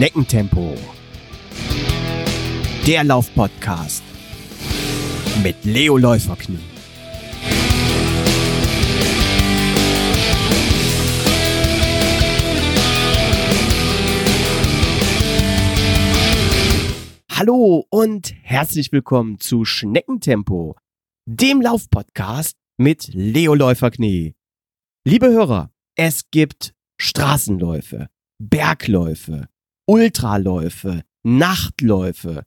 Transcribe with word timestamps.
Schneckentempo. 0.00 0.78
Der 2.86 3.04
Laufpodcast 3.04 4.02
mit 5.44 5.62
Leo 5.66 5.98
Läuferknie. 5.98 6.58
Hallo 17.30 17.84
und 17.90 18.32
herzlich 18.42 18.92
willkommen 18.92 19.38
zu 19.38 19.66
Schneckentempo, 19.66 20.76
dem 21.26 21.60
Laufpodcast 21.60 22.56
mit 22.78 23.10
Leo 23.12 23.54
Läuferknie. 23.54 24.34
Liebe 25.04 25.26
Hörer, 25.28 25.70
es 25.94 26.30
gibt 26.30 26.72
Straßenläufe, 26.98 28.08
Bergläufe, 28.38 29.50
Ultraläufe, 29.90 31.02
Nachtläufe, 31.24 32.44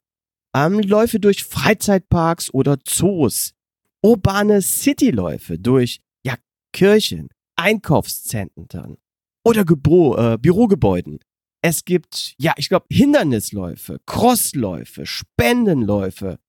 ähm, 0.55 0.79
Läufe 0.79 1.19
durch 1.19 1.43
Freizeitparks 1.43 2.53
oder 2.53 2.77
Zoos, 2.85 3.53
urbane 4.01 4.61
Cityläufe 4.61 5.59
durch 5.59 5.99
ja, 6.25 6.35
Kirchen, 6.71 7.27
Einkaufszentren 7.57 8.95
oder 9.43 9.65
Gebro 9.65 10.15
äh, 10.15 10.37
Bürogebäuden. 10.37 11.19
Es 11.61 11.83
gibt, 11.83 12.33
ja, 12.39 12.53
ich 12.55 12.69
glaube, 12.69 12.85
Hindernisläufe, 12.89 13.99
Crossläufe, 14.05 15.05
Spendenläufe, 15.05 16.39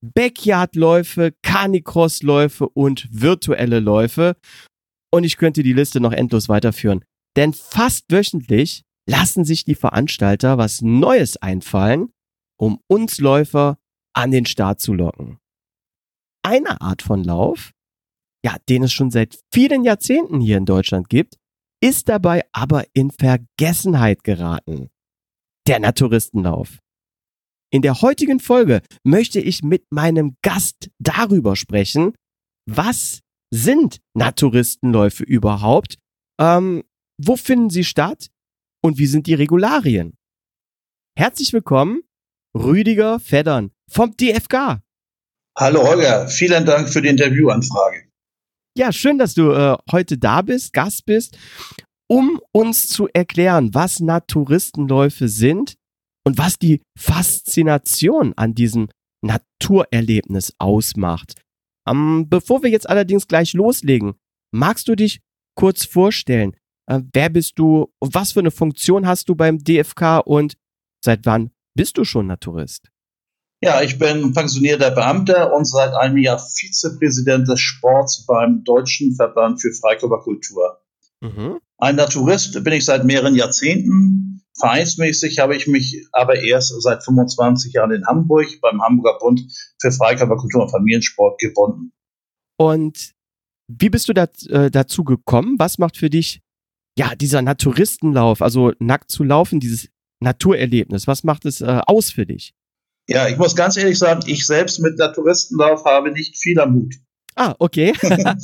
Backyardläufe, 0.00 1.34
Canicrossläufe 1.42 2.66
und 2.66 3.06
virtuelle 3.10 3.80
Läufe. 3.80 4.38
Und 5.12 5.24
ich 5.24 5.36
könnte 5.36 5.62
die 5.62 5.74
Liste 5.74 6.00
noch 6.00 6.12
endlos 6.12 6.48
weiterführen. 6.48 7.04
Denn 7.36 7.52
fast 7.52 8.10
wöchentlich 8.10 8.84
lassen 9.10 9.44
sich 9.44 9.64
die 9.64 9.74
Veranstalter 9.74 10.56
was 10.56 10.82
Neues 10.82 11.36
einfallen, 11.36 12.12
um 12.56 12.80
uns 12.86 13.18
Läufer 13.18 13.78
an 14.14 14.30
den 14.30 14.46
Start 14.46 14.80
zu 14.80 14.94
locken. 14.94 15.38
Eine 16.42 16.80
Art 16.80 17.02
von 17.02 17.24
Lauf, 17.24 17.72
ja, 18.44 18.56
den 18.68 18.84
es 18.84 18.92
schon 18.92 19.10
seit 19.10 19.40
vielen 19.52 19.82
Jahrzehnten 19.82 20.40
hier 20.40 20.56
in 20.56 20.64
Deutschland 20.64 21.08
gibt, 21.08 21.36
ist 21.82 22.08
dabei 22.08 22.44
aber 22.52 22.84
in 22.92 23.10
Vergessenheit 23.10 24.22
geraten. 24.22 24.90
Der 25.66 25.80
Naturistenlauf. 25.80 26.78
In 27.72 27.82
der 27.82 28.02
heutigen 28.02 28.38
Folge 28.38 28.80
möchte 29.02 29.40
ich 29.40 29.62
mit 29.62 29.90
meinem 29.90 30.36
Gast 30.42 30.90
darüber 30.98 31.56
sprechen, 31.56 32.14
was 32.66 33.20
sind 33.52 34.00
Naturistenläufe 34.14 35.24
überhaupt, 35.24 35.96
ähm, 36.40 36.84
wo 37.18 37.36
finden 37.36 37.70
sie 37.70 37.84
statt 37.84 38.30
und 38.82 38.98
wie 38.98 39.06
sind 39.06 39.26
die 39.26 39.34
Regularien? 39.34 40.16
Herzlich 41.16 41.52
willkommen, 41.52 42.02
Rüdiger 42.56 43.20
Feddern 43.20 43.72
vom 43.90 44.16
DFK. 44.16 44.82
Hallo 45.56 45.86
Holger, 45.86 46.28
vielen 46.28 46.64
Dank 46.64 46.88
für 46.88 47.02
die 47.02 47.08
Interviewanfrage. 47.08 48.08
Ja, 48.76 48.92
schön, 48.92 49.18
dass 49.18 49.34
du 49.34 49.50
äh, 49.50 49.76
heute 49.90 50.16
da 50.16 50.42
bist, 50.42 50.72
Gast 50.72 51.04
bist, 51.04 51.36
um 52.08 52.40
uns 52.52 52.88
zu 52.88 53.08
erklären, 53.12 53.74
was 53.74 54.00
Naturistenläufe 54.00 55.28
sind 55.28 55.74
und 56.24 56.38
was 56.38 56.58
die 56.58 56.80
Faszination 56.98 58.32
an 58.36 58.54
diesem 58.54 58.88
Naturerlebnis 59.22 60.54
ausmacht. 60.58 61.40
Ähm, 61.86 62.28
bevor 62.28 62.62
wir 62.62 62.70
jetzt 62.70 62.88
allerdings 62.88 63.26
gleich 63.26 63.52
loslegen, 63.52 64.14
magst 64.52 64.88
du 64.88 64.94
dich 64.94 65.20
kurz 65.56 65.84
vorstellen? 65.84 66.56
Äh, 66.90 67.02
wer 67.12 67.28
bist 67.28 67.58
du? 67.58 67.92
Was 68.00 68.32
für 68.32 68.40
eine 68.40 68.50
Funktion 68.50 69.06
hast 69.06 69.28
du 69.28 69.36
beim 69.36 69.58
DFK 69.58 70.18
und 70.18 70.56
seit 71.04 71.24
wann 71.24 71.52
bist 71.74 71.96
du 71.96 72.04
schon 72.04 72.26
Naturist? 72.26 72.90
Ja, 73.62 73.82
ich 73.82 73.98
bin 73.98 74.32
pensionierter 74.32 74.90
Beamter 74.90 75.54
und 75.54 75.66
seit 75.66 75.94
einem 75.94 76.16
Jahr 76.16 76.38
Vizepräsident 76.38 77.46
des 77.46 77.60
Sports 77.60 78.26
beim 78.26 78.64
Deutschen 78.64 79.14
Verband 79.14 79.60
für 79.60 79.72
Freikörperkultur. 79.72 80.80
Mhm. 81.20 81.60
Ein 81.78 81.96
Naturist 81.96 82.64
bin 82.64 82.72
ich 82.72 82.84
seit 82.84 83.04
mehreren 83.04 83.36
Jahrzehnten. 83.36 84.42
Vereinsmäßig 84.58 85.38
habe 85.38 85.56
ich 85.56 85.66
mich 85.66 86.06
aber 86.12 86.42
erst 86.42 86.74
seit 86.82 87.04
25 87.04 87.72
Jahren 87.72 87.92
in 87.92 88.06
Hamburg 88.06 88.48
beim 88.60 88.82
Hamburger 88.82 89.18
Bund 89.18 89.42
für 89.80 89.92
Freikörperkultur 89.92 90.62
und 90.62 90.70
Familiensport 90.70 91.38
gebunden. 91.38 91.92
Und 92.56 93.12
wie 93.68 93.90
bist 93.90 94.08
du 94.08 94.12
da, 94.12 94.26
äh, 94.48 94.70
dazu 94.70 95.04
gekommen? 95.04 95.58
Was 95.58 95.78
macht 95.78 95.96
für 95.96 96.10
dich 96.10 96.42
ja 96.98 97.14
dieser 97.14 97.42
Naturistenlauf, 97.42 98.42
also 98.42 98.72
nackt 98.78 99.10
zu 99.10 99.24
laufen, 99.24 99.60
dieses 99.60 99.88
Naturerlebnis? 100.20 101.06
Was 101.06 101.24
macht 101.24 101.44
es 101.44 101.60
äh, 101.60 101.80
aus 101.86 102.10
für 102.10 102.26
dich? 102.26 102.54
Ja, 103.08 103.28
ich 103.28 103.36
muss 103.38 103.56
ganz 103.56 103.76
ehrlich 103.76 103.98
sagen, 103.98 104.22
ich 104.26 104.46
selbst 104.46 104.80
mit 104.80 104.98
Naturistenlauf 104.98 105.84
habe 105.84 106.12
nicht 106.12 106.36
viel 106.36 106.60
am 106.60 106.74
Hut. 106.74 106.94
Ah, 107.34 107.54
okay. 107.58 107.94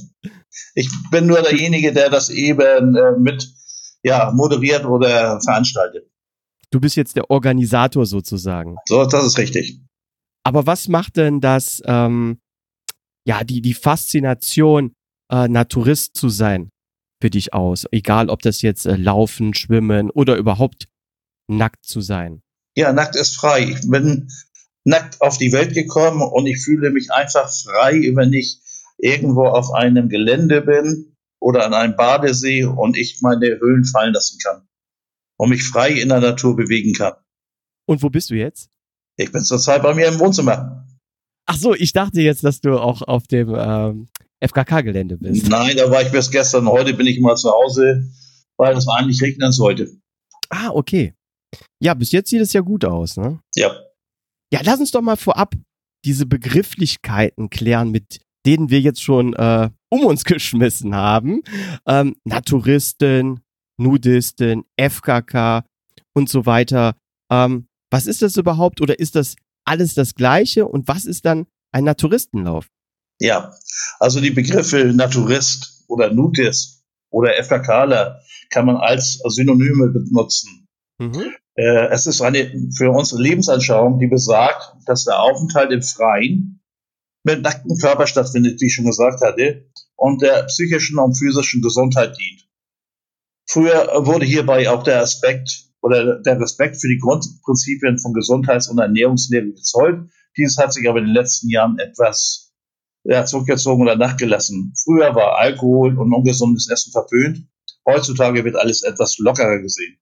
ich 0.75 0.89
bin 1.11 1.27
nur 1.27 1.43
derjenige, 1.43 1.93
der 1.93 2.11
das 2.11 2.31
eben 2.31 2.97
äh, 2.97 3.13
mit 3.19 3.49
ja, 4.03 4.33
moderiert 4.35 4.85
oder 4.85 5.41
veranstaltet. 5.41 6.09
Du 6.71 6.81
bist 6.81 6.97
jetzt 6.97 7.17
der 7.17 7.31
Organisator 7.31 8.07
sozusagen. 8.07 8.77
So, 8.87 9.05
das 9.05 9.25
ist 9.25 9.39
richtig. 9.39 9.81
Aber 10.45 10.67
was 10.67 10.89
macht 10.89 11.17
denn 11.17 11.41
das, 11.41 11.83
ähm, 11.87 12.39
ja, 13.27 13.45
die, 13.45 13.61
die 13.61 13.75
Faszination, 13.75 14.95
äh, 15.31 15.49
Naturist 15.49 16.17
zu 16.17 16.29
sein 16.29 16.71
für 17.21 17.31
dich 17.31 17.55
aus? 17.55 17.87
Egal, 17.91 18.29
ob 18.29 18.43
das 18.43 18.63
jetzt 18.63 18.87
äh, 18.87 18.97
Laufen, 18.97 19.55
Schwimmen 19.55 20.11
oder 20.11 20.37
überhaupt 20.37 20.89
nackt 21.49 21.85
zu 21.85 22.01
sein. 22.01 22.43
Ja, 22.77 22.93
nackt 22.93 23.17
ist 23.17 23.37
frei. 23.37 23.63
Ich 23.63 23.89
bin 23.89 24.29
nackt 24.85 25.21
auf 25.21 25.39
die 25.39 25.53
Welt 25.53 25.75
gekommen 25.75 26.23
und 26.23 26.47
ich 26.47 26.63
fühle 26.63 26.91
mich 26.91 27.11
einfach 27.11 27.51
frei, 27.51 28.13
wenn 28.15 28.33
ich 28.33 28.61
irgendwo 28.99 29.47
auf 29.47 29.73
einem 29.73 30.09
Gelände 30.09 30.63
bin 30.63 31.17
oder 31.41 31.67
an 31.67 31.75
einem 31.75 31.97
Badesee 31.97 32.65
und 32.65 32.97
ich 32.97 33.21
meine 33.21 33.59
Höhlen 33.61 33.85
fallen 33.85 34.15
lassen 34.15 34.39
kann 34.43 34.69
und 35.39 35.51
mich 35.51 35.65
frei 35.65 35.91
in 35.91 36.09
der 36.09 36.21
Natur 36.21 36.57
bewegen 36.57 36.93
kann. 36.93 37.15
Und 37.87 38.03
wo 38.03 38.11
bist 38.11 38.31
du 38.31 38.35
jetzt? 38.35 38.71
Ich 39.17 39.33
bin 39.33 39.43
zurzeit 39.43 39.83
bei 39.83 39.95
mir 39.95 40.09
im 40.09 40.19
Wohnzimmer. 40.19 40.87
Ach 41.47 41.57
so, 41.57 41.75
ich 41.75 41.93
dachte 41.93 42.21
jetzt, 42.21 42.45
dass 42.45 42.61
du 42.61 42.79
auch 42.79 43.03
auf 43.03 43.27
dem 43.27 43.55
ähm, 43.57 44.09
FKK-Gelände 44.41 45.17
bist. 45.17 45.49
Nein, 45.49 45.77
da 45.77 45.91
war 45.91 46.03
ich 46.03 46.11
bis 46.11 46.31
gestern. 46.31 46.69
Heute 46.69 46.95
bin 46.95 47.07
ich 47.07 47.21
mal 47.21 47.37
zu 47.37 47.51
Hause, 47.51 48.11
weil 48.57 48.77
es 48.77 48.87
eigentlich 48.89 49.23
regnen 49.23 49.53
sollte. 49.53 49.91
Ah, 50.51 50.71
okay. 50.71 51.15
Ja, 51.81 51.95
bis 51.95 52.13
jetzt 52.13 52.31
sieht 52.31 52.41
es 52.41 52.53
ja 52.53 52.61
gut 52.61 52.85
aus, 52.85 53.17
ne? 53.17 53.41
Ja. 53.55 53.75
Ja, 54.53 54.61
lass 54.63 54.81
uns 54.81 54.91
doch 54.91 55.03
mal 55.03 55.17
vorab 55.17 55.55
diese 56.05 56.27
Begrifflichkeiten 56.27 57.51
klären, 57.51 57.91
mit 57.91 58.21
denen 58.47 58.71
wir 58.71 58.81
jetzt 58.81 59.03
schon 59.03 59.35
äh, 59.35 59.71
um 59.91 60.05
uns 60.05 60.25
geschmissen 60.25 60.95
haben. 60.95 61.43
Ähm, 61.87 62.17
Naturisten, 62.25 63.41
Nudisten, 63.79 64.65
FKK 64.79 65.65
und 66.15 66.29
so 66.29 66.47
weiter. 66.47 66.95
Ähm, 67.31 67.69
was 67.91 68.07
ist 68.07 68.23
das 68.23 68.37
überhaupt 68.37 68.81
oder 68.81 68.99
ist 68.99 69.17
das 69.17 69.37
alles 69.65 69.95
das 69.95 70.15
Gleiche 70.15 70.67
und 70.67 70.89
was 70.89 71.05
ist 71.05 71.25
dann 71.25 71.47
ein 71.73 71.85
Naturistenlauf? 71.85 72.69
Ja, 73.19 73.55
also 73.99 74.21
die 74.21 74.31
Begriffe 74.31 74.93
Naturist 74.95 75.85
oder 75.89 76.13
Nudist 76.13 76.85
oder 77.11 77.35
FKKler 77.43 78.21
kann 78.51 78.67
man 78.67 78.77
als 78.77 79.21
Synonyme 79.27 79.89
benutzen. 79.89 80.69
Mhm. 80.99 81.35
Äh, 81.55 81.89
es 81.89 82.07
ist 82.07 82.21
eine 82.21 82.53
für 82.77 82.91
unsere 82.91 83.23
Lebensanschauung, 83.23 83.99
die 83.99 84.07
besagt, 84.07 84.75
dass 84.87 85.05
der 85.05 85.21
Aufenthalt 85.21 85.73
im 85.73 85.83
Freien 85.83 86.61
mit 87.25 87.43
nacktem 87.43 87.77
Körper 87.79 88.07
stattfindet, 88.07 88.61
wie 88.61 88.67
ich 88.67 88.75
schon 88.75 88.85
gesagt 88.85 89.21
hatte, 89.23 89.69
und 89.97 90.23
der 90.23 90.45
psychischen 90.45 90.99
und 90.99 91.15
physischen 91.15 91.63
Gesundheit 91.63 92.17
dient. 92.19 92.47
Früher 93.49 94.07
wurde 94.07 94.27
hierbei 94.27 94.69
auch 94.69 94.83
der 94.83 95.01
Aspekt 95.01 95.67
oder 95.81 96.21
der 96.21 96.41
Respekt 96.41 96.81
für 96.81 96.89
die 96.89 96.99
Grundprinzipien 96.99 97.99
von 97.99 98.13
Gesundheits- 98.13 98.69
und 98.69 98.79
Ernährungslehre 98.79 99.53
gezollt. 99.53 100.11
Dies 100.37 100.59
hat 100.59 100.73
sich 100.73 100.89
aber 100.89 100.99
in 100.99 101.07
den 101.07 101.15
letzten 101.15 101.49
Jahren 101.49 101.79
etwas 101.79 102.46
ja, 103.09 103.25
zurückgezogen 103.25 103.83
oder 103.83 103.97
nachgelassen. 103.97 104.75
Früher 104.83 105.15
war 105.15 105.39
Alkohol 105.39 105.99
und 105.99 106.13
ungesundes 106.13 106.69
Essen 106.71 106.93
verpönt. 106.93 107.47
Heutzutage 107.87 108.45
wird 108.45 108.57
alles 108.57 108.83
etwas 108.83 109.19
lockerer 109.19 109.61
gesehen. 109.61 109.99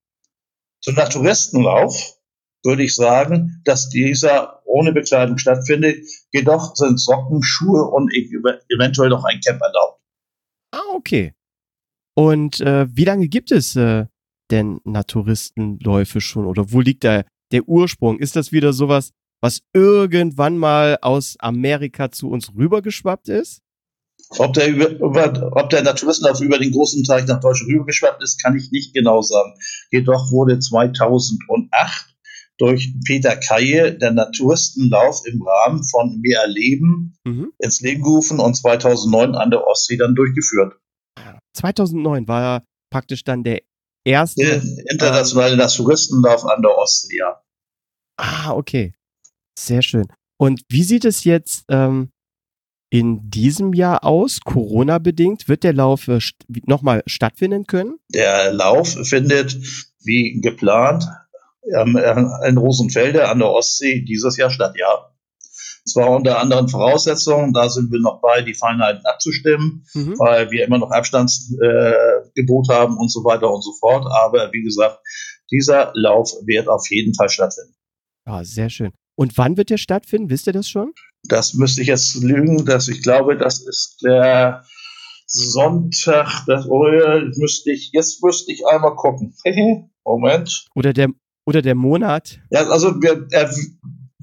Zum 0.80 0.94
Naturistenlauf 0.94 2.18
würde 2.64 2.82
ich 2.82 2.94
sagen, 2.94 3.60
dass 3.64 3.90
dieser 3.90 4.62
ohne 4.64 4.92
Bekleidung 4.92 5.38
stattfindet. 5.38 5.98
Jedoch 6.32 6.74
sind 6.76 6.98
Socken, 6.98 7.42
Schuhe 7.42 7.84
und 7.84 8.10
eventuell 8.12 9.10
noch 9.10 9.24
ein 9.24 9.40
Camp 9.40 9.60
erlaubt. 9.60 10.00
Ah, 10.72 10.94
okay. 10.94 11.34
Und 12.14 12.60
äh, 12.60 12.86
wie 12.90 13.04
lange 13.04 13.28
gibt 13.28 13.52
es 13.52 13.76
äh, 13.76 14.06
denn 14.50 14.80
Naturistenläufe 14.84 16.20
schon? 16.20 16.46
Oder 16.46 16.72
wo 16.72 16.80
liegt 16.80 17.04
da 17.04 17.24
der 17.52 17.68
Ursprung? 17.68 18.18
Ist 18.18 18.36
das 18.36 18.50
wieder 18.50 18.72
sowas, 18.72 19.12
was 19.44 19.60
irgendwann 19.74 20.56
mal 20.56 20.96
aus 21.02 21.36
Amerika 21.38 22.10
zu 22.10 22.30
uns 22.30 22.54
rübergeschwappt 22.56 23.28
ist? 23.28 23.60
Ob 24.38 24.54
der, 24.54 24.68
über, 24.68 25.52
ob 25.52 25.68
der 25.68 25.82
Naturistlauf 25.82 26.40
über 26.40 26.58
den 26.58 26.72
großen 26.72 27.04
Teich 27.04 27.26
nach 27.26 27.40
Deutschland 27.40 27.70
rübergeschwappt 27.70 28.22
ist, 28.22 28.42
kann 28.42 28.56
ich 28.56 28.70
nicht 28.70 28.94
genau 28.94 29.20
sagen. 29.20 29.52
Jedoch 29.90 30.32
wurde 30.32 30.58
2008 30.60 32.16
durch 32.56 32.94
Peter 33.04 33.36
Kaye 33.36 33.92
der 33.98 34.12
Naturistenlauf 34.12 35.20
im 35.26 35.42
Rahmen 35.42 35.84
von 35.84 36.22
Mehr 36.22 36.40
Erleben 36.40 37.18
mhm. 37.24 37.52
ins 37.58 37.82
Leben 37.82 38.02
gerufen 38.02 38.40
und 38.40 38.54
2009 38.54 39.34
an 39.34 39.50
der 39.50 39.66
Ostsee 39.66 39.98
dann 39.98 40.14
durchgeführt. 40.14 40.72
2009 41.52 42.26
war 42.28 42.64
praktisch 42.88 43.24
dann 43.24 43.44
der 43.44 43.60
erste. 44.06 44.42
Der 44.42 44.62
internationale 44.90 45.52
ähm, 45.52 45.58
Naturistenlauf 45.58 46.46
an 46.46 46.62
der 46.62 46.78
Ostsee, 46.78 47.18
ja. 47.18 47.42
Ah, 48.16 48.54
okay. 48.54 48.94
Sehr 49.58 49.82
schön. 49.82 50.06
Und 50.36 50.62
wie 50.68 50.82
sieht 50.82 51.04
es 51.04 51.24
jetzt 51.24 51.64
ähm, 51.68 52.10
in 52.90 53.30
diesem 53.30 53.72
Jahr 53.72 54.04
aus, 54.04 54.40
Corona-bedingt? 54.40 55.48
Wird 55.48 55.64
der 55.64 55.72
Lauf 55.72 56.08
äh, 56.08 56.20
st 56.20 56.36
nochmal 56.66 57.02
stattfinden 57.06 57.66
können? 57.66 57.98
Der 58.12 58.52
Lauf 58.52 58.96
findet 59.08 59.56
wie 60.04 60.40
geplant 60.40 61.04
ähm, 61.76 61.98
in 62.46 62.58
Rosenfelde 62.58 63.28
an 63.28 63.38
der 63.38 63.50
Ostsee 63.50 64.02
dieses 64.02 64.36
Jahr 64.36 64.50
statt, 64.50 64.74
ja. 64.78 65.10
Zwar 65.86 66.10
unter 66.10 66.38
anderen 66.38 66.68
Voraussetzungen, 66.68 67.52
da 67.52 67.68
sind 67.68 67.92
wir 67.92 68.00
noch 68.00 68.20
bei, 68.22 68.40
die 68.40 68.54
Feinheiten 68.54 69.04
abzustimmen, 69.04 69.84
mhm. 69.92 70.18
weil 70.18 70.50
wir 70.50 70.64
immer 70.64 70.78
noch 70.78 70.90
Abstandsgebot 70.90 72.70
äh, 72.70 72.72
haben 72.72 72.96
und 72.96 73.12
so 73.12 73.22
weiter 73.22 73.52
und 73.52 73.62
so 73.62 73.72
fort. 73.78 74.06
Aber 74.10 74.50
wie 74.52 74.62
gesagt, 74.62 74.98
dieser 75.50 75.92
Lauf 75.94 76.30
wird 76.46 76.68
auf 76.68 76.88
jeden 76.90 77.14
Fall 77.14 77.28
stattfinden. 77.28 77.74
Ah, 78.24 78.42
sehr 78.44 78.70
schön. 78.70 78.92
Und 79.16 79.38
wann 79.38 79.56
wird 79.56 79.70
der 79.70 79.78
stattfinden? 79.78 80.30
Wisst 80.30 80.46
ihr 80.46 80.52
das 80.52 80.68
schon? 80.68 80.92
Das 81.24 81.54
müsste 81.54 81.82
ich 81.82 81.88
jetzt 81.88 82.16
lügen, 82.22 82.64
dass 82.66 82.88
ich 82.88 83.02
glaube, 83.02 83.36
das 83.36 83.60
ist 83.60 84.02
der 84.02 84.64
Sonntag. 85.26 86.44
Das, 86.46 86.66
oh, 86.68 86.84
müsste 87.36 87.72
ich, 87.72 87.90
jetzt 87.92 88.22
müsste 88.22 88.52
ich 88.52 88.66
einmal 88.66 88.94
gucken. 88.96 89.34
Moment. 90.04 90.66
Oder 90.74 90.92
der, 90.92 91.08
oder 91.46 91.62
der 91.62 91.74
Monat? 91.74 92.40
Ja, 92.50 92.68
also 92.68 93.00
wir, 93.00 93.26
äh, 93.30 93.48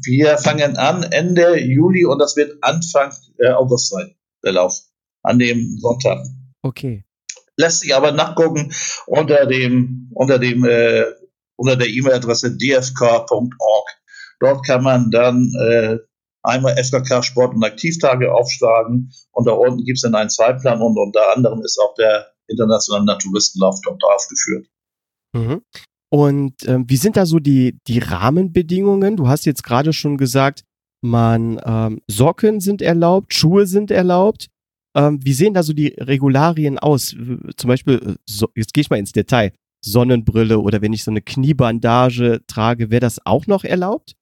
wir 0.04 0.38
fangen 0.38 0.78
an 0.78 1.04
Ende 1.04 1.60
Juli 1.60 2.06
und 2.06 2.20
das 2.20 2.36
wird 2.36 2.58
Anfang 2.62 3.14
äh, 3.40 3.50
August 3.50 3.90
sein, 3.90 4.16
der 4.44 4.54
Lauf. 4.54 4.82
An 5.24 5.38
dem 5.38 5.78
Sonntag. 5.80 6.26
Okay. 6.64 7.06
Lässt 7.58 7.82
sich 7.82 7.96
aber 7.96 8.12
nachgucken 8.12 8.74
unter 9.06 9.46
dem, 9.46 10.10
unter 10.14 10.40
dem, 10.40 10.66
äh, 10.66 11.06
unter 11.58 11.76
der 11.76 11.90
E-Mail-Adresse 11.90 12.58
dfk.org. 12.58 14.01
Dort 14.42 14.66
kann 14.66 14.84
man 14.84 15.12
dann 15.12 15.54
äh, 15.60 15.98
einmal 16.44 16.76
FKK 16.76 17.22
Sport 17.22 17.54
und 17.54 17.64
Aktivtage 17.64 18.34
aufschlagen 18.34 19.12
und 19.32 19.48
da 19.48 19.52
unten 19.52 19.84
gibt 19.86 19.98
es 19.98 20.02
dann 20.02 20.16
einen 20.16 20.30
Zeitplan 20.30 20.82
und 20.82 20.98
unter 20.98 21.36
anderem 21.36 21.62
ist 21.62 21.80
auch 21.80 21.94
der 21.94 22.32
internationale 22.48 23.06
Naturistenlauf 23.06 23.80
dort 23.84 24.04
aufgeführt. 24.04 24.68
Mhm. 25.34 25.62
Und 26.10 26.56
ähm, 26.66 26.86
wie 26.90 26.98
sind 26.98 27.16
da 27.16 27.26
so 27.26 27.40
die, 27.40 27.78
die 27.88 28.00
Rahmenbedingungen? 28.00 29.16
Du 29.16 29.28
hast 29.28 29.46
jetzt 29.46 29.64
gerade 29.64 29.94
schon 29.94 30.18
gesagt, 30.18 30.64
man 31.02 31.62
ähm, 31.64 32.02
Socken 32.08 32.60
sind 32.60 32.82
erlaubt, 32.82 33.34
Schuhe 33.34 33.66
sind 33.66 33.92
erlaubt. 33.92 34.48
Ähm, 34.96 35.20
wie 35.24 35.34
sehen 35.34 35.54
da 35.54 35.64
so 35.64 35.72
die 35.72 35.96
Regularien 35.98 36.80
aus? 36.80 37.16
Zum 37.56 37.68
Beispiel, 37.68 37.96
äh, 37.96 38.16
so, 38.26 38.50
jetzt 38.56 38.74
gehe 38.74 38.82
ich 38.82 38.90
mal 38.90 39.00
ins 39.00 39.14
Detail, 39.14 39.54
Sonnenbrille 39.86 40.60
oder 40.60 40.82
wenn 40.82 40.94
ich 40.94 41.04
so 41.04 41.12
eine 41.12 41.22
Kniebandage 41.22 42.42
trage, 42.48 42.90
wäre 42.90 43.00
das 43.00 43.26
auch 43.26 43.48
noch 43.48 43.64
erlaubt? 43.64 44.16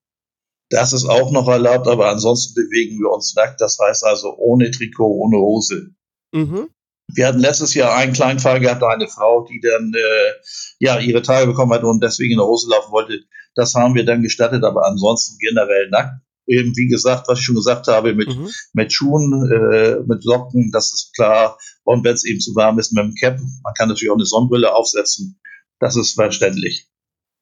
Das 0.70 0.94
ist 0.94 1.06
auch 1.06 1.32
noch 1.32 1.48
erlaubt, 1.48 1.88
aber 1.88 2.10
ansonsten 2.10 2.54
bewegen 2.54 3.00
wir 3.00 3.10
uns 3.12 3.34
nackt. 3.36 3.60
Das 3.60 3.78
heißt 3.80 4.04
also 4.04 4.36
ohne 4.38 4.70
Trikot, 4.70 5.08
ohne 5.08 5.38
Hose. 5.38 5.90
Mhm. 6.32 6.70
Wir 7.12 7.26
hatten 7.26 7.40
letztes 7.40 7.74
Jahr 7.74 7.96
einen 7.96 8.14
kleinen 8.14 8.40
Fall 8.40 8.60
gehabt, 8.60 8.84
eine 8.84 9.08
Frau, 9.08 9.46
die 9.46 9.60
dann 9.60 9.92
äh, 9.96 10.34
ja 10.78 11.00
ihre 11.00 11.24
Tage 11.24 11.48
bekommen 11.48 11.74
hat 11.74 11.84
und 11.84 12.04
deswegen 12.04 12.34
in 12.34 12.38
der 12.38 12.46
Hose 12.46 12.70
laufen 12.70 12.92
wollte. 12.92 13.20
Das 13.56 13.74
haben 13.74 13.96
wir 13.96 14.06
dann 14.06 14.22
gestattet, 14.22 14.64
aber 14.64 14.86
ansonsten 14.86 15.38
generell 15.40 15.90
nackt. 15.90 16.22
Eben 16.46 16.76
wie 16.76 16.88
gesagt, 16.88 17.28
was 17.28 17.40
ich 17.40 17.46
schon 17.46 17.56
gesagt 17.56 17.88
habe, 17.88 18.14
mit, 18.14 18.28
mhm. 18.28 18.50
mit 18.74 18.94
Schuhen, 18.94 19.50
äh, 19.52 20.00
mit 20.06 20.24
Socken, 20.24 20.72
das 20.72 20.94
ist 20.94 21.12
klar. 21.16 21.58
Und 21.84 22.04
wenn 22.04 22.14
es 22.14 22.26
eben 22.26 22.40
zu 22.40 22.56
warm 22.56 22.80
ist, 22.80 22.92
mit 22.92 23.04
dem 23.04 23.16
Cap. 23.16 23.40
Man 23.64 23.74
kann 23.76 23.88
natürlich 23.88 24.12
auch 24.12 24.16
eine 24.16 24.26
Sonnenbrille 24.26 24.74
aufsetzen. 24.74 25.40
Das 25.80 25.96
ist 25.96 26.14
verständlich. 26.14 26.88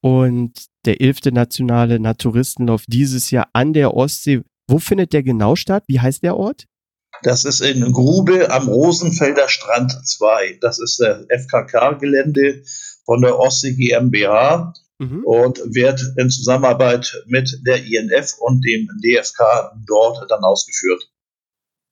Und 0.00 0.66
der 0.84 1.00
11. 1.00 1.32
nationale 1.32 1.98
Naturistenlauf 1.98 2.84
dieses 2.86 3.30
Jahr 3.30 3.48
an 3.52 3.72
der 3.72 3.94
Ostsee, 3.94 4.42
wo 4.68 4.78
findet 4.78 5.12
der 5.12 5.22
genau 5.22 5.56
statt? 5.56 5.84
Wie 5.86 6.00
heißt 6.00 6.22
der 6.22 6.36
Ort? 6.36 6.66
Das 7.22 7.44
ist 7.44 7.60
in 7.60 7.92
Grube 7.92 8.50
am 8.50 8.68
Rosenfelder 8.68 9.48
Strand 9.48 9.92
2. 10.04 10.58
Das 10.60 10.78
ist 10.78 11.00
der 11.00 11.26
FKK-Gelände 11.28 12.62
von 13.04 13.22
der 13.22 13.38
Ostsee 13.38 13.74
GmbH 13.74 14.72
mhm. 14.98 15.24
und 15.24 15.58
wird 15.74 16.00
in 16.16 16.30
Zusammenarbeit 16.30 17.24
mit 17.26 17.60
der 17.66 17.84
INF 17.84 18.34
und 18.38 18.64
dem 18.64 18.88
DFK 19.02 19.72
dort 19.86 20.30
dann 20.30 20.44
ausgeführt. 20.44 21.10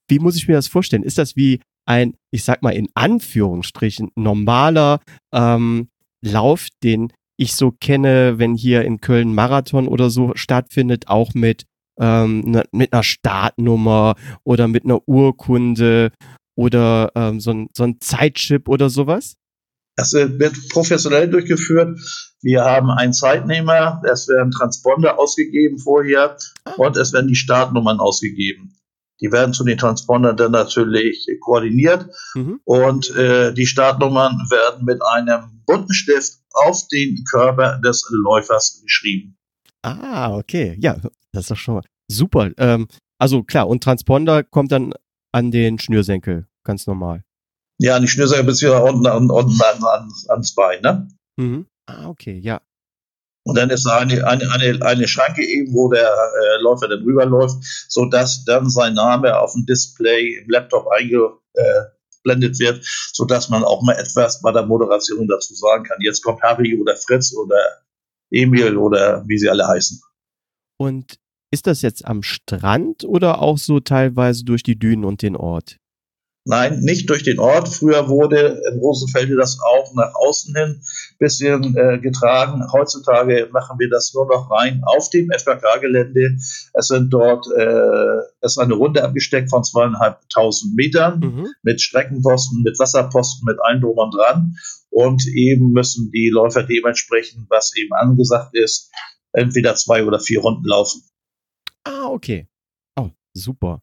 Wie 0.08 0.18
muss 0.20 0.36
ich 0.36 0.46
mir 0.46 0.54
das 0.54 0.68
vorstellen? 0.68 1.02
Ist 1.02 1.18
das 1.18 1.34
wie 1.34 1.60
ein, 1.86 2.16
ich 2.30 2.44
sag 2.44 2.62
mal 2.62 2.74
in 2.74 2.88
Anführungsstrichen, 2.94 4.10
normaler 4.14 5.00
ähm, 5.32 5.88
Lauf, 6.22 6.68
den 6.82 7.12
ich 7.36 7.54
so 7.54 7.70
kenne, 7.70 8.38
wenn 8.38 8.54
hier 8.54 8.82
in 8.84 9.00
Köln 9.00 9.34
Marathon 9.34 9.88
oder 9.88 10.10
so 10.10 10.32
stattfindet, 10.34 11.08
auch 11.08 11.34
mit 11.34 11.64
ähm, 11.98 12.40
ne, 12.40 12.64
mit 12.72 12.92
einer 12.92 13.02
Startnummer 13.02 14.16
oder 14.44 14.68
mit 14.68 14.84
einer 14.84 15.06
Urkunde 15.08 16.12
oder 16.56 17.12
ähm, 17.14 17.40
so, 17.40 17.52
ein, 17.52 17.68
so 17.74 17.84
ein 17.84 18.00
Zeitchip 18.00 18.68
oder 18.68 18.90
sowas? 18.90 19.36
Das 19.96 20.12
wird 20.12 20.68
professionell 20.68 21.28
durchgeführt. 21.28 21.98
Wir 22.42 22.64
haben 22.64 22.90
einen 22.90 23.14
Zeitnehmer, 23.14 24.02
es 24.04 24.28
werden 24.28 24.50
Transponder 24.50 25.18
ausgegeben 25.18 25.78
vorher 25.78 26.36
ah. 26.64 26.72
und 26.76 26.96
es 26.98 27.14
werden 27.14 27.28
die 27.28 27.34
Startnummern 27.34 27.98
ausgegeben. 27.98 28.75
Die 29.20 29.32
werden 29.32 29.54
zu 29.54 29.64
den 29.64 29.78
Transpondern 29.78 30.36
dann 30.36 30.52
natürlich 30.52 31.26
koordiniert 31.40 32.08
mhm. 32.34 32.60
und 32.64 33.10
äh, 33.16 33.54
die 33.54 33.66
Startnummern 33.66 34.38
werden 34.50 34.84
mit 34.84 35.00
einem 35.02 35.62
bunten 35.66 35.94
Stift 35.94 36.34
auf 36.52 36.86
den 36.88 37.24
Körper 37.30 37.78
des 37.78 38.06
Läufers 38.10 38.80
geschrieben. 38.82 39.38
Ah, 39.82 40.36
okay. 40.36 40.76
Ja, 40.80 40.96
das 41.32 41.44
ist 41.44 41.50
doch 41.50 41.56
schon 41.56 41.74
mal 41.76 41.84
super. 42.08 42.50
Ähm, 42.58 42.88
also 43.18 43.42
klar, 43.42 43.68
und 43.68 43.82
Transponder 43.82 44.42
kommt 44.42 44.72
dann 44.72 44.92
an 45.32 45.50
den 45.50 45.78
Schnürsenkel, 45.78 46.46
ganz 46.64 46.86
normal. 46.86 47.24
Ja, 47.78 47.96
an 47.96 48.02
die 48.02 48.08
Schnürsenkel 48.08 48.44
beziehungsweise 48.44 48.84
unten, 48.84 49.06
an, 49.06 49.30
unten 49.30 49.60
an, 49.62 49.84
an, 49.84 50.08
ans 50.28 50.54
Bein, 50.54 50.82
ne? 50.82 51.08
Mhm. 51.36 51.66
Ah, 51.86 52.08
okay, 52.08 52.38
ja. 52.38 52.60
Und 53.46 53.56
dann 53.56 53.70
ist 53.70 53.86
da 53.86 53.98
eine, 53.98 54.26
eine, 54.26 54.50
eine, 54.50 54.82
eine 54.82 55.06
Schranke 55.06 55.46
eben, 55.46 55.72
wo 55.72 55.88
der 55.88 56.08
äh, 56.08 56.62
Läufer 56.62 56.88
dann 56.88 57.04
rüberläuft, 57.04 57.58
sodass 57.88 58.44
dann 58.44 58.68
sein 58.68 58.94
Name 58.94 59.38
auf 59.38 59.52
dem 59.52 59.64
Display 59.66 60.38
im 60.42 60.50
Laptop 60.50 60.88
eingeblendet 60.88 62.58
wird, 62.58 62.84
sodass 63.12 63.48
man 63.48 63.62
auch 63.62 63.82
mal 63.82 63.92
etwas 63.92 64.42
bei 64.42 64.50
der 64.50 64.66
Moderation 64.66 65.28
dazu 65.28 65.54
sagen 65.54 65.84
kann. 65.84 65.98
Jetzt 66.00 66.24
kommt 66.24 66.42
Harry 66.42 66.76
oder 66.76 66.96
Fritz 66.96 67.36
oder 67.36 67.56
Emil 68.30 68.76
oder 68.76 69.22
wie 69.28 69.38
sie 69.38 69.48
alle 69.48 69.68
heißen. 69.68 70.00
Und 70.76 71.14
ist 71.52 71.68
das 71.68 71.82
jetzt 71.82 72.04
am 72.04 72.24
Strand 72.24 73.04
oder 73.04 73.40
auch 73.40 73.58
so 73.58 73.78
teilweise 73.78 74.44
durch 74.44 74.64
die 74.64 74.76
Dünen 74.76 75.04
und 75.04 75.22
den 75.22 75.36
Ort? 75.36 75.76
Nein, 76.48 76.78
nicht 76.78 77.10
durch 77.10 77.24
den 77.24 77.40
Ort. 77.40 77.68
Früher 77.68 78.08
wurde 78.08 78.62
in 78.70 78.78
Rosenfelde 78.78 79.34
das 79.34 79.58
auch 79.60 79.92
nach 79.94 80.14
außen 80.14 80.54
hin 80.54 80.80
bisschen 81.18 81.76
äh, 81.76 81.98
getragen. 81.98 82.62
Heutzutage 82.72 83.48
machen 83.52 83.80
wir 83.80 83.90
das 83.90 84.14
nur 84.14 84.26
noch 84.26 84.48
rein 84.48 84.80
auf 84.84 85.10
dem 85.10 85.28
FKK-Gelände. 85.36 86.36
Es 86.72 86.86
sind 86.86 87.10
dort, 87.10 87.46
äh, 87.48 88.18
es 88.40 88.52
ist 88.52 88.58
eine 88.58 88.74
Runde 88.74 89.02
abgesteckt 89.02 89.50
von 89.50 89.64
zweieinhalbtausend 89.64 90.76
Metern 90.76 91.18
mhm. 91.18 91.48
mit 91.62 91.80
Streckenposten, 91.80 92.62
mit 92.62 92.78
Wasserposten, 92.78 93.44
mit 93.44 93.58
allem 93.64 93.80
drum 93.80 93.98
und 93.98 94.14
dran. 94.14 94.54
Und 94.90 95.26
eben 95.26 95.72
müssen 95.72 96.12
die 96.12 96.28
Läufer 96.28 96.62
dementsprechend, 96.62 97.46
was 97.50 97.74
eben 97.76 97.92
angesagt 97.92 98.54
ist, 98.54 98.92
entweder 99.32 99.74
zwei 99.74 100.04
oder 100.04 100.20
vier 100.20 100.42
Runden 100.42 100.64
laufen. 100.64 101.02
Ah, 101.82 102.06
okay. 102.06 102.46
Oh, 102.94 103.10
super. 103.34 103.82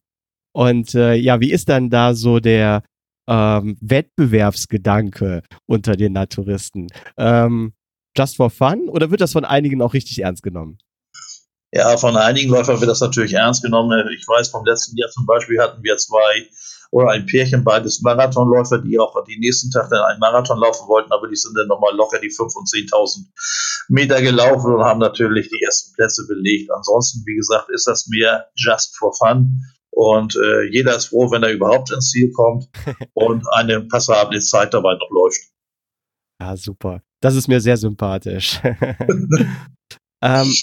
Und 0.54 0.96
äh, 0.96 1.16
ja, 1.16 1.40
wie 1.40 1.52
ist 1.52 1.70
dann 1.70 1.90
da 1.90 2.14
so 2.14 2.40
der 2.40 2.84
ähm, 3.28 3.78
Wettbewerbsgedanke 3.82 5.44
unter 5.66 5.96
den 5.96 6.14
Naturisten? 6.14 6.88
Ähm, 7.18 7.74
just 8.16 8.38
for 8.38 8.50
fun 8.50 8.88
oder 8.90 9.12
wird 9.12 9.22
das 9.22 9.34
von 9.34 9.46
einigen 9.46 9.82
auch 9.82 9.94
richtig 9.94 10.20
ernst 10.20 10.44
genommen? 10.44 10.78
Ja, 11.72 11.98
von 11.98 12.16
einigen 12.16 12.52
Läufern 12.52 12.80
wird 12.80 12.92
das 12.92 13.02
natürlich 13.02 13.34
ernst 13.34 13.64
genommen. 13.64 14.08
Ich 14.16 14.28
weiß, 14.28 14.50
vom 14.50 14.64
letzten 14.64 14.96
Jahr 14.96 15.10
zum 15.10 15.26
Beispiel 15.26 15.60
hatten 15.60 15.82
wir 15.82 15.98
zwei 15.98 16.48
oder 16.92 17.10
ein 17.10 17.26
Pärchen, 17.26 17.64
beides 17.64 18.02
Marathonläufer, 18.02 18.78
die 18.78 19.00
auch 19.00 19.16
die 19.24 19.40
nächsten 19.40 19.72
Tag 19.72 19.90
dann 19.90 20.04
einen 20.04 20.20
Marathon 20.20 20.60
laufen 20.60 20.88
wollten, 20.88 21.12
aber 21.12 21.28
die 21.28 21.36
sind 21.36 21.58
dann 21.58 21.68
nochmal 21.68 21.96
locker 21.96 22.20
die 22.20 22.30
5.000 22.30 22.56
und 22.56 22.70
10.000 22.70 23.26
Meter 23.90 24.22
gelaufen 24.22 24.76
und 24.76 24.84
haben 24.84 25.00
natürlich 25.00 25.50
die 25.50 25.64
ersten 25.64 25.94
Plätze 25.96 26.28
belegt. 26.28 26.70
Ansonsten, 26.72 27.24
wie 27.26 27.36
gesagt, 27.36 27.70
ist 27.72 27.88
das 27.88 28.08
mehr 28.08 28.46
just 28.56 28.96
for 28.96 29.12
fun 29.16 29.60
Und 29.96 30.36
äh, 30.36 30.64
jeder 30.72 30.96
ist 30.96 31.08
froh, 31.08 31.30
wenn 31.32 31.44
er 31.44 31.52
überhaupt 31.52 31.92
ins 31.92 32.10
Ziel 32.10 32.32
kommt 32.32 32.68
und 33.14 33.44
eine 33.54 33.82
passable 33.82 34.40
Zeit 34.40 34.74
dabei 34.74 34.94
noch 34.96 35.10
läuft. 35.12 35.40
Ja, 36.42 36.58
super. 36.58 37.02
Das 37.22 37.36
ist 37.36 37.48
mir 37.48 37.62
sehr 37.62 37.78
sympathisch. 37.78 38.60
ähm, 40.24 40.54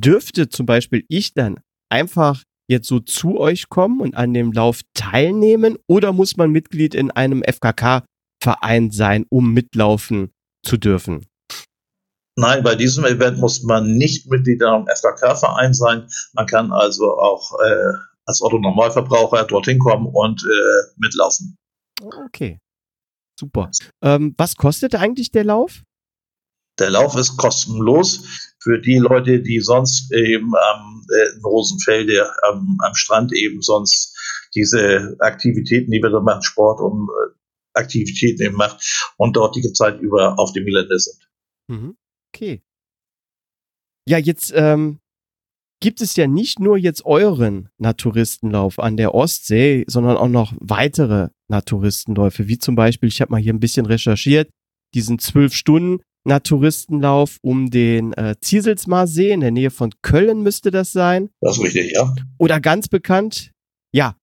dürfte 0.00 0.48
zum 0.48 0.66
Beispiel 0.66 1.04
ich 1.08 1.34
dann 1.34 1.60
einfach 1.90 2.42
jetzt 2.68 2.88
so 2.88 3.00
zu 3.00 3.38
euch 3.38 3.68
kommen 3.68 4.00
und 4.00 4.16
an 4.16 4.34
dem 4.34 4.52
Lauf 4.52 4.80
teilnehmen 4.94 5.76
oder 5.86 6.12
muss 6.12 6.36
man 6.36 6.50
Mitglied 6.50 6.94
in 6.94 7.10
einem 7.10 7.42
FKK-Verein 7.42 8.90
sein, 8.90 9.24
um 9.30 9.52
mitlaufen 9.52 10.32
zu 10.64 10.76
dürfen? 10.76 11.26
Nein, 12.36 12.62
bei 12.62 12.76
diesem 12.76 13.04
Event 13.04 13.38
muss 13.38 13.62
man 13.62 13.94
nicht 13.96 14.30
Mitglied 14.30 14.62
in 14.62 14.68
einem 14.68 14.86
FKK-Verein 14.86 15.74
sein. 15.74 16.08
Man 16.34 16.46
kann 16.46 16.72
also 16.72 17.18
auch 17.18 17.58
äh, 17.60 17.92
als 18.28 18.42
Otto-Normalverbraucher 18.42 19.44
dorthin 19.44 19.78
kommen 19.78 20.06
und 20.06 20.44
äh, 20.44 20.92
mitlaufen. 20.98 21.56
Okay, 22.26 22.60
super. 23.40 23.70
Ähm, 24.02 24.34
was 24.36 24.56
kostet 24.56 24.94
eigentlich 24.94 25.30
der 25.30 25.44
Lauf? 25.44 25.82
Der 26.78 26.90
Lauf 26.90 27.16
ist 27.16 27.38
kostenlos 27.38 28.54
für 28.60 28.78
die 28.80 28.98
Leute, 28.98 29.40
die 29.40 29.60
sonst 29.60 30.12
eben 30.12 30.54
am 30.54 31.02
äh, 31.08 31.40
Rosenfelde 31.42 32.30
am, 32.42 32.76
am 32.84 32.94
Strand 32.94 33.32
eben 33.32 33.62
sonst 33.62 34.14
diese 34.54 35.16
Aktivitäten, 35.20 35.90
die 35.90 36.02
wir 36.02 36.10
da 36.10 36.20
machen, 36.20 36.42
Sport 36.42 36.80
und 36.80 37.08
äh, 37.08 37.34
Aktivitäten 37.72 38.42
eben 38.42 38.56
macht 38.56 39.12
und 39.16 39.36
dort 39.36 39.56
die 39.56 39.72
Zeit 39.72 40.00
über 40.00 40.38
auf 40.38 40.52
dem 40.52 40.66
Gelände 40.66 40.98
sind. 40.98 41.28
Mhm. 41.68 41.96
Okay. 42.34 42.62
Ja, 44.06 44.18
jetzt 44.18 44.52
ähm, 44.54 45.00
gibt 45.80 46.00
es 46.00 46.16
ja 46.16 46.26
nicht 46.26 46.58
nur 46.58 46.76
jetzt 46.76 47.04
euren 47.04 47.68
Naturistenlauf 47.78 48.78
an 48.78 48.96
der 48.96 49.14
Ostsee, 49.14 49.84
sondern 49.86 50.16
auch 50.16 50.28
noch 50.28 50.54
weitere 50.58 51.28
Naturistenläufe, 51.48 52.48
wie 52.48 52.58
zum 52.58 52.74
Beispiel, 52.74 53.08
ich 53.08 53.20
habe 53.20 53.32
mal 53.32 53.40
hier 53.40 53.52
ein 53.52 53.60
bisschen 53.60 53.86
recherchiert, 53.86 54.50
diesen 54.94 55.18
zwölf 55.18 55.54
Stunden 55.54 56.02
Naturistenlauf 56.24 57.38
um 57.42 57.70
den 57.70 58.12
äh, 58.12 58.34
Zieselsmar 58.40 59.06
See 59.06 59.30
in 59.30 59.40
der 59.40 59.50
Nähe 59.50 59.70
von 59.70 59.92
Köln 60.02 60.42
müsste 60.42 60.70
das 60.70 60.92
sein. 60.92 61.30
Das 61.40 61.56
ist 61.56 61.64
richtig, 61.64 61.92
ja. 61.92 62.12
Oder 62.38 62.60
ganz 62.60 62.88
bekannt, 62.88 63.52
ja, 63.92 64.16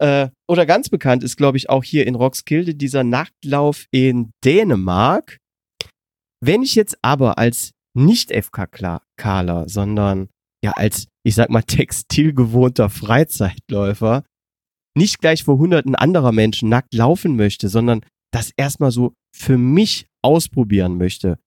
äh, 0.00 0.28
oder 0.48 0.64
ganz 0.64 0.88
bekannt 0.88 1.22
ist, 1.22 1.36
glaube 1.36 1.58
ich, 1.58 1.68
auch 1.68 1.84
hier 1.84 2.06
in 2.06 2.14
Roxkilde 2.14 2.74
dieser 2.74 3.04
Nachtlauf 3.04 3.86
in 3.90 4.30
Dänemark. 4.44 5.38
Wenn 6.40 6.62
ich 6.62 6.74
jetzt 6.74 6.96
aber 7.02 7.36
als 7.36 7.72
nicht 7.94 8.30
FK-Kaler, 8.30 9.68
sondern 9.68 10.28
ja 10.64 10.72
als, 10.72 11.06
ich 11.24 11.34
sag 11.34 11.50
mal, 11.50 11.62
textilgewohnter 11.66 12.90
Freizeitläufer 12.90 14.24
nicht 14.96 15.20
gleich 15.20 15.44
vor 15.44 15.58
hunderten 15.58 15.94
anderer 15.94 16.32
Menschen 16.32 16.68
nackt 16.68 16.94
laufen 16.94 17.36
möchte, 17.36 17.68
sondern 17.68 18.00
das 18.32 18.52
erstmal 18.56 18.90
so 18.90 19.14
für 19.34 19.56
mich 19.56 20.06
ausprobieren 20.22 20.98
möchte. 20.98 21.38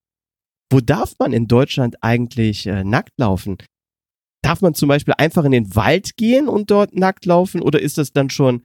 Wo 0.72 0.80
darf 0.80 1.16
man 1.20 1.34
in 1.34 1.48
Deutschland 1.48 1.98
eigentlich 2.02 2.66
äh, 2.66 2.84
nackt 2.84 3.12
laufen? 3.20 3.58
Darf 4.44 4.62
man 4.62 4.74
zum 4.74 4.90
Beispiel 4.90 5.14
einfach 5.18 5.46
in 5.46 5.52
den 5.52 5.76
Wald 5.76 6.18
gehen 6.18 6.48
und 6.48 6.72
dort 6.72 6.96
nackt 6.96 7.26
laufen 7.26 7.62
oder 7.62 7.82
ist 7.82 7.98
das 7.98 8.12
dann 8.12 8.30
schon 8.30 8.64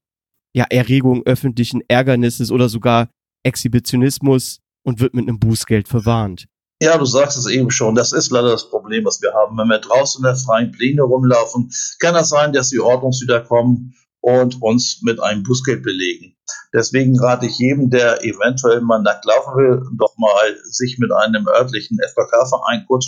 ja 0.56 0.64
Erregung 0.70 1.22
öffentlichen 1.24 1.82
Ärgernisses 1.88 2.50
oder 2.50 2.68
sogar 2.68 3.10
Exhibitionismus 3.44 4.60
und 4.84 5.00
wird 5.00 5.14
mit 5.14 5.28
einem 5.28 5.38
Bußgeld 5.38 5.86
verwarnt? 5.86 6.46
Ja, 6.80 6.96
du 6.96 7.04
sagst 7.04 7.36
es 7.36 7.46
eben 7.46 7.70
schon. 7.72 7.96
Das 7.96 8.12
ist 8.12 8.30
leider 8.30 8.50
das 8.50 8.70
Problem, 8.70 9.04
was 9.04 9.20
wir 9.20 9.34
haben. 9.34 9.58
Wenn 9.58 9.68
wir 9.68 9.78
draußen 9.78 10.20
in 10.20 10.24
der 10.24 10.36
freien 10.36 10.70
Pläne 10.70 11.02
rumlaufen, 11.02 11.70
kann 11.98 12.14
das 12.14 12.28
sein, 12.28 12.52
dass 12.52 12.68
die 12.68 12.78
Ordnungshüter 12.78 13.40
kommen 13.40 13.94
und 14.20 14.62
uns 14.62 15.00
mit 15.02 15.20
einem 15.20 15.42
Bußgeld 15.42 15.82
belegen. 15.82 16.36
Deswegen 16.72 17.18
rate 17.18 17.46
ich 17.46 17.58
jedem, 17.58 17.90
der 17.90 18.24
eventuell 18.24 18.80
mal 18.80 19.02
nackt 19.02 19.24
laufen 19.24 19.56
will, 19.56 19.82
doch 19.98 20.16
mal 20.18 20.56
sich 20.64 20.98
mit 20.98 21.12
einem 21.12 21.48
örtlichen 21.48 21.98
FKK-Verein 21.98 22.84
kurz 22.86 23.06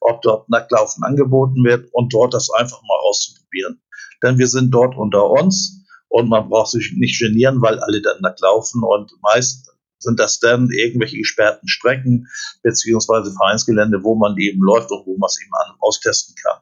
ob 0.00 0.22
dort 0.22 0.48
Nacktlaufen 0.50 1.02
angeboten 1.02 1.64
wird 1.64 1.88
und 1.92 2.12
dort 2.12 2.34
das 2.34 2.50
einfach 2.50 2.82
mal 2.82 2.98
auszuprobieren. 3.02 3.80
Denn 4.22 4.38
wir 4.38 4.46
sind 4.46 4.72
dort 4.72 4.96
unter 4.96 5.30
uns 5.30 5.84
und 6.08 6.28
man 6.28 6.48
braucht 6.48 6.70
sich 6.70 6.92
nicht 6.96 7.18
genieren, 7.18 7.62
weil 7.62 7.78
alle 7.78 8.02
dann 8.02 8.20
nackt 8.20 8.40
laufen 8.40 8.82
und 8.82 9.10
meist 9.22 9.69
sind 10.00 10.18
das 10.18 10.40
dann 10.40 10.70
irgendwelche 10.70 11.18
gesperrten 11.18 11.68
Strecken 11.68 12.26
beziehungsweise 12.62 13.32
Vereinsgelände, 13.32 14.02
wo 14.02 14.16
man 14.16 14.36
eben 14.38 14.60
läuft 14.62 14.90
und 14.90 15.06
wo 15.06 15.16
man 15.16 15.28
es 15.28 15.40
eben 15.40 15.52
austesten 15.80 16.34
kann. 16.42 16.60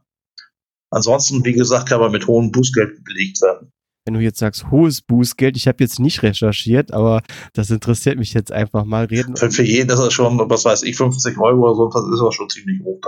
Ansonsten, 0.90 1.45
wie 1.45 1.52
gesagt, 1.52 1.88
kann 1.88 2.00
man 2.00 2.12
mit 2.12 2.26
hohem 2.26 2.50
Bußgeld 2.50 3.04
belegt 3.04 3.40
werden 3.42 3.73
wenn 4.08 4.14
du 4.14 4.20
jetzt 4.20 4.38
sagst, 4.38 4.70
hohes 4.70 5.02
Bußgeld, 5.02 5.54
ich 5.58 5.68
habe 5.68 5.84
jetzt 5.84 6.00
nicht 6.00 6.22
recherchiert, 6.22 6.94
aber 6.94 7.22
das 7.52 7.70
interessiert 7.70 8.18
mich 8.18 8.32
jetzt 8.32 8.50
einfach 8.50 8.86
mal 8.86 9.04
reden. 9.04 9.36
Für, 9.36 9.50
für 9.50 9.62
jeden 9.62 9.90
ist 9.90 9.98
das 9.98 10.14
schon, 10.14 10.38
was 10.48 10.64
weiß 10.64 10.82
ich, 10.84 10.96
50 10.96 11.38
Euro 11.38 11.66
oder 11.66 11.74
so, 11.74 11.90
das 11.92 12.14
ist 12.14 12.22
das 12.22 12.34
schon 12.34 12.48
ziemlich 12.48 12.80
hoch 12.82 12.98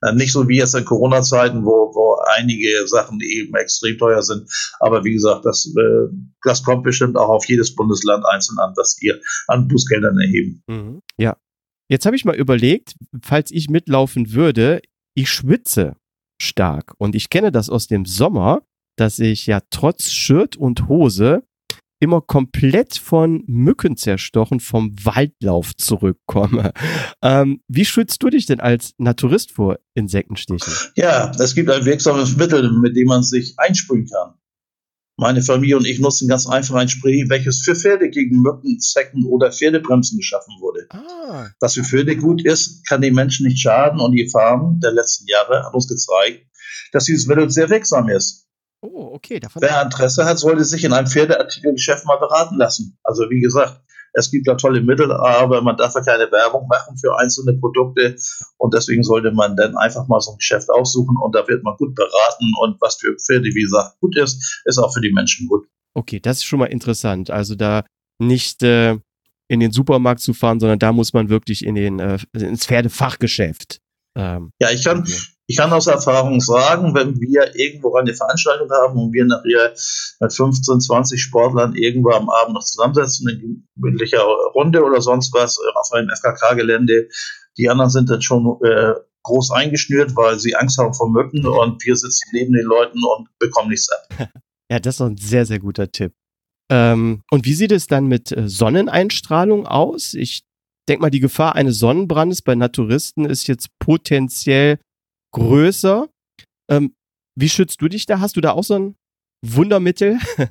dann. 0.00 0.16
Nicht 0.16 0.30
so 0.32 0.46
wie 0.48 0.58
jetzt 0.58 0.76
in 0.76 0.84
Corona-Zeiten, 0.84 1.64
wo, 1.64 1.90
wo 1.92 2.16
einige 2.38 2.86
Sachen 2.86 3.18
eben 3.20 3.56
extrem 3.56 3.98
teuer 3.98 4.22
sind. 4.22 4.48
Aber 4.78 5.02
wie 5.02 5.14
gesagt, 5.14 5.44
das, 5.44 5.66
äh, 5.76 6.14
das 6.44 6.62
kommt 6.62 6.84
bestimmt 6.84 7.16
auch 7.16 7.28
auf 7.28 7.48
jedes 7.48 7.74
Bundesland 7.74 8.24
einzeln 8.24 8.60
an, 8.60 8.72
was 8.76 8.96
ihr 9.02 9.18
an 9.48 9.66
Bußgeldern 9.66 10.16
erheben. 10.20 10.62
Mhm. 10.68 11.02
Ja. 11.18 11.36
Jetzt 11.88 12.06
habe 12.06 12.14
ich 12.14 12.24
mal 12.24 12.36
überlegt, 12.36 12.94
falls 13.20 13.50
ich 13.50 13.68
mitlaufen 13.68 14.32
würde, 14.32 14.80
ich 15.14 15.28
schwitze 15.28 15.96
stark. 16.40 16.94
Und 16.98 17.16
ich 17.16 17.30
kenne 17.30 17.50
das 17.50 17.68
aus 17.68 17.88
dem 17.88 18.04
Sommer 18.04 18.62
dass 18.96 19.18
ich 19.18 19.46
ja 19.46 19.60
trotz 19.70 20.10
Shirt 20.10 20.56
und 20.56 20.88
Hose 20.88 21.42
immer 21.98 22.20
komplett 22.20 22.98
von 22.98 23.42
Mücken 23.46 23.96
zerstochen 23.96 24.60
vom 24.60 24.94
Waldlauf 25.02 25.74
zurückkomme. 25.76 26.72
Ähm, 27.22 27.60
wie 27.66 27.84
schützt 27.84 28.22
du 28.22 28.28
dich 28.28 28.46
denn 28.46 28.60
als 28.60 28.92
Naturist 28.98 29.50
vor 29.50 29.78
Insektenstichen? 29.94 30.72
Ja, 30.94 31.32
es 31.38 31.54
gibt 31.54 31.70
ein 31.70 31.84
wirksames 31.84 32.36
Mittel, 32.36 32.70
mit 32.78 32.94
dem 32.94 33.08
man 33.08 33.22
sich 33.22 33.54
einsprühen 33.56 34.06
kann. 34.06 34.34
Meine 35.16 35.42
Familie 35.42 35.78
und 35.78 35.86
ich 35.86 35.98
nutzen 35.98 36.28
ganz 36.28 36.46
einfach 36.46 36.74
ein 36.74 36.90
Spray, 36.90 37.24
welches 37.28 37.62
für 37.62 37.74
Pferde 37.74 38.10
gegen 38.10 38.42
Mücken, 38.42 38.78
Zecken 38.80 39.24
oder 39.24 39.50
Pferdebremsen 39.50 40.18
geschaffen 40.18 40.54
wurde. 40.60 40.86
Ah. 40.90 41.48
Was 41.58 41.74
für 41.74 41.84
Pferde 41.84 42.16
gut 42.16 42.44
ist, 42.44 42.86
kann 42.86 43.00
den 43.00 43.14
Menschen 43.14 43.46
nicht 43.46 43.58
schaden 43.58 43.98
und 43.98 44.12
die 44.12 44.24
Erfahrung 44.24 44.78
der 44.80 44.92
letzten 44.92 45.26
Jahre 45.26 45.64
hat 45.64 45.74
uns 45.74 45.88
gezeigt, 45.88 46.46
dass 46.92 47.06
dieses 47.06 47.26
Mittel 47.26 47.48
sehr 47.50 47.70
wirksam 47.70 48.10
ist. 48.10 48.45
Oh, 48.86 49.14
okay. 49.14 49.40
Davon 49.40 49.62
Wer 49.62 49.82
Interesse 49.82 50.24
hat, 50.24 50.38
sollte 50.38 50.64
sich 50.64 50.84
in 50.84 50.92
einem 50.92 51.08
Pferdeartikelgeschäft 51.08 52.06
mal 52.06 52.18
beraten 52.18 52.56
lassen. 52.56 52.98
Also 53.02 53.28
wie 53.30 53.40
gesagt, 53.40 53.80
es 54.12 54.30
gibt 54.30 54.48
da 54.48 54.54
tolle 54.54 54.80
Mittel, 54.80 55.12
aber 55.12 55.60
man 55.60 55.76
darf 55.76 55.94
ja 55.94 56.00
keine 56.00 56.30
Werbung 56.30 56.68
machen 56.68 56.96
für 56.96 57.18
einzelne 57.18 57.54
Produkte 57.58 58.16
und 58.56 58.74
deswegen 58.74 59.02
sollte 59.02 59.32
man 59.32 59.56
dann 59.56 59.76
einfach 59.76 60.06
mal 60.08 60.20
so 60.20 60.32
ein 60.32 60.38
Geschäft 60.38 60.70
aussuchen 60.70 61.16
und 61.20 61.34
da 61.34 61.46
wird 61.48 61.62
man 61.64 61.76
gut 61.76 61.94
beraten 61.94 62.52
und 62.62 62.80
was 62.80 62.96
für 62.96 63.14
Pferde, 63.16 63.44
wie 63.44 63.62
gesagt, 63.62 63.98
gut 64.00 64.16
ist, 64.16 64.62
ist 64.64 64.78
auch 64.78 64.94
für 64.94 65.00
die 65.00 65.12
Menschen 65.12 65.48
gut. 65.48 65.66
Okay, 65.94 66.20
das 66.20 66.38
ist 66.38 66.44
schon 66.44 66.60
mal 66.60 66.66
interessant. 66.66 67.30
Also 67.30 67.56
da 67.56 67.84
nicht 68.18 68.62
äh, 68.62 68.96
in 69.48 69.60
den 69.60 69.72
Supermarkt 69.72 70.20
zu 70.20 70.32
fahren, 70.32 70.60
sondern 70.60 70.78
da 70.78 70.92
muss 70.92 71.12
man 71.12 71.28
wirklich 71.28 71.64
in 71.64 71.74
den 71.74 71.98
äh, 71.98 72.18
ins 72.32 72.66
Pferdefachgeschäft. 72.66 73.80
Ähm, 74.16 74.50
ja, 74.60 74.70
ich 74.70 74.82
kann, 74.82 75.06
ich 75.48 75.56
kann 75.56 75.72
aus 75.72 75.86
Erfahrung 75.86 76.40
sagen, 76.40 76.94
wenn 76.94 77.20
wir 77.20 77.54
irgendwo 77.54 77.94
eine 77.94 78.14
Veranstaltung 78.14 78.68
haben 78.70 78.98
und 78.98 79.12
wir 79.12 79.24
nachher 79.24 79.74
mit 80.20 80.32
15, 80.32 80.80
20 80.80 81.22
Sportlern 81.22 81.74
irgendwo 81.74 82.10
am 82.10 82.28
Abend 82.28 82.54
noch 82.54 82.64
zusammensetzen, 82.64 83.28
in 83.28 83.68
gemütlicher 83.76 84.22
Runde 84.54 84.82
oder 84.82 85.00
sonst 85.00 85.32
was 85.32 85.58
äh, 85.58 85.78
auf 85.78 85.92
einem 85.92 86.10
FKK-Gelände, 86.10 87.08
die 87.58 87.68
anderen 87.68 87.90
sind 87.90 88.10
dann 88.10 88.22
schon 88.22 88.58
äh, 88.64 88.94
groß 89.22 89.52
eingeschnürt, 89.52 90.16
weil 90.16 90.38
sie 90.38 90.56
Angst 90.56 90.78
haben 90.78 90.94
vor 90.94 91.10
Mücken 91.10 91.46
und 91.46 91.84
wir 91.84 91.96
sitzen 91.96 92.28
neben 92.32 92.52
den 92.52 92.64
Leuten 92.64 92.98
und 93.04 93.28
bekommen 93.38 93.70
nichts 93.70 93.88
ab. 93.90 94.28
Ja, 94.68 94.80
das 94.80 94.96
ist 94.96 95.00
ein 95.00 95.16
sehr, 95.16 95.46
sehr 95.46 95.60
guter 95.60 95.92
Tipp. 95.92 96.12
Ähm, 96.68 97.22
und 97.30 97.44
wie 97.44 97.54
sieht 97.54 97.70
es 97.70 97.86
dann 97.86 98.08
mit 98.08 98.32
äh, 98.32 98.48
Sonneneinstrahlung 98.48 99.64
aus? 99.64 100.12
Ich 100.12 100.42
denke 100.88 101.02
mal, 101.02 101.10
die 101.10 101.20
Gefahr 101.20 101.54
eines 101.54 101.78
Sonnenbrandes 101.78 102.42
bei 102.42 102.56
Naturisten 102.56 103.26
ist 103.26 103.46
jetzt 103.46 103.68
potenziell 103.78 104.80
größer. 105.36 106.08
Ähm, 106.70 106.94
wie 107.38 107.48
schützt 107.48 107.80
du 107.80 107.88
dich 107.88 108.06
da? 108.06 108.20
Hast 108.20 108.36
du 108.36 108.40
da 108.40 108.52
auch 108.52 108.64
so 108.64 108.74
ein 108.74 108.96
Wundermittel? 109.44 110.18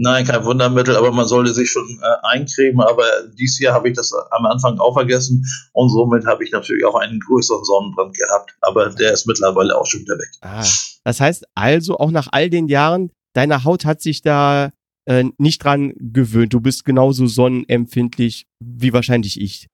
Nein, 0.00 0.26
kein 0.26 0.44
Wundermittel, 0.44 0.96
aber 0.96 1.10
man 1.10 1.26
sollte 1.26 1.52
sich 1.52 1.70
schon 1.70 2.00
äh, 2.02 2.26
eincremen. 2.26 2.80
Aber 2.80 3.04
dieses 3.36 3.58
Jahr 3.58 3.74
habe 3.74 3.88
ich 3.88 3.96
das 3.96 4.12
am 4.30 4.46
Anfang 4.46 4.78
auch 4.78 4.94
vergessen 4.94 5.44
und 5.72 5.88
somit 5.88 6.24
habe 6.26 6.44
ich 6.44 6.52
natürlich 6.52 6.84
auch 6.84 6.94
einen 6.94 7.18
größeren 7.18 7.64
Sonnenbrand 7.64 8.16
gehabt. 8.16 8.56
Aber 8.60 8.90
der 8.90 9.12
ist 9.12 9.26
mittlerweile 9.26 9.76
auch 9.76 9.86
schon 9.86 10.00
wieder 10.00 10.14
weg. 10.14 10.28
Ah, 10.40 10.64
das 11.04 11.20
heißt 11.20 11.44
also, 11.54 11.98
auch 11.98 12.10
nach 12.10 12.28
all 12.30 12.48
den 12.48 12.68
Jahren, 12.68 13.10
deine 13.34 13.64
Haut 13.64 13.84
hat 13.84 14.00
sich 14.00 14.22
da 14.22 14.70
äh, 15.06 15.24
nicht 15.38 15.64
dran 15.64 15.94
gewöhnt. 15.96 16.54
Du 16.54 16.60
bist 16.60 16.84
genauso 16.84 17.26
sonnenempfindlich 17.26 18.46
wie 18.60 18.92
wahrscheinlich 18.92 19.40
ich. 19.40 19.66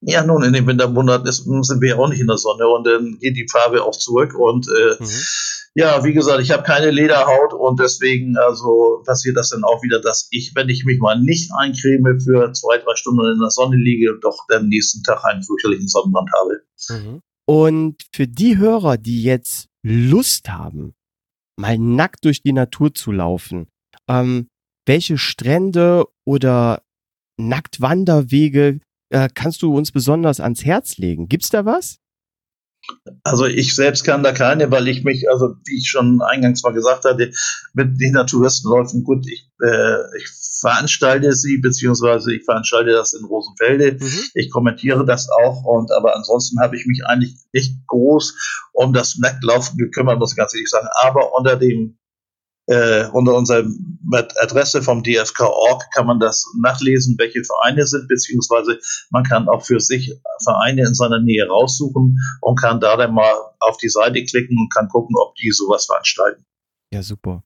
Ja, 0.00 0.24
nun, 0.24 0.44
in 0.44 0.52
den 0.52 0.66
Wintermonaten 0.66 1.26
ist, 1.26 1.44
sind 1.44 1.80
wir 1.80 1.88
ja 1.88 1.96
auch 1.96 2.08
nicht 2.08 2.20
in 2.20 2.26
der 2.26 2.36
Sonne 2.36 2.68
und 2.68 2.86
dann 2.86 3.18
geht 3.18 3.36
die 3.36 3.48
Farbe 3.50 3.82
auch 3.82 3.96
zurück 3.96 4.34
und 4.34 4.68
äh, 4.68 5.02
mhm. 5.02 5.08
Ja, 5.78 6.02
wie 6.04 6.14
gesagt, 6.14 6.40
ich 6.40 6.52
habe 6.52 6.62
keine 6.62 6.90
Lederhaut 6.90 7.52
und 7.52 7.78
deswegen 7.78 8.38
also 8.38 9.02
passiert 9.04 9.36
das 9.36 9.50
dann 9.50 9.62
auch 9.62 9.82
wieder, 9.82 10.00
dass 10.00 10.26
ich, 10.30 10.52
wenn 10.54 10.70
ich 10.70 10.86
mich 10.86 11.00
mal 11.00 11.20
nicht 11.20 11.50
eincreme 11.54 12.18
für 12.18 12.50
zwei, 12.54 12.78
drei 12.78 12.96
Stunden 12.96 13.30
in 13.30 13.38
der 13.38 13.50
Sonne 13.50 13.76
liege, 13.76 14.18
doch 14.22 14.46
am 14.54 14.68
nächsten 14.68 15.02
Tag 15.02 15.22
einen 15.26 15.42
fürchterlichen 15.42 15.86
Sonnenbrand 15.86 16.30
habe. 16.34 16.62
Mhm. 16.88 17.20
Und 17.44 17.96
für 18.10 18.26
die 18.26 18.56
Hörer, 18.56 18.96
die 18.96 19.22
jetzt 19.22 19.68
Lust 19.82 20.48
haben, 20.48 20.94
mal 21.60 21.76
nackt 21.76 22.24
durch 22.24 22.40
die 22.40 22.54
Natur 22.54 22.94
zu 22.94 23.12
laufen, 23.12 23.66
ähm, 24.08 24.48
welche 24.86 25.18
Strände 25.18 26.06
oder 26.24 26.82
Nacktwanderwege 27.38 28.80
äh, 29.10 29.28
kannst 29.32 29.62
du 29.62 29.74
uns 29.74 29.92
besonders 29.92 30.40
ans 30.40 30.64
Herz 30.64 30.96
legen? 30.98 31.28
Gibt's 31.28 31.50
da 31.50 31.64
was? 31.64 31.98
Also 33.24 33.46
ich 33.46 33.74
selbst 33.74 34.04
kann 34.04 34.22
da 34.22 34.32
keine, 34.32 34.70
weil 34.70 34.86
ich 34.86 35.02
mich, 35.02 35.28
also 35.28 35.56
wie 35.64 35.78
ich 35.78 35.88
schon 35.88 36.20
eingangs 36.22 36.62
mal 36.62 36.72
gesagt 36.72 37.04
hatte, 37.04 37.32
mit 37.74 38.00
den 38.00 38.14
Touristenläufen, 38.26 39.02
gut, 39.02 39.26
ich, 39.26 39.50
äh, 39.60 40.16
ich 40.16 40.28
veranstalte 40.60 41.32
sie, 41.32 41.58
beziehungsweise 41.58 42.34
ich 42.34 42.44
veranstalte 42.44 42.92
das 42.92 43.12
in 43.12 43.24
Rosenfelde. 43.24 43.98
Mhm. 44.04 44.20
Ich 44.34 44.50
kommentiere 44.50 45.04
das 45.04 45.28
auch 45.28 45.64
und 45.64 45.90
aber 45.92 46.14
ansonsten 46.14 46.60
habe 46.60 46.76
ich 46.76 46.86
mich 46.86 47.04
eigentlich 47.04 47.34
nicht 47.52 47.74
groß 47.86 48.36
um 48.72 48.92
das 48.92 49.16
Nacktlaufen 49.18 49.78
gekümmert, 49.78 50.18
muss 50.18 50.32
ich 50.32 50.36
ganz 50.36 50.54
ehrlich 50.54 50.70
sagen. 50.70 50.88
Aber 51.02 51.36
unter 51.36 51.56
dem 51.56 51.98
äh, 52.66 53.06
unter 53.12 53.34
unserer 53.34 53.64
Adresse 54.40 54.82
vom 54.82 55.02
DFK.org 55.02 55.84
kann 55.94 56.06
man 56.06 56.18
das 56.18 56.44
nachlesen, 56.60 57.16
welche 57.18 57.44
Vereine 57.44 57.86
sind, 57.86 58.08
beziehungsweise 58.08 58.78
man 59.10 59.22
kann 59.24 59.48
auch 59.48 59.64
für 59.64 59.80
sich 59.80 60.12
Vereine 60.42 60.82
in 60.82 60.94
seiner 60.94 61.20
Nähe 61.20 61.46
raussuchen 61.46 62.18
und 62.40 62.60
kann 62.60 62.80
da 62.80 62.96
dann 62.96 63.14
mal 63.14 63.32
auf 63.60 63.76
die 63.78 63.88
Seite 63.88 64.24
klicken 64.24 64.58
und 64.58 64.72
kann 64.72 64.88
gucken, 64.88 65.14
ob 65.16 65.34
die 65.36 65.50
sowas 65.50 65.86
veranstalten. 65.86 66.44
Ja, 66.92 67.02
super. 67.02 67.42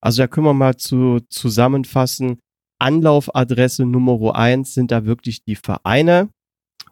Also 0.00 0.22
da 0.22 0.28
können 0.28 0.46
wir 0.46 0.54
mal 0.54 0.76
zu, 0.76 1.20
zusammenfassen. 1.30 2.38
Anlaufadresse 2.80 3.84
Nummer 3.84 4.34
eins 4.34 4.74
sind 4.74 4.90
da 4.90 5.04
wirklich 5.04 5.44
die 5.44 5.56
Vereine. 5.56 6.30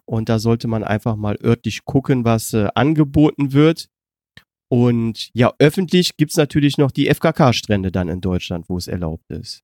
Und 0.05 0.27
da 0.29 0.39
sollte 0.39 0.67
man 0.67 0.83
einfach 0.83 1.15
mal 1.15 1.37
örtlich 1.41 1.85
gucken, 1.85 2.25
was 2.25 2.53
äh, 2.53 2.67
angeboten 2.75 3.53
wird. 3.53 3.87
Und 4.73 5.29
ja, 5.35 5.53
öffentlich 5.59 6.17
gibt's 6.17 6.35
natürlich 6.35 6.79
noch 6.79 6.89
die 6.89 7.07
FKK-Strände 7.07 7.91
dann 7.91 8.09
in 8.09 8.21
Deutschland, 8.21 8.69
wo 8.69 8.77
es 8.77 8.87
erlaubt 8.87 9.29
ist. 9.29 9.61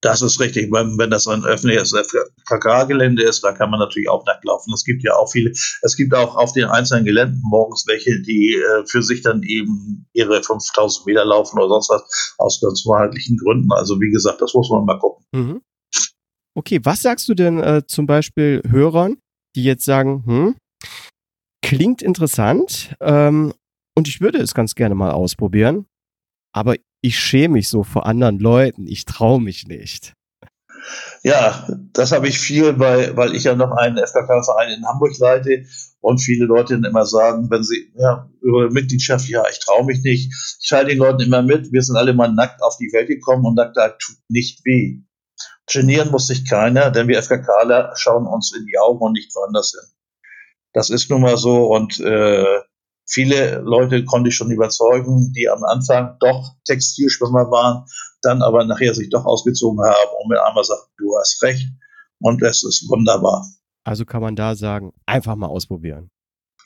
Das 0.00 0.22
ist 0.22 0.40
richtig. 0.40 0.72
Wenn, 0.72 0.96
wenn 0.96 1.10
das 1.10 1.26
ein 1.26 1.44
öffentliches 1.44 1.92
FKK-Gelände 1.92 3.24
ist, 3.24 3.44
da 3.44 3.52
kann 3.52 3.68
man 3.68 3.78
natürlich 3.78 4.08
auch 4.08 4.24
nackt 4.24 4.42
laufen. 4.46 4.72
Es 4.72 4.84
gibt 4.84 5.04
ja 5.04 5.16
auch 5.16 5.30
viele, 5.30 5.50
es 5.50 5.96
gibt 5.98 6.14
auch 6.14 6.34
auf 6.34 6.54
den 6.54 6.64
einzelnen 6.64 7.04
Geländen 7.04 7.42
morgens 7.44 7.84
welche, 7.86 8.22
die 8.22 8.54
äh, 8.54 8.86
für 8.86 9.02
sich 9.02 9.20
dann 9.20 9.42
eben 9.42 10.08
ihre 10.14 10.42
5000 10.42 11.04
Meter 11.04 11.26
laufen 11.26 11.58
oder 11.58 11.68
sonst 11.68 11.90
was 11.90 12.34
aus 12.38 12.60
ganz 12.62 12.86
wahrheitlichen 12.86 13.36
Gründen. 13.36 13.70
Also 13.70 14.00
wie 14.00 14.10
gesagt, 14.10 14.40
das 14.40 14.54
muss 14.54 14.70
man 14.70 14.86
mal 14.86 14.98
gucken. 14.98 15.26
Mhm. 15.32 15.60
Okay, 16.54 16.80
was 16.84 17.02
sagst 17.02 17.28
du 17.28 17.34
denn 17.34 17.62
äh, 17.62 17.82
zum 17.86 18.06
Beispiel 18.06 18.62
Hörern, 18.66 19.18
die 19.56 19.64
jetzt 19.64 19.84
sagen, 19.84 20.24
hm, 20.24 20.56
klingt 21.62 22.00
interessant, 22.00 22.94
ähm, 23.02 23.52
und 23.94 24.08
ich 24.08 24.20
würde 24.20 24.38
es 24.38 24.54
ganz 24.54 24.74
gerne 24.74 24.94
mal 24.94 25.12
ausprobieren. 25.12 25.86
Aber 26.52 26.76
ich 27.00 27.18
schäme 27.18 27.54
mich 27.54 27.68
so 27.68 27.82
vor 27.82 28.06
anderen 28.06 28.38
Leuten. 28.38 28.86
Ich 28.86 29.04
traue 29.04 29.40
mich 29.40 29.66
nicht. 29.66 30.14
Ja, 31.22 31.68
das 31.92 32.12
habe 32.12 32.28
ich 32.28 32.38
viel, 32.38 32.78
weil, 32.78 33.16
weil 33.16 33.34
ich 33.34 33.44
ja 33.44 33.54
noch 33.54 33.70
einen 33.70 33.98
FKK-Verein 33.98 34.78
in 34.78 34.86
Hamburg 34.86 35.16
leite 35.18 35.64
und 36.00 36.18
viele 36.18 36.46
Leute 36.46 36.74
dann 36.74 36.90
immer 36.90 37.06
sagen, 37.06 37.48
wenn 37.50 37.62
sie 37.62 37.92
ja, 37.94 38.28
über 38.40 38.68
Mitgliedschaft, 38.70 39.28
ja, 39.28 39.44
ich 39.48 39.60
traue 39.60 39.84
mich 39.84 40.02
nicht. 40.02 40.32
Ich 40.60 40.66
schalte 40.66 40.90
den 40.90 40.98
Leuten 40.98 41.20
immer 41.22 41.42
mit, 41.42 41.72
wir 41.72 41.82
sind 41.82 41.96
alle 41.96 42.14
mal 42.14 42.32
nackt 42.32 42.62
auf 42.62 42.76
die 42.78 42.92
Welt 42.92 43.08
gekommen 43.08 43.46
und 43.46 43.54
Nacktheit 43.54 43.98
tut 44.00 44.16
nicht 44.28 44.64
weh. 44.64 45.02
Genieren 45.72 46.10
muss 46.10 46.26
sich 46.26 46.48
keiner, 46.48 46.90
denn 46.90 47.06
wir 47.06 47.22
FKKler 47.22 47.92
schauen 47.96 48.26
uns 48.26 48.52
in 48.52 48.66
die 48.66 48.78
Augen 48.78 49.00
und 49.00 49.12
nicht 49.12 49.34
woanders 49.34 49.70
hin. 49.70 49.88
Das 50.72 50.90
ist 50.90 51.10
nun 51.10 51.20
mal 51.20 51.36
so 51.36 51.66
und 51.72 52.00
äh, 52.00 52.60
Viele 53.08 53.60
Leute 53.60 54.04
konnte 54.04 54.28
ich 54.28 54.36
schon 54.36 54.50
überzeugen, 54.50 55.32
die 55.36 55.48
am 55.48 55.62
Anfang 55.64 56.16
doch 56.20 56.54
Textilschwimmer 56.64 57.50
waren, 57.50 57.84
dann 58.22 58.42
aber 58.42 58.64
nachher 58.64 58.94
sich 58.94 59.10
doch 59.10 59.24
ausgezogen 59.24 59.80
haben 59.84 60.10
und 60.22 60.30
mir 60.30 60.44
einmal 60.44 60.64
sagen, 60.64 60.82
du 60.98 61.16
hast 61.18 61.42
recht. 61.42 61.68
Und 62.20 62.40
es 62.42 62.62
ist 62.62 62.88
wunderbar. 62.88 63.44
Also 63.84 64.04
kann 64.04 64.22
man 64.22 64.36
da 64.36 64.54
sagen, 64.54 64.92
einfach 65.06 65.34
mal 65.34 65.48
ausprobieren. 65.48 66.10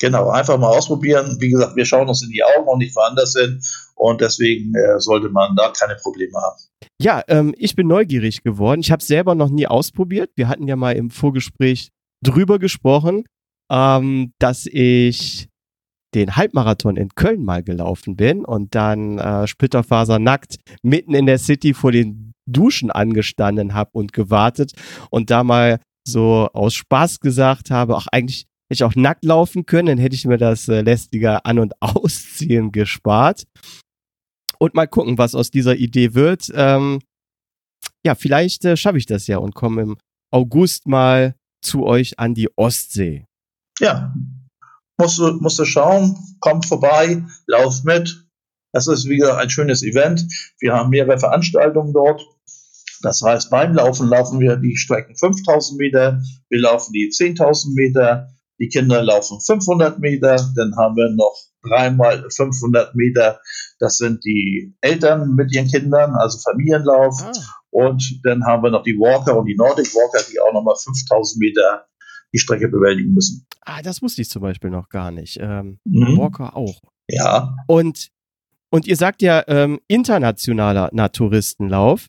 Genau, 0.01 0.29
einfach 0.29 0.59
mal 0.59 0.68
ausprobieren. 0.68 1.38
Wie 1.40 1.51
gesagt, 1.51 1.77
wir 1.77 1.87
schauen 1.87 2.09
uns 2.09 2.22
in 2.22 2.31
die 2.31 2.44
Augen 2.44 2.68
und 2.68 2.79
nicht 2.79 2.94
woanders 2.94 3.35
hin. 3.35 3.62
Und 3.94 4.20
deswegen 4.20 4.75
äh, 4.75 5.01
sollte 5.01 5.31
man 5.31 5.57
da 5.57 5.70
keine 5.70 5.96
Probleme 5.96 6.37
haben. 6.37 6.61
Ja, 7.01 7.22
ähm, 7.29 7.55
ich 7.57 7.75
bin 7.75 7.87
neugierig 7.87 8.42
geworden. 8.42 8.81
Ich 8.81 8.90
habe 8.90 9.01
es 9.01 9.07
selber 9.07 9.35
noch 9.35 9.49
nie 9.49 9.66
ausprobiert. 9.66 10.31
Wir 10.37 10.49
hatten 10.49 10.68
ja 10.68 10.77
mal 10.77 10.94
im 10.94 11.11
Vorgespräch 11.11 11.90
drüber 12.22 12.59
gesprochen, 12.59 13.25
ähm, 13.70 14.33
dass 14.38 14.66
ich 14.66 15.49
den 16.17 16.37
Halbmarathon 16.37 16.97
in 16.97 17.11
Köln 17.15 17.45
mal 17.45 17.63
gelaufen 17.63 18.17
bin 18.17 18.45
und 18.45 18.75
dann 18.75 19.19
äh, 19.19 19.47
splitterfasernackt 19.47 20.57
mitten 20.83 21.15
in 21.15 21.27
der 21.27 21.39
City 21.39 21.75
vor 21.75 21.93
den 21.93 22.33
Duschen 22.47 22.91
angestanden 22.91 23.75
habe 23.75 23.91
und 23.93 24.13
gewartet 24.13 24.73
und 25.11 25.31
da 25.31 25.45
mal 25.45 25.81
so 26.07 26.49
aus 26.53 26.75
Spaß 26.75 27.21
gesagt 27.21 27.71
habe, 27.71 27.97
auch 27.97 28.07
eigentlich 28.13 28.47
hätte 28.69 28.75
ich 28.75 28.85
auch 28.85 28.95
nackt 28.95 29.25
laufen 29.25 29.67
können, 29.67 29.89
dann 29.89 29.99
hätte 29.99 30.15
ich 30.15 30.25
mir 30.25 30.39
das 30.39 30.69
äh, 30.69 30.81
lästige 30.81 31.45
An- 31.45 31.59
und 31.59 31.75
Ausziehen 31.81 32.73
gespart. 32.73 33.45
Und 34.59 34.75
mal 34.75 34.87
gucken, 34.87 35.19
was 35.19 35.35
aus 35.35 35.51
dieser 35.51 35.77
Idee 35.77 36.15
wird. 36.15 36.51
Ähm, 36.55 37.01
ja, 38.05 38.15
vielleicht 38.15 38.65
äh, 38.65 38.77
schaffe 38.77 38.99
ich 38.99 39.07
das 39.07 39.27
ja 39.27 39.39
und 39.39 39.55
komme 39.55 39.83
im 39.83 39.97
August 40.33 40.87
mal 40.87 41.35
zu 41.63 41.85
euch 41.85 42.19
an 42.19 42.35
die 42.35 42.49
Ostsee. 42.57 43.27
Ja, 43.81 44.15
musst 44.99 45.19
du, 45.19 45.33
musst 45.41 45.59
du 45.59 45.65
schauen, 45.65 46.17
komm 46.41 46.63
vorbei, 46.63 47.25
lauf 47.47 47.85
mit. 47.85 48.25
Das 48.73 48.87
ist 48.89 49.09
wieder 49.09 49.39
ein 49.39 49.51
schönes 49.51 49.83
Event. 49.83 50.27
Wir 50.59 50.75
haben 50.75 50.91
mehrere 50.91 51.19
Veranstaltungen 51.19 51.93
dort. 51.93 52.23
Das 53.03 53.23
heißt, 53.23 53.51
beim 53.51 53.75
Laufen 53.75 54.09
laufen 54.09 54.41
wir 54.41 54.57
die 54.57 54.77
Strecken 54.77 55.17
5000 55.17 55.79
Meter, 55.79 56.23
wir 56.49 56.61
laufen 56.61 56.93
die 56.93 57.11
10.000 57.11 57.75
Meter, 57.75 58.29
die 58.59 58.69
Kinder 58.69 59.03
laufen 59.03 59.39
500 59.41 59.99
Meter, 59.99 60.37
dann 60.57 60.75
haben 60.77 60.97
wir 60.97 61.11
noch 61.11 61.37
dreimal 61.63 62.25
500 62.31 62.95
Meter. 62.95 63.41
Das 63.79 63.99
sind 63.99 64.25
die 64.25 64.75
Eltern 64.81 65.35
mit 65.35 65.55
ihren 65.55 65.69
Kindern, 65.69 66.15
also 66.15 66.39
Familienlauf. 66.39 67.23
Ah. 67.23 67.33
Und 67.71 68.21
dann 68.25 68.45
haben 68.45 68.63
wir 68.63 68.71
noch 68.71 68.83
die 68.83 68.99
Walker 68.99 69.37
und 69.37 69.47
die 69.47 69.57
Nordic 69.57 69.95
Walker, 69.95 70.25
die 70.31 70.41
auch 70.41 70.53
nochmal 70.55 70.77
5000 70.77 71.41
Meter 71.41 71.87
die 72.37 72.40
Strecke 72.40 72.68
bewältigen 72.68 73.12
müssen. 73.12 73.46
Ah, 73.62 73.83
das 73.83 74.03
wusste 74.03 74.22
ich 74.22 74.29
zum 74.29 74.42
Beispiel 74.42 74.70
noch 74.70 74.88
gar 74.88 75.11
nicht. 75.11 75.38
Ähm, 75.40 75.79
mhm. 75.85 76.18
Walker 76.18 76.55
auch. 76.57 76.81
Ja. 77.09 77.57
Und, 77.66 78.09
und 78.70 78.87
ihr 78.87 78.96
sagt 78.96 79.22
ja 79.22 79.42
ähm, 79.49 79.81
internationaler 79.88 80.90
Naturistenlauf. 80.92 82.07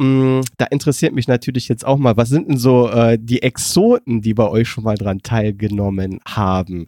Mm, 0.00 0.40
da 0.56 0.66
interessiert 0.66 1.12
mich 1.12 1.28
natürlich 1.28 1.68
jetzt 1.68 1.84
auch 1.84 1.98
mal, 1.98 2.16
was 2.16 2.28
sind 2.28 2.48
denn 2.48 2.58
so 2.58 2.88
äh, 2.88 3.18
die 3.20 3.42
Exoten, 3.42 4.22
die 4.22 4.34
bei 4.34 4.48
euch 4.48 4.68
schon 4.68 4.84
mal 4.84 4.96
dran 4.96 5.20
teilgenommen 5.22 6.20
haben? 6.26 6.86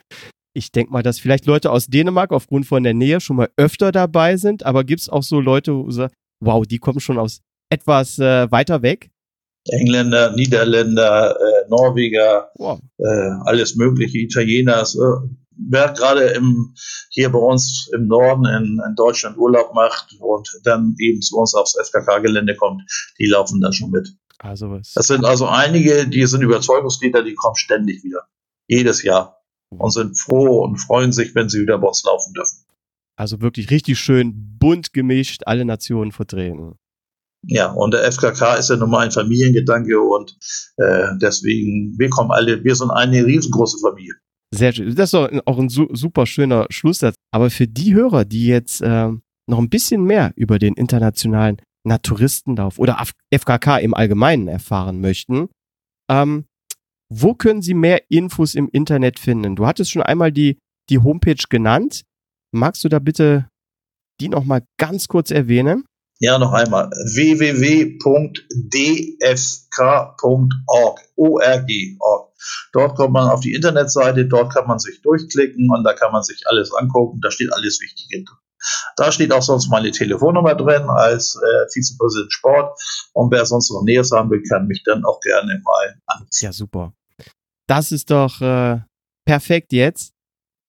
Ich 0.54 0.72
denke 0.72 0.92
mal, 0.92 1.02
dass 1.02 1.18
vielleicht 1.18 1.46
Leute 1.46 1.70
aus 1.70 1.86
Dänemark 1.86 2.32
aufgrund 2.32 2.66
von 2.66 2.82
der 2.82 2.94
Nähe 2.94 3.20
schon 3.20 3.36
mal 3.36 3.50
öfter 3.56 3.92
dabei 3.92 4.36
sind, 4.36 4.64
aber 4.64 4.84
gibt 4.84 5.02
es 5.02 5.08
auch 5.08 5.22
so 5.22 5.40
Leute, 5.40 5.74
wo 5.74 5.90
sagt, 5.90 6.14
wow, 6.40 6.64
die 6.66 6.78
kommen 6.78 7.00
schon 7.00 7.18
aus 7.18 7.40
etwas 7.70 8.18
äh, 8.18 8.50
weiter 8.50 8.82
weg? 8.82 9.10
Engländer, 9.70 10.32
Niederländer, 10.32 11.36
äh, 11.36 11.68
Norweger, 11.68 12.50
wow. 12.56 12.80
äh, 12.98 13.30
alles 13.44 13.76
mögliche, 13.76 14.18
Italiener. 14.18 14.82
Äh, 14.82 15.28
wer 15.56 15.92
gerade 15.92 16.24
im, 16.28 16.74
hier 17.10 17.30
bei 17.30 17.38
uns 17.38 17.90
im 17.92 18.06
Norden 18.06 18.44
in, 18.46 18.80
in, 18.86 18.94
Deutschland 18.94 19.36
Urlaub 19.36 19.74
macht 19.74 20.14
und 20.20 20.48
dann 20.64 20.94
eben 20.98 21.20
zu 21.20 21.36
uns 21.36 21.54
aufs 21.54 21.76
FKK-Gelände 21.76 22.56
kommt, 22.56 22.82
die 23.18 23.26
laufen 23.26 23.60
da 23.60 23.72
schon 23.72 23.90
mit. 23.90 24.08
Also 24.38 24.70
was? 24.70 24.92
Das 24.94 25.06
sind 25.06 25.24
also 25.24 25.46
einige, 25.46 26.06
die 26.06 26.26
sind 26.26 26.42
Überzeugungsglieder, 26.42 27.22
die 27.22 27.34
kommen 27.34 27.56
ständig 27.56 28.04
wieder. 28.04 28.28
Jedes 28.68 29.02
Jahr. 29.02 29.42
Und 29.70 29.90
sind 29.90 30.18
froh 30.18 30.62
und 30.62 30.76
freuen 30.76 31.12
sich, 31.12 31.34
wenn 31.34 31.48
sie 31.48 31.60
wieder 31.60 31.78
bei 31.78 31.88
uns 31.88 32.04
laufen 32.04 32.32
dürfen. 32.34 32.64
Also 33.16 33.40
wirklich 33.40 33.70
richtig 33.70 33.98
schön 33.98 34.56
bunt 34.58 34.92
gemischt, 34.92 35.42
alle 35.46 35.64
Nationen 35.64 36.12
vertreten. 36.12 36.76
Ja, 37.48 37.70
und 37.70 37.94
der 37.94 38.10
FKK 38.10 38.56
ist 38.56 38.70
ja 38.70 38.76
nun 38.76 38.90
mal 38.90 39.04
ein 39.04 39.12
Familiengedanke 39.12 40.00
und 40.00 40.36
äh, 40.78 41.06
deswegen, 41.20 41.94
wir 41.96 42.10
kommen 42.10 42.32
alle, 42.32 42.64
wir 42.64 42.74
sind 42.74 42.90
eine 42.90 43.24
riesengroße 43.24 43.78
Familie. 43.80 44.14
Sehr 44.52 44.72
schön. 44.72 44.94
Das 44.94 45.12
ist 45.12 45.14
auch 45.14 45.58
ein 45.58 45.68
super 45.68 46.26
schöner 46.26 46.66
Schlusssatz. 46.70 47.14
Aber 47.32 47.50
für 47.50 47.66
die 47.66 47.94
Hörer, 47.94 48.24
die 48.24 48.46
jetzt 48.46 48.80
äh, 48.80 49.08
noch 49.48 49.58
ein 49.58 49.68
bisschen 49.68 50.04
mehr 50.04 50.32
über 50.36 50.58
den 50.58 50.74
internationalen 50.74 51.60
Naturistenlauf 51.84 52.78
oder 52.78 53.02
FKK 53.32 53.78
im 53.78 53.94
Allgemeinen 53.94 54.48
erfahren 54.48 55.00
möchten, 55.00 55.48
ähm, 56.10 56.46
wo 57.08 57.34
können 57.34 57.62
sie 57.62 57.74
mehr 57.74 58.10
Infos 58.10 58.54
im 58.54 58.68
Internet 58.68 59.18
finden? 59.18 59.54
Du 59.54 59.66
hattest 59.66 59.92
schon 59.92 60.02
einmal 60.02 60.32
die, 60.32 60.58
die 60.90 60.98
Homepage 60.98 61.44
genannt. 61.48 62.02
Magst 62.52 62.82
du 62.82 62.88
da 62.88 62.98
bitte 62.98 63.48
die 64.20 64.28
nochmal 64.28 64.64
ganz 64.78 65.06
kurz 65.08 65.30
erwähnen? 65.30 65.84
Ja, 66.18 66.38
noch 66.38 66.52
einmal. 66.52 66.88
www.dfk.org. 66.90 68.00
ORG. 71.16 71.70
Dort 72.72 72.96
kommt 72.96 73.12
man 73.12 73.28
auf 73.28 73.40
die 73.40 73.54
Internetseite, 73.54 74.26
dort 74.26 74.52
kann 74.52 74.66
man 74.66 74.78
sich 74.78 75.02
durchklicken 75.02 75.70
und 75.70 75.84
da 75.84 75.92
kann 75.92 76.12
man 76.12 76.22
sich 76.22 76.44
alles 76.46 76.72
angucken. 76.72 77.20
Da 77.20 77.30
steht 77.30 77.52
alles 77.52 77.80
Wichtige 77.80 78.24
drin. 78.24 78.36
Da 78.96 79.12
steht 79.12 79.32
auch 79.32 79.42
sonst 79.42 79.68
meine 79.68 79.90
Telefonnummer 79.90 80.54
drin 80.54 80.88
als 80.88 81.36
äh, 81.36 81.66
Vizepräsident 81.72 82.32
Sport. 82.32 82.80
Und 83.12 83.30
wer 83.30 83.44
sonst 83.46 83.70
noch 83.70 83.82
Näheres 83.82 84.10
haben 84.12 84.30
will, 84.30 84.42
kann 84.42 84.66
mich 84.66 84.82
dann 84.84 85.04
auch 85.04 85.20
gerne 85.20 85.60
mal 85.62 86.00
anrufen. 86.06 86.30
Ja, 86.40 86.52
super. 86.52 86.92
Das 87.68 87.92
ist 87.92 88.10
doch 88.10 88.40
äh, 88.40 88.80
perfekt 89.24 89.72
jetzt. 89.72 90.12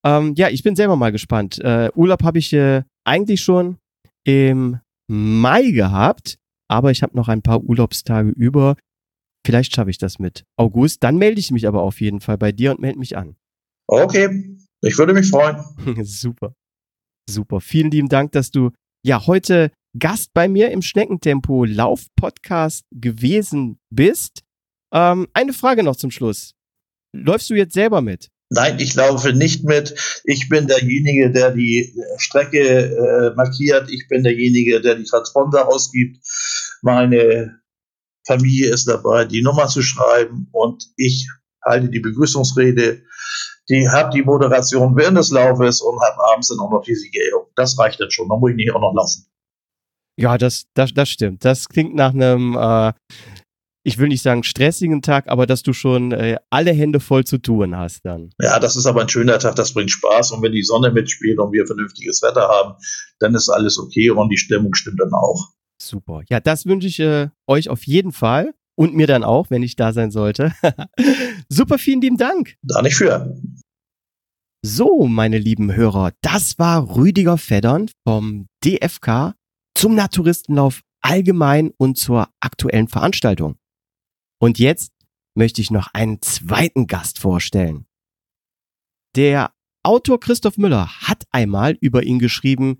Ähm, 0.05 0.33
ja, 0.35 0.49
ich 0.49 0.63
bin 0.63 0.75
selber 0.75 0.95
mal 0.95 1.11
gespannt. 1.11 1.59
Äh, 1.59 1.89
Urlaub 1.95 2.23
habe 2.23 2.39
ich 2.39 2.53
äh, 2.53 2.83
eigentlich 3.05 3.41
schon 3.41 3.77
im 4.23 4.79
Mai 5.07 5.71
gehabt, 5.71 6.37
aber 6.69 6.91
ich 6.91 7.03
habe 7.03 7.15
noch 7.15 7.27
ein 7.27 7.41
paar 7.41 7.63
Urlaubstage 7.63 8.29
über. 8.29 8.75
Vielleicht 9.45 9.73
schaffe 9.75 9.89
ich 9.89 9.97
das 9.97 10.19
mit 10.19 10.43
August. 10.57 11.03
Dann 11.03 11.17
melde 11.17 11.39
ich 11.39 11.51
mich 11.51 11.67
aber 11.67 11.81
auf 11.81 12.01
jeden 12.01 12.19
Fall 12.19 12.37
bei 12.37 12.51
dir 12.51 12.71
und 12.71 12.81
melde 12.81 12.99
mich 12.99 13.15
an. 13.15 13.37
Okay, 13.87 14.57
ich 14.81 14.97
würde 14.97 15.13
mich 15.13 15.29
freuen. 15.29 15.63
Super. 16.03 16.53
Super. 17.29 17.61
Vielen 17.61 17.91
lieben 17.91 18.09
Dank, 18.09 18.33
dass 18.33 18.51
du 18.51 18.71
ja 19.05 19.25
heute 19.25 19.71
Gast 19.97 20.33
bei 20.33 20.47
mir 20.47 20.71
im 20.71 20.81
Schneckentempo 20.81 21.63
Lauf 21.63 22.07
Podcast 22.15 22.85
gewesen 22.91 23.79
bist. 23.89 24.43
Ähm, 24.93 25.27
eine 25.33 25.53
Frage 25.53 25.83
noch 25.83 25.95
zum 25.95 26.11
Schluss. 26.11 26.53
Läufst 27.15 27.49
du 27.49 27.55
jetzt 27.55 27.73
selber 27.73 28.01
mit? 28.01 28.29
Nein, 28.49 28.79
ich 28.79 28.95
laufe 28.95 29.33
nicht 29.33 29.65
mit. 29.65 29.93
Ich 30.23 30.47
bin 30.47 30.67
derjenige, 30.67 31.31
der 31.31 31.51
die 31.51 31.93
Strecke 32.17 32.59
äh, 32.59 33.35
markiert. 33.35 33.89
Ich 33.91 34.07
bin 34.07 34.23
derjenige, 34.23 34.79
der 34.79 34.95
die 34.95 35.03
Transponder 35.03 35.67
ausgibt. 35.67 36.17
Meine 36.81 37.59
Familie 38.25 38.69
ist 38.69 38.87
dabei, 38.87 39.25
die 39.25 39.41
Nummer 39.41 39.67
zu 39.67 39.81
schreiben 39.81 40.47
und 40.51 40.85
ich 40.95 41.27
halte 41.63 41.89
die 41.89 41.99
Begrüßungsrede. 41.99 43.03
Die 43.69 43.89
habe 43.89 44.11
die 44.11 44.21
Moderation 44.21 44.95
während 44.95 45.17
des 45.17 45.31
Laufes 45.31 45.81
und 45.81 45.99
habe 46.01 46.23
abends 46.31 46.47
dann 46.47 46.59
auch 46.59 46.71
noch 46.71 46.83
die 46.83 46.95
Siegerehrung. 46.95 47.47
Das 47.55 47.77
reicht 47.77 47.99
dann 47.99 48.11
schon. 48.11 48.29
Dann 48.29 48.39
muss 48.39 48.51
ich 48.51 48.55
nicht 48.55 48.73
auch 48.73 48.79
noch 48.79 48.93
laufen. 48.95 49.25
Ja, 50.17 50.37
das, 50.37 50.65
das, 50.73 50.93
das 50.93 51.09
stimmt. 51.09 51.43
Das 51.43 51.67
klingt 51.67 51.95
nach 51.95 52.13
einem 52.13 52.55
äh, 52.55 52.93
ich 53.87 53.97
will 53.97 54.09
nicht 54.09 54.21
sagen 54.21 54.43
stressigen 54.43 55.01
Tag, 55.01 55.29
aber 55.29 55.47
dass 55.47 55.63
du 55.63 55.71
schon 55.71 56.11
äh, 56.11 56.35
alle 56.49 56.73
Hände 56.73 56.99
voll 56.99 57.23
zu 57.23 57.37
tun 57.37 57.77
hast 57.77 58.03
dann. 58.03 58.31
Ja, 58.37 58.59
das 58.59 58.75
ist 58.75 58.85
aber 58.85 58.99
ein 58.99 59.07
schöner 59.07 59.39
Tag, 59.39 59.55
das 59.55 59.73
bringt 59.73 59.91
Spaß 59.91 60.33
und 60.33 60.41
wenn 60.41 60.51
die 60.51 60.63
Sonne 60.63 60.91
mitspielt 60.91 61.39
und 61.39 61.53
wir 61.53 61.65
vernünftiges 61.65 62.21
Wetter 62.21 62.49
haben, 62.49 62.75
dann 63.19 63.33
ist 63.33 63.47
alles 63.47 63.79
okay 63.79 64.09
und 64.09 64.27
die 64.27 64.37
Stimmung 64.37 64.73
stimmt 64.73 64.99
dann 64.99 65.13
auch. 65.13 65.53
Super. 65.81 66.21
Ja, 66.29 66.41
das 66.41 66.65
wünsche 66.65 66.89
ich 66.89 66.99
äh, 66.99 67.29
euch 67.47 67.69
auf 67.69 67.87
jeden 67.87 68.11
Fall 68.11 68.53
und 68.75 68.93
mir 68.93 69.07
dann 69.07 69.23
auch, 69.23 69.49
wenn 69.51 69.63
ich 69.63 69.77
da 69.77 69.93
sein 69.93 70.11
sollte. 70.11 70.51
Super, 71.49 71.77
vielen 71.77 72.01
lieben 72.01 72.17
Dank. 72.17 72.55
Da 72.63 72.81
nicht 72.81 72.97
für. 72.97 73.39
So, 74.65 75.07
meine 75.07 75.37
lieben 75.37 75.73
Hörer, 75.73 76.11
das 76.21 76.59
war 76.59 76.97
Rüdiger 76.97 77.37
Feddern 77.37 77.89
vom 78.05 78.47
DFK 78.65 79.33
zum 79.77 79.95
Naturistenlauf 79.95 80.81
allgemein 81.01 81.71
und 81.77 81.97
zur 81.97 82.27
aktuellen 82.41 82.89
Veranstaltung. 82.89 83.55
Und 84.39 84.59
jetzt 84.59 84.93
möchte 85.35 85.61
ich 85.61 85.71
noch 85.71 85.87
einen 85.93 86.21
zweiten 86.21 86.87
Gast 86.87 87.19
vorstellen. 87.19 87.87
Der 89.15 89.51
Autor 89.83 90.19
Christoph 90.19 90.57
Müller 90.57 90.87
hat 91.07 91.23
einmal 91.31 91.77
über 91.81 92.03
ihn 92.03 92.19
geschrieben, 92.19 92.79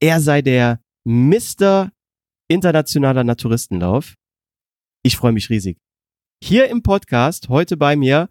er 0.00 0.20
sei 0.20 0.42
der 0.42 0.80
Mr. 1.04 1.90
Internationaler 2.48 3.24
Naturistenlauf. 3.24 4.14
Ich 5.02 5.16
freue 5.16 5.32
mich 5.32 5.48
riesig. 5.48 5.78
Hier 6.42 6.68
im 6.68 6.82
Podcast 6.82 7.48
heute 7.48 7.76
bei 7.76 7.96
mir 7.96 8.28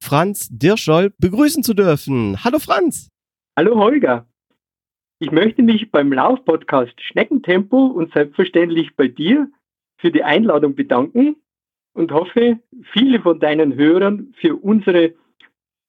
Franz 0.00 0.48
Dirscholl 0.50 1.12
begrüßen 1.18 1.64
zu 1.64 1.74
dürfen. 1.74 2.44
Hallo 2.44 2.60
Franz. 2.60 3.08
Hallo 3.58 3.76
Holger. 3.76 4.28
Ich 5.18 5.32
möchte 5.32 5.62
mich 5.62 5.90
beim 5.90 6.12
Laufpodcast 6.12 7.00
Schneckentempo 7.00 7.86
und 7.86 8.12
selbstverständlich 8.12 8.94
bei 8.94 9.08
dir 9.08 9.50
für 9.98 10.12
die 10.12 10.22
Einladung 10.22 10.74
bedanken 10.74 11.36
und 11.96 12.12
hoffe, 12.12 12.60
viele 12.92 13.20
von 13.20 13.40
deinen 13.40 13.74
Hörern 13.74 14.34
für 14.40 14.54
unsere 14.54 15.14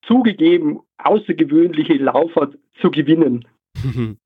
zugegeben 0.05 0.79
außergewöhnliche 0.97 1.95
Laufart 1.95 2.57
zu 2.81 2.89
gewinnen. 2.91 3.47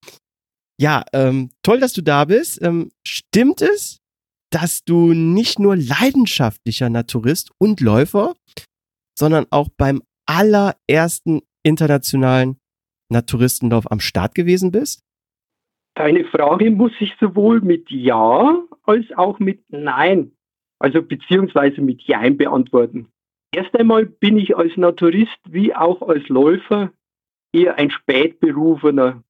Ja, 0.79 1.03
ähm, 1.13 1.51
toll, 1.61 1.79
dass 1.79 1.93
du 1.93 2.01
da 2.01 2.25
bist. 2.25 2.59
Ähm, 2.59 2.89
stimmt 3.05 3.61
es, 3.61 3.99
dass 4.49 4.83
du 4.83 5.13
nicht 5.13 5.59
nur 5.59 5.75
leidenschaftlicher 5.75 6.89
Naturist 6.89 7.51
und 7.59 7.81
Läufer, 7.81 8.33
sondern 9.15 9.45
auch 9.51 9.69
beim 9.77 10.01
allerersten 10.25 11.41
internationalen 11.61 12.57
Naturistenlauf 13.11 13.91
am 13.91 13.99
Start 13.99 14.33
gewesen 14.33 14.71
bist? 14.71 15.03
Deine 15.93 16.25
Frage 16.25 16.71
muss 16.71 16.93
ich 16.99 17.13
sowohl 17.19 17.61
mit 17.61 17.91
Ja 17.91 18.63
als 18.81 19.05
auch 19.15 19.37
mit 19.37 19.61
Nein 19.69 20.31
also 20.81 21.01
beziehungsweise 21.01 21.81
mit 21.81 22.01
Jein 22.01 22.37
beantworten. 22.37 23.07
Erst 23.53 23.77
einmal 23.77 24.05
bin 24.05 24.37
ich 24.37 24.55
als 24.55 24.75
Naturist 24.77 25.37
wie 25.47 25.75
auch 25.75 26.01
als 26.01 26.27
Läufer 26.29 26.91
eher 27.53 27.77
ein 27.77 27.91
Spätberufener. 27.91 29.23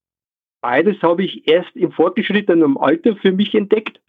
Beides 0.61 1.01
habe 1.01 1.23
ich 1.23 1.47
erst 1.47 1.75
im 1.75 1.91
fortgeschrittenen 1.91 2.77
Alter 2.77 3.15
für 3.15 3.31
mich 3.31 3.55
entdeckt, 3.55 3.99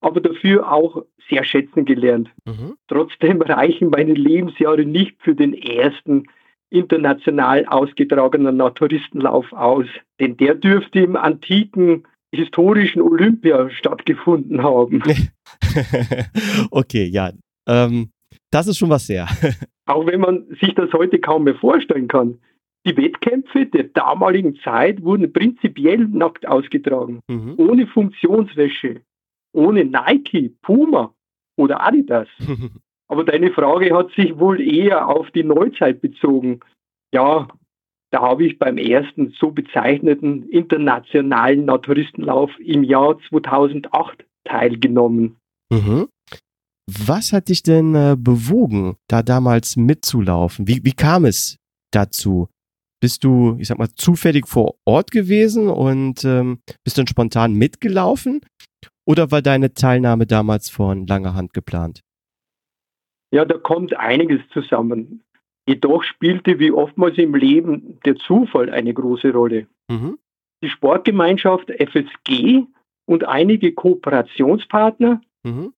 aber 0.00 0.20
dafür 0.20 0.72
auch 0.72 1.04
sehr 1.28 1.44
schätzen 1.44 1.84
gelernt. 1.84 2.30
Mhm. 2.44 2.76
Trotzdem 2.88 3.40
reichen 3.42 3.90
meine 3.90 4.14
Lebensjahre 4.14 4.84
nicht 4.84 5.22
für 5.22 5.34
den 5.34 5.54
ersten 5.54 6.24
international 6.70 7.64
ausgetragenen 7.66 8.56
Naturistenlauf 8.56 9.52
aus, 9.52 9.86
denn 10.20 10.36
der 10.36 10.54
dürfte 10.54 11.00
im 11.00 11.16
antiken 11.16 12.04
historischen 12.32 13.02
Olympia 13.02 13.70
stattgefunden 13.70 14.62
haben. 14.62 15.02
okay, 16.70 17.04
ja. 17.04 17.32
Ähm, 17.66 18.10
das 18.50 18.66
ist 18.66 18.78
schon 18.78 18.90
was 18.90 19.06
sehr. 19.06 19.26
Auch 19.86 20.06
wenn 20.06 20.20
man 20.20 20.46
sich 20.60 20.74
das 20.74 20.92
heute 20.92 21.18
kaum 21.18 21.44
mehr 21.44 21.56
vorstellen 21.56 22.08
kann. 22.08 22.38
Die 22.86 22.96
Wettkämpfe 22.96 23.66
der 23.66 23.84
damaligen 23.84 24.56
Zeit 24.60 25.02
wurden 25.02 25.32
prinzipiell 25.32 25.98
nackt 26.08 26.46
ausgetragen, 26.46 27.20
mhm. 27.28 27.54
ohne 27.58 27.86
Funktionswäsche, 27.86 29.02
ohne 29.52 29.84
Nike, 29.84 30.54
Puma 30.62 31.14
oder 31.58 31.86
Adidas. 31.86 32.28
Aber 33.08 33.24
deine 33.24 33.52
Frage 33.52 33.94
hat 33.94 34.12
sich 34.12 34.38
wohl 34.38 34.60
eher 34.60 35.08
auf 35.08 35.30
die 35.32 35.42
Neuzeit 35.42 36.00
bezogen. 36.00 36.60
Ja, 37.12 37.48
da 38.10 38.20
habe 38.20 38.44
ich 38.44 38.58
beim 38.58 38.76
ersten 38.76 39.34
so 39.38 39.50
bezeichneten 39.50 40.48
internationalen 40.48 41.64
Naturistenlauf 41.64 42.50
im 42.58 42.82
Jahr 42.82 43.18
2008 43.28 44.24
teilgenommen. 44.44 45.36
Mhm. 45.70 46.08
Was 46.86 47.32
hat 47.32 47.48
dich 47.48 47.62
denn 47.62 47.94
äh, 47.94 48.16
bewogen, 48.18 48.96
da 49.06 49.22
damals 49.22 49.76
mitzulaufen? 49.76 50.66
Wie, 50.66 50.80
wie 50.82 50.92
kam 50.92 51.24
es 51.24 51.56
dazu? 51.92 52.48
Bist 53.00 53.22
du, 53.22 53.56
ich 53.58 53.68
sag 53.68 53.78
mal, 53.78 53.88
zufällig 53.94 54.48
vor 54.48 54.74
Ort 54.84 55.12
gewesen 55.12 55.68
und 55.68 56.24
ähm, 56.24 56.58
bist 56.84 56.98
dann 56.98 57.06
spontan 57.06 57.54
mitgelaufen? 57.54 58.40
Oder 59.06 59.30
war 59.30 59.40
deine 59.40 59.72
Teilnahme 59.72 60.26
damals 60.26 60.68
von 60.68 61.06
langer 61.06 61.34
Hand 61.34 61.54
geplant? 61.54 62.00
Ja, 63.32 63.44
da 63.44 63.56
kommt 63.56 63.96
einiges 63.96 64.40
zusammen. 64.52 65.22
Jedoch 65.68 66.02
spielte 66.02 66.58
wie 66.58 66.72
oftmals 66.72 67.18
im 67.18 67.34
Leben 67.34 67.98
der 68.04 68.16
Zufall 68.16 68.70
eine 68.70 68.94
große 68.94 69.32
Rolle. 69.32 69.66
Mhm. 69.88 70.18
Die 70.62 70.68
Sportgemeinschaft 70.68 71.70
FSG 71.70 72.64
und 73.06 73.26
einige 73.26 73.72
Kooperationspartner 73.72 75.20
mhm. 75.42 75.72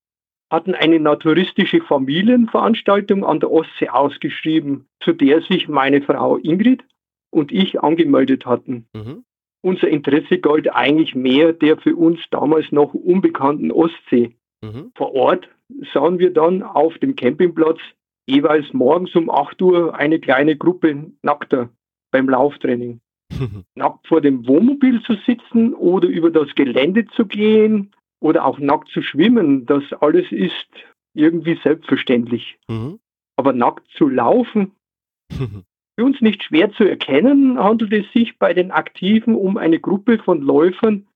hatten 0.51 0.75
eine 0.75 0.99
naturistische 0.99 1.81
Familienveranstaltung 1.81 3.25
an 3.25 3.41
der 3.41 3.51
Ostsee 3.51 3.89
ausgeschrieben, 3.89 4.87
zu 5.01 5.13
der 5.13 5.43
sich 5.43 5.69
meine 5.69 6.03
Frau 6.03 6.37
Ingrid 6.37 6.85
und 7.31 7.53
ich 7.53 7.81
angemeldet 7.81 8.47
hatten. 8.47 8.87
Mhm. 8.95 9.25
Unser 9.65 9.89
Interesse 9.89 10.39
galt 10.39 10.75
eigentlich 10.75 11.15
mehr 11.15 11.53
der 11.53 11.79
für 11.79 11.95
uns 11.95 12.19
damals 12.31 12.73
noch 12.73 12.95
unbekannten 12.95 13.71
Ostsee. 13.71 14.35
Mhm. 14.63 14.91
Vor 14.97 15.15
Ort 15.15 15.49
sahen 15.95 16.19
wir 16.19 16.33
dann 16.33 16.63
auf 16.63 16.99
dem 16.99 17.15
Campingplatz 17.15 17.79
jeweils 18.27 18.73
morgens 18.73 19.15
um 19.15 19.31
8 19.31 19.61
Uhr 19.63 19.95
eine 19.95 20.21
kleine 20.21 20.57
Gruppe 20.57 21.13
Nackter 21.23 21.71
beim 22.11 22.29
Lauftraining. 22.29 23.01
nackt 23.75 24.07
vor 24.07 24.21
dem 24.21 24.47
Wohnmobil 24.47 25.03
zu 25.03 25.15
sitzen 25.27 25.75
oder 25.75 26.09
über 26.09 26.31
das 26.31 26.55
Gelände 26.55 27.07
zu 27.07 27.27
gehen 27.27 27.93
oder 28.21 28.45
auch 28.45 28.59
nackt 28.59 28.89
zu 28.89 29.03
schwimmen, 29.03 29.67
das 29.67 29.83
alles 30.01 30.31
ist 30.31 30.69
irgendwie 31.15 31.59
selbstverständlich. 31.63 32.59
Mhm. 32.69 32.99
Aber 33.37 33.53
nackt 33.53 33.89
zu 33.97 34.09
laufen, 34.09 34.73
für 35.31 36.05
uns 36.05 36.21
nicht 36.21 36.45
schwer 36.45 36.73
zu 36.73 36.85
erkennen, 36.85 37.59
handelt 37.59 37.93
es 37.93 38.11
sich 38.13 38.39
bei 38.39 38.55
den 38.55 38.71
Aktiven 38.71 39.35
um 39.35 39.57
eine 39.57 39.81
Gruppe 39.81 40.19
von 40.19 40.41
Läufern, 40.41 41.07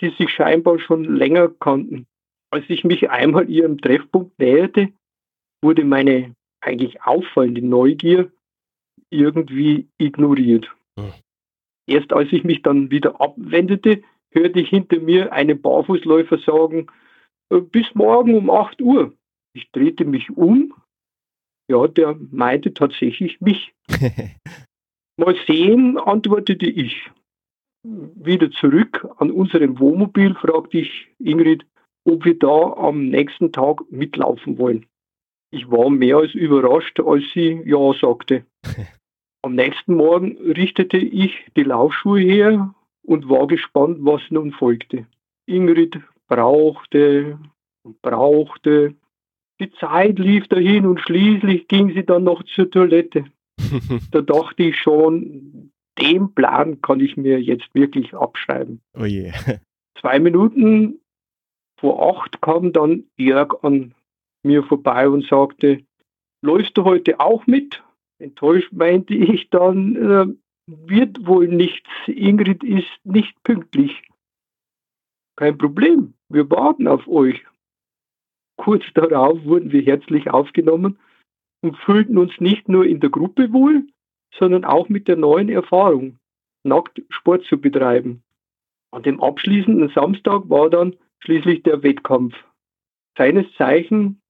die 0.00 0.10
sich 0.10 0.30
scheinbar 0.30 0.78
schon 0.78 1.04
länger 1.04 1.48
kannten. 1.48 2.06
Als 2.50 2.64
ich 2.68 2.84
mich 2.84 3.10
einmal 3.10 3.50
ihrem 3.50 3.78
Treffpunkt 3.78 4.38
näherte, 4.38 4.88
wurde 5.62 5.84
meine 5.84 6.34
eigentlich 6.60 7.02
auffallende 7.02 7.62
Neugier 7.62 8.30
irgendwie 9.10 9.88
ignoriert. 9.98 10.70
Hm. 10.98 11.12
Erst 11.88 12.12
als 12.12 12.32
ich 12.32 12.44
mich 12.44 12.62
dann 12.62 12.90
wieder 12.90 13.20
abwendete, 13.20 14.02
hörte 14.30 14.60
ich 14.60 14.68
hinter 14.68 15.00
mir 15.00 15.32
einen 15.32 15.60
Barfußläufer 15.60 16.38
sagen, 16.38 16.88
äh, 17.50 17.60
bis 17.60 17.94
morgen 17.94 18.34
um 18.34 18.50
8 18.50 18.82
Uhr. 18.82 19.12
Ich 19.54 19.70
drehte 19.72 20.04
mich 20.04 20.30
um. 20.30 20.74
Ja, 21.68 21.86
der 21.88 22.16
meinte 22.30 22.74
tatsächlich 22.74 23.40
mich. 23.40 23.72
Mal 25.16 25.36
sehen, 25.46 25.98
antwortete 25.98 26.66
ich. 26.66 27.10
Wieder 27.82 28.50
zurück 28.50 29.08
an 29.18 29.30
unserem 29.30 29.78
Wohnmobil 29.78 30.34
fragte 30.34 30.78
ich 30.78 31.08
Ingrid, 31.18 31.64
ob 32.04 32.24
wir 32.24 32.38
da 32.38 32.74
am 32.74 33.08
nächsten 33.08 33.52
Tag 33.52 33.80
mitlaufen 33.90 34.58
wollen. 34.58 34.86
Ich 35.50 35.70
war 35.70 35.90
mehr 35.90 36.18
als 36.18 36.34
überrascht, 36.34 37.00
als 37.00 37.24
sie 37.32 37.62
Ja 37.64 37.92
sagte. 38.00 38.44
Am 39.42 39.54
nächsten 39.54 39.94
Morgen 39.94 40.36
richtete 40.38 40.96
ich 40.96 41.46
die 41.56 41.62
Laufschuhe 41.62 42.20
her 42.20 42.74
und 43.02 43.28
war 43.28 43.46
gespannt, 43.46 43.98
was 44.00 44.20
nun 44.30 44.52
folgte. 44.52 45.06
Ingrid 45.46 46.00
brauchte 46.26 47.38
und 47.84 48.02
brauchte. 48.02 48.94
Die 49.60 49.70
Zeit 49.72 50.18
lief 50.18 50.48
dahin 50.48 50.84
und 50.84 51.00
schließlich 51.00 51.68
ging 51.68 51.94
sie 51.94 52.04
dann 52.04 52.24
noch 52.24 52.42
zur 52.42 52.70
Toilette. 52.70 53.26
da 54.10 54.20
dachte 54.20 54.64
ich 54.64 54.76
schon, 54.76 55.70
den 55.98 56.34
Plan 56.34 56.80
kann 56.82 57.00
ich 57.00 57.16
mir 57.16 57.40
jetzt 57.40 57.74
wirklich 57.74 58.14
abschreiben. 58.14 58.80
Oh 58.98 59.04
je. 59.04 59.32
Zwei 60.00 60.18
Minuten 60.18 61.00
vor 61.78 62.16
acht 62.16 62.40
kam 62.42 62.72
dann 62.72 63.04
Jörg 63.16 63.62
an 63.62 63.94
mir 64.46 64.62
vorbei 64.62 65.08
und 65.08 65.26
sagte, 65.26 65.84
läufst 66.42 66.76
du 66.76 66.84
heute 66.84 67.20
auch 67.20 67.46
mit? 67.46 67.82
Enttäuscht 68.18 68.72
meinte 68.72 69.14
ich 69.14 69.50
dann, 69.50 69.96
äh, 69.96 70.26
wird 70.66 71.26
wohl 71.26 71.48
nichts. 71.48 71.88
Ingrid 72.06 72.64
ist 72.64 72.88
nicht 73.04 73.40
pünktlich. 73.42 74.02
Kein 75.36 75.58
Problem, 75.58 76.14
wir 76.28 76.50
warten 76.50 76.88
auf 76.88 77.06
euch. 77.06 77.44
Kurz 78.56 78.84
darauf 78.94 79.44
wurden 79.44 79.70
wir 79.70 79.82
herzlich 79.82 80.30
aufgenommen 80.30 80.98
und 81.62 81.76
fühlten 81.76 82.16
uns 82.16 82.32
nicht 82.40 82.68
nur 82.68 82.86
in 82.86 83.00
der 83.00 83.10
Gruppe 83.10 83.52
wohl, 83.52 83.86
sondern 84.34 84.64
auch 84.64 84.88
mit 84.88 85.08
der 85.08 85.16
neuen 85.16 85.48
Erfahrung, 85.48 86.18
nackt 86.64 87.02
Sport 87.10 87.44
zu 87.44 87.60
betreiben. 87.60 88.22
An 88.92 89.02
dem 89.02 89.22
abschließenden 89.22 89.90
Samstag 89.90 90.48
war 90.48 90.70
dann 90.70 90.96
schließlich 91.20 91.62
der 91.64 91.82
Wettkampf. 91.82 92.34
Seines 93.18 93.46
Zeichen 93.54 94.20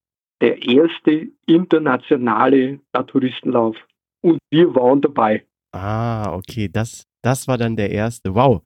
der 0.41 0.63
erste 0.63 1.29
internationale 1.47 2.81
Naturistenlauf. 2.93 3.77
Und 4.23 4.39
wir 4.51 4.75
waren 4.75 5.01
dabei. 5.01 5.47
Ah, 5.73 6.33
okay, 6.35 6.69
das, 6.69 7.05
das 7.23 7.49
war 7.49 7.59
dann 7.59 7.77
der 7.77 7.91
erste. 7.91 8.35
Wow. 8.35 8.63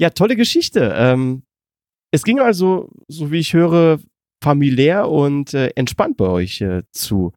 Ja, 0.00 0.10
tolle 0.10 0.36
Geschichte. 0.36 0.92
Ähm, 0.96 1.42
es 2.12 2.24
ging 2.24 2.40
also, 2.40 2.90
so 3.08 3.30
wie 3.30 3.38
ich 3.38 3.54
höre, 3.54 4.00
familiär 4.42 5.08
und 5.08 5.54
äh, 5.54 5.68
entspannt 5.76 6.16
bei 6.16 6.26
euch 6.26 6.60
äh, 6.60 6.82
zu. 6.92 7.32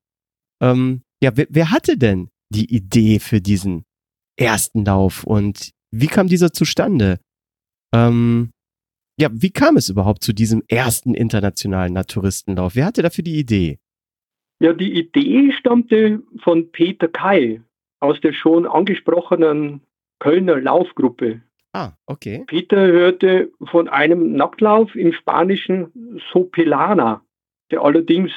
Ähm, 0.62 1.04
ja, 1.22 1.32
wer, 1.36 1.48
wer 1.50 1.72
hatte 1.72 1.98
denn 1.98 2.30
die 2.50 2.74
Idee 2.74 3.20
für 3.20 3.42
diesen 3.42 3.84
ersten 4.38 4.84
Lauf 4.86 5.24
und 5.24 5.72
wie 5.92 6.08
kam 6.08 6.28
dieser 6.28 6.52
zustande? 6.52 7.20
Ähm, 7.94 8.52
ja, 9.18 9.30
wie 9.32 9.52
kam 9.52 9.78
es 9.78 9.90
überhaupt 9.90 10.24
zu 10.24 10.34
diesem 10.34 10.64
ersten 10.68 11.14
internationalen 11.14 11.94
Naturistenlauf? 11.94 12.76
Wer 12.76 12.86
hatte 12.86 13.02
dafür 13.02 13.24
die 13.24 13.40
Idee? 13.40 13.80
Ja, 14.60 14.74
die 14.74 14.94
Idee 14.98 15.52
stammte 15.52 16.22
von 16.44 16.72
Peter 16.72 17.08
Kai 17.08 17.62
aus 18.00 18.20
der 18.22 18.34
schon 18.34 18.66
angesprochenen 18.66 19.82
Kölner 20.20 20.60
Laufgruppe. 20.60 21.42
Ah, 21.74 21.92
okay. 22.06 22.44
Peter 22.48 22.88
hörte 22.88 23.52
von 23.64 23.90
einem 23.90 24.34
Nacktlauf 24.34 24.96
im 24.96 25.12
spanischen 25.12 26.20
Sopelana, 26.32 27.22
der 27.72 27.82
allerdings 27.82 28.32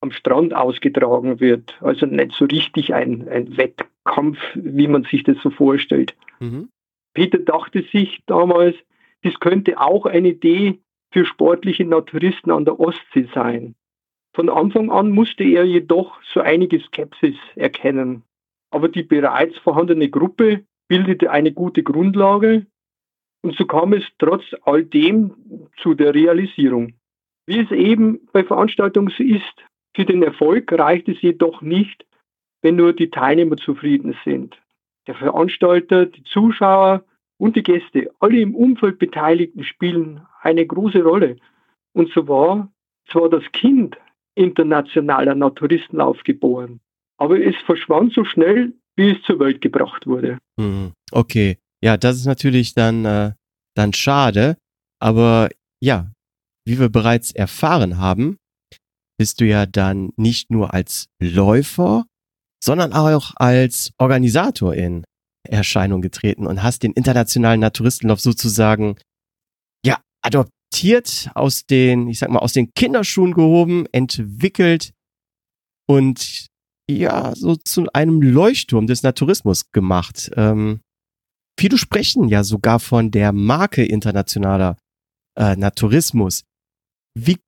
am 0.00 0.12
Strand 0.12 0.54
ausgetragen 0.54 1.40
wird. 1.40 1.76
Also 1.80 2.06
nicht 2.06 2.32
so 2.32 2.44
richtig 2.44 2.94
ein, 2.94 3.28
ein 3.28 3.56
Wettkampf, 3.56 4.38
wie 4.54 4.86
man 4.86 5.04
sich 5.04 5.24
das 5.24 5.36
so 5.42 5.50
vorstellt. 5.50 6.14
Mhm. 6.38 6.70
Peter 7.12 7.38
dachte 7.38 7.84
sich 7.92 8.22
damals, 8.26 8.76
dies 9.24 9.38
könnte 9.40 9.80
auch 9.80 10.06
eine 10.06 10.28
Idee 10.28 10.80
für 11.12 11.24
sportliche 11.24 11.84
Naturisten 11.84 12.50
an 12.50 12.64
der 12.64 12.78
Ostsee 12.78 13.28
sein. 13.34 13.74
Von 14.34 14.48
Anfang 14.48 14.90
an 14.90 15.10
musste 15.10 15.44
er 15.44 15.64
jedoch 15.64 16.20
so 16.22 16.40
einige 16.40 16.80
Skepsis 16.80 17.36
erkennen. 17.56 18.22
Aber 18.70 18.88
die 18.88 19.02
bereits 19.02 19.58
vorhandene 19.58 20.08
Gruppe 20.08 20.64
bildete 20.88 21.30
eine 21.30 21.52
gute 21.52 21.82
Grundlage 21.82 22.66
und 23.42 23.56
so 23.56 23.64
kam 23.64 23.92
es 23.92 24.04
trotz 24.18 24.44
all 24.62 24.84
dem 24.84 25.32
zu 25.78 25.94
der 25.94 26.14
Realisierung. 26.14 26.94
Wie 27.46 27.60
es 27.60 27.70
eben 27.70 28.20
bei 28.32 28.44
Veranstaltungen 28.44 29.12
so 29.16 29.24
ist, 29.24 29.64
für 29.96 30.04
den 30.04 30.22
Erfolg 30.22 30.70
reicht 30.72 31.08
es 31.08 31.20
jedoch 31.20 31.62
nicht, 31.62 32.06
wenn 32.62 32.76
nur 32.76 32.92
die 32.92 33.10
Teilnehmer 33.10 33.56
zufrieden 33.56 34.16
sind. 34.24 34.56
Der 35.06 35.14
Veranstalter, 35.14 36.06
die 36.06 36.22
Zuschauer 36.24 37.02
und 37.40 37.56
die 37.56 37.62
Gäste, 37.62 38.10
alle 38.20 38.38
im 38.38 38.54
Umfeld 38.54 38.98
Beteiligten 38.98 39.64
spielen 39.64 40.20
eine 40.42 40.66
große 40.66 41.02
Rolle. 41.02 41.36
Und 41.94 42.12
so 42.12 42.28
war 42.28 42.70
zwar 43.10 43.30
das 43.30 43.42
Kind 43.52 43.96
internationaler 44.34 45.34
Naturistenlauf 45.34 46.22
geboren, 46.22 46.80
aber 47.16 47.40
es 47.40 47.56
verschwand 47.64 48.12
so 48.12 48.24
schnell, 48.24 48.74
wie 48.94 49.12
es 49.12 49.22
zur 49.22 49.40
Welt 49.40 49.62
gebracht 49.62 50.06
wurde. 50.06 50.38
Hm, 50.60 50.92
okay, 51.12 51.56
ja, 51.82 51.96
das 51.96 52.16
ist 52.16 52.26
natürlich 52.26 52.74
dann, 52.74 53.06
äh, 53.06 53.32
dann 53.74 53.94
schade, 53.94 54.58
aber 55.00 55.48
ja, 55.82 56.12
wie 56.66 56.78
wir 56.78 56.90
bereits 56.90 57.32
erfahren 57.32 57.96
haben, 57.96 58.36
bist 59.18 59.40
du 59.40 59.46
ja 59.46 59.64
dann 59.64 60.10
nicht 60.16 60.50
nur 60.50 60.74
als 60.74 61.06
Läufer, 61.22 62.04
sondern 62.62 62.92
auch 62.92 63.32
als 63.36 63.92
Organisator 63.98 64.74
in 64.74 65.04
Erscheinung 65.48 66.02
getreten 66.02 66.46
und 66.46 66.62
hast 66.62 66.82
den 66.82 66.92
internationalen 66.92 67.60
Naturistenlauf 67.60 68.20
sozusagen 68.20 68.96
ja 69.84 70.00
adoptiert 70.22 71.30
aus 71.34 71.66
den, 71.66 72.08
ich 72.08 72.18
sag 72.18 72.30
mal, 72.30 72.40
aus 72.40 72.52
den 72.52 72.72
Kinderschuhen 72.74 73.32
gehoben, 73.32 73.86
entwickelt 73.92 74.92
und 75.88 76.46
ja, 76.90 77.34
so 77.34 77.56
zu 77.56 77.86
einem 77.92 78.20
Leuchtturm 78.20 78.86
des 78.86 79.02
Naturismus 79.02 79.70
gemacht. 79.70 80.30
Ähm, 80.36 80.80
viele 81.58 81.78
sprechen 81.78 82.28
ja 82.28 82.42
sogar 82.42 82.80
von 82.80 83.10
der 83.10 83.32
Marke 83.32 83.84
internationaler 83.84 84.76
äh, 85.38 85.56
Naturismus. 85.56 86.42
Wie 87.16 87.38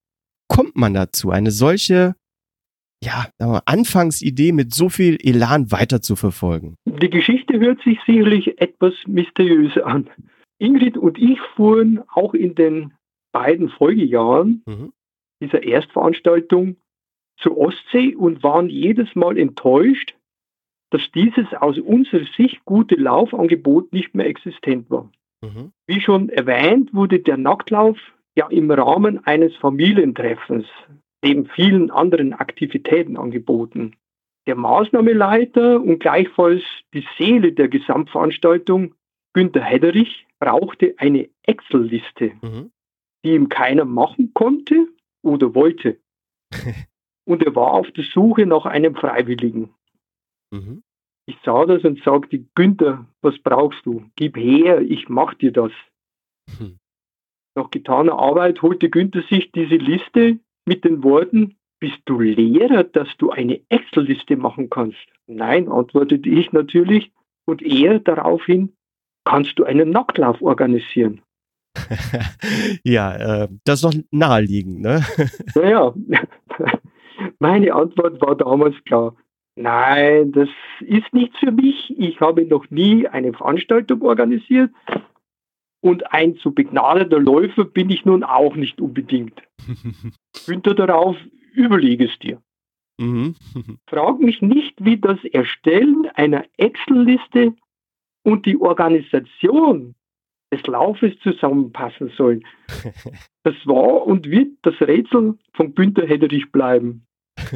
kommt 0.48 0.76
man 0.76 0.94
dazu, 0.94 1.30
eine 1.30 1.50
solche 1.50 2.14
ja, 3.02 3.26
Anfangsidee 3.66 4.52
mit 4.52 4.72
so 4.72 4.88
viel 4.88 5.18
Elan 5.22 5.72
weiter 5.72 6.00
zu 6.00 6.16
verfolgen? 6.16 6.76
Die 6.84 7.10
Geschichte 7.10 7.58
hört 7.58 7.82
sich 7.82 7.98
sicherlich 8.06 8.60
etwas 8.60 8.94
mysteriös 9.06 9.76
an. 9.78 10.08
Ingrid 10.58 10.96
und 10.96 11.18
ich 11.18 11.40
fuhren 11.56 12.02
auch 12.14 12.34
in 12.34 12.54
den 12.54 12.92
beiden 13.32 13.68
Folgejahren 13.70 14.62
mhm. 14.66 14.92
dieser 15.42 15.64
Erstveranstaltung 15.64 16.76
zur 17.38 17.58
Ostsee 17.58 18.14
und 18.14 18.42
waren 18.42 18.68
jedes 18.68 19.14
Mal 19.16 19.36
enttäuscht, 19.36 20.14
dass 20.90 21.02
dieses 21.14 21.52
aus 21.54 21.78
unserer 21.78 22.26
Sicht 22.36 22.64
gute 22.64 22.94
Laufangebot 22.94 23.92
nicht 23.92 24.14
mehr 24.14 24.26
existent 24.26 24.90
war. 24.90 25.10
Mhm. 25.42 25.72
Wie 25.86 26.00
schon 26.00 26.28
erwähnt, 26.28 26.94
wurde 26.94 27.18
der 27.18 27.38
Nacktlauf 27.38 27.98
ja 28.36 28.46
im 28.48 28.70
Rahmen 28.70 29.26
eines 29.26 29.56
Familientreffens 29.56 30.66
neben 31.22 31.46
vielen 31.46 31.90
anderen 31.90 32.32
Aktivitäten 32.32 33.16
angeboten. 33.16 33.96
Der 34.46 34.56
Maßnahmeleiter 34.56 35.80
und 35.80 36.00
gleichfalls 36.00 36.62
die 36.92 37.06
Seele 37.16 37.52
der 37.52 37.68
Gesamtveranstaltung, 37.68 38.94
Günter 39.34 39.62
Hedderich, 39.62 40.26
brauchte 40.40 40.94
eine 40.98 41.30
Excel-Liste, 41.44 42.32
mhm. 42.42 42.72
die 43.24 43.34
ihm 43.34 43.48
keiner 43.48 43.84
machen 43.84 44.32
konnte 44.34 44.88
oder 45.22 45.54
wollte. 45.54 46.00
und 47.24 47.42
er 47.44 47.54
war 47.54 47.72
auf 47.72 47.90
der 47.92 48.04
Suche 48.04 48.46
nach 48.46 48.66
einem 48.66 48.96
Freiwilligen. 48.96 49.70
Mhm. 50.52 50.82
Ich 51.26 51.38
sah 51.44 51.64
das 51.64 51.84
und 51.84 52.02
sagte, 52.02 52.44
Günther, 52.56 53.06
was 53.20 53.38
brauchst 53.38 53.86
du? 53.86 54.04
Gib 54.16 54.36
her, 54.36 54.80
ich 54.80 55.08
mach 55.08 55.34
dir 55.34 55.52
das. 55.52 55.72
Mhm. 56.58 56.78
Nach 57.54 57.70
getaner 57.70 58.18
Arbeit 58.18 58.60
holte 58.62 58.90
Günther 58.90 59.22
sich 59.22 59.52
diese 59.52 59.76
Liste 59.76 60.40
mit 60.66 60.84
den 60.84 61.02
Worten, 61.02 61.56
bist 61.80 61.98
du 62.04 62.20
Lehrer, 62.20 62.84
dass 62.84 63.08
du 63.18 63.30
eine 63.30 63.60
Excel-Liste 63.68 64.36
machen 64.36 64.70
kannst? 64.70 64.98
Nein, 65.26 65.68
antwortete 65.68 66.28
ich 66.28 66.52
natürlich 66.52 67.10
und 67.44 67.62
er 67.62 67.98
daraufhin, 67.98 68.72
kannst 69.24 69.58
du 69.58 69.64
einen 69.64 69.90
Nacktlauf 69.90 70.40
organisieren? 70.40 71.22
ja, 72.84 73.42
äh, 73.44 73.48
das 73.64 73.82
ist 73.82 73.84
doch 73.84 74.00
naheliegend, 74.10 74.80
ne? 74.80 75.04
naja, 75.54 75.92
meine 77.38 77.74
Antwort 77.74 78.20
war 78.20 78.36
damals 78.36 78.76
klar. 78.84 79.16
Nein, 79.56 80.32
das 80.32 80.48
ist 80.80 81.12
nichts 81.12 81.38
für 81.38 81.52
mich. 81.52 81.94
Ich 81.98 82.20
habe 82.20 82.44
noch 82.46 82.70
nie 82.70 83.06
eine 83.08 83.32
Veranstaltung 83.32 84.02
organisiert 84.02 84.70
und 85.82 86.12
ein 86.12 86.36
zu 86.36 86.52
begnadeter 86.54 87.18
Läufer 87.18 87.64
bin 87.64 87.90
ich 87.90 88.04
nun 88.04 88.22
auch 88.22 88.54
nicht 88.54 88.80
unbedingt. 88.80 89.42
Günther 90.46 90.74
darauf, 90.74 91.16
überlege 91.52 92.06
es 92.06 92.18
dir. 92.20 92.40
Mhm. 92.98 93.34
Frag 93.88 94.20
mich 94.20 94.40
nicht, 94.40 94.74
wie 94.84 94.98
das 94.98 95.22
Erstellen 95.24 96.06
einer 96.14 96.44
Excel-Liste 96.56 97.54
und 98.22 98.46
die 98.46 98.56
Organisation 98.56 99.94
des 100.52 100.64
Laufes 100.66 101.18
zusammenpassen 101.20 102.10
sollen. 102.16 102.44
Das 103.44 103.56
war 103.64 104.06
und 104.06 104.30
wird 104.30 104.52
das 104.62 104.80
Rätsel 104.80 105.36
von 105.54 105.74
Günther 105.74 106.06
Hedderich 106.06 106.52
bleiben. 106.52 107.08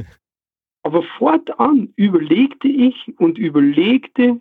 Aber 0.83 1.05
fortan 1.05 1.93
überlegte 1.95 2.67
ich 2.67 3.15
und 3.19 3.39
überlegte 3.39 4.41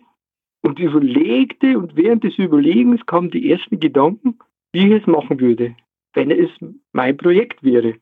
und 0.62 0.78
überlegte 0.78 1.78
und 1.78 1.96
während 1.96 2.24
des 2.24 2.38
Überlegens 2.38 3.04
kamen 3.06 3.30
die 3.30 3.50
ersten 3.50 3.78
Gedanken, 3.80 4.38
wie 4.72 4.86
ich 4.86 5.02
es 5.02 5.06
machen 5.06 5.40
würde, 5.40 5.76
wenn 6.14 6.30
es 6.30 6.50
mein 6.92 7.16
Projekt 7.16 7.62
wäre. 7.62 7.94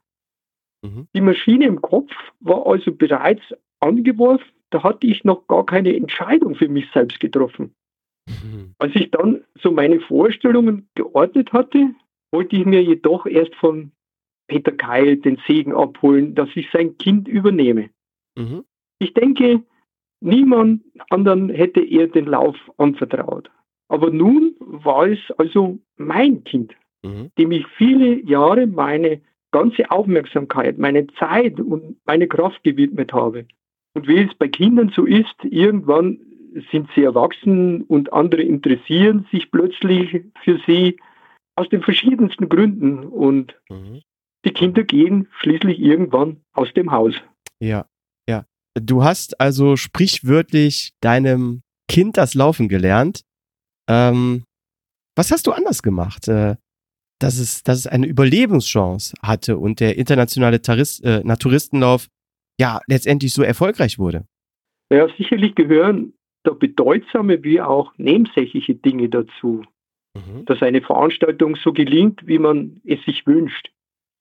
Mhm. 0.83 1.09
Die 1.15 1.21
Maschine 1.21 1.67
im 1.67 1.81
Kopf 1.81 2.13
war 2.41 2.67
also 2.67 2.93
bereits 2.93 3.43
angeworfen, 3.81 4.47
da 4.71 4.83
hatte 4.83 5.07
ich 5.07 5.25
noch 5.25 5.47
gar 5.47 5.65
keine 5.65 5.95
Entscheidung 5.95 6.55
für 6.55 6.69
mich 6.69 6.87
selbst 6.93 7.21
getroffen. 7.21 7.75
Mhm. 8.27 8.75
Als 8.79 8.95
ich 8.95 9.11
dann 9.11 9.45
so 9.61 9.71
meine 9.71 10.01
Vorstellungen 10.01 10.89
geordnet 10.95 11.53
hatte, 11.53 11.95
wollte 12.33 12.57
ich 12.57 12.65
mir 12.65 12.83
jedoch 12.83 13.27
erst 13.27 13.55
von 13.55 13.93
Peter 14.49 14.73
Keil 14.73 15.17
den 15.17 15.39
Segen 15.47 15.75
abholen, 15.75 16.35
dass 16.35 16.49
ich 16.55 16.69
sein 16.71 16.99
Kind 16.99 17.29
übernehme. 17.29 17.91
Mhm. 18.37 18.65
Ich 18.99 19.15
denke, 19.15 19.63
niemand 20.25 20.83
anderen 21.11 21.49
hätte 21.51 21.81
er 21.81 22.09
den 22.09 22.27
Lauf 22.27 22.57
anvertraut. 22.79 23.51
Aber 23.89 24.11
nun 24.11 24.55
war 24.59 25.07
es 25.07 25.19
also 25.39 25.79
mein 25.97 26.43
Kind, 26.45 26.75
mhm. 27.03 27.31
dem 27.39 27.53
ich 27.53 27.67
viele 27.77 28.21
Jahre 28.25 28.67
meine 28.67 29.21
ganze 29.53 29.91
Aufmerksamkeit, 29.91 30.79
meine 30.79 31.07
Zeit 31.19 31.61
und 31.61 31.97
meine 32.07 32.27
Kraft 32.27 32.65
gewidmet 32.65 33.13
habe. 33.13 33.47
Und 33.95 34.09
wie 34.09 34.19
es 34.19 34.35
bei 34.35 34.49
Kindern 34.49 34.91
so 34.95 35.05
ist, 35.05 35.37
irgendwann 35.45 36.19
sind 36.73 36.89
sie 36.95 37.05
erwachsen 37.05 37.83
und 37.83 38.13
andere 38.13 38.43
interessieren 38.43 39.27
sich 39.31 39.51
plötzlich 39.51 40.25
für 40.43 40.59
sie 40.67 40.97
aus 41.55 41.69
den 41.69 41.83
verschiedensten 41.83 42.49
Gründen. 42.49 43.05
Und 43.05 43.55
mhm. 43.71 44.01
die 44.45 44.53
Kinder 44.53 44.83
gehen 44.83 45.29
schließlich 45.39 45.79
irgendwann 45.79 46.41
aus 46.53 46.73
dem 46.75 46.91
Haus. 46.91 47.15
Ja, 47.61 47.87
Du 48.75 49.05
hast 49.05 49.41
also 49.41 49.77
sprichwörtlich 49.77 50.93
deinem 51.01 51.63
Kind 51.89 52.17
das 52.17 52.35
Laufen 52.35 52.69
gelernt. 52.69 53.23
Ähm, 53.89 54.45
was 55.17 55.31
hast 55.31 55.47
du 55.47 55.53
anders 55.53 55.83
gemacht, 55.83 56.27
äh, 56.29 56.57
dass, 57.21 57.39
es, 57.39 57.63
dass 57.63 57.79
es 57.79 57.87
eine 57.87 58.07
Überlebenschance 58.07 59.15
hatte 59.23 59.59
und 59.59 59.81
der 59.81 59.97
internationale 59.97 60.61
Tarist, 60.61 61.05
äh, 61.05 61.23
Naturistenlauf 61.25 62.09
ja 62.59 62.81
letztendlich 62.89 63.33
so 63.33 63.43
erfolgreich 63.43 63.99
wurde? 63.99 64.27
Ja, 64.91 65.09
sicherlich 65.17 65.55
gehören 65.55 66.15
da 66.45 66.53
bedeutsame 66.53 67.43
wie 67.43 67.61
auch 67.61 67.93
nebensächliche 67.97 68.75
Dinge 68.75 69.09
dazu, 69.09 69.65
mhm. 70.15 70.45
dass 70.45 70.63
eine 70.63 70.83
Veranstaltung 70.83 71.57
so 71.57 71.73
gelingt, 71.73 72.27
wie 72.27 72.39
man 72.39 72.81
es 72.85 73.03
sich 73.05 73.27
wünscht. 73.27 73.71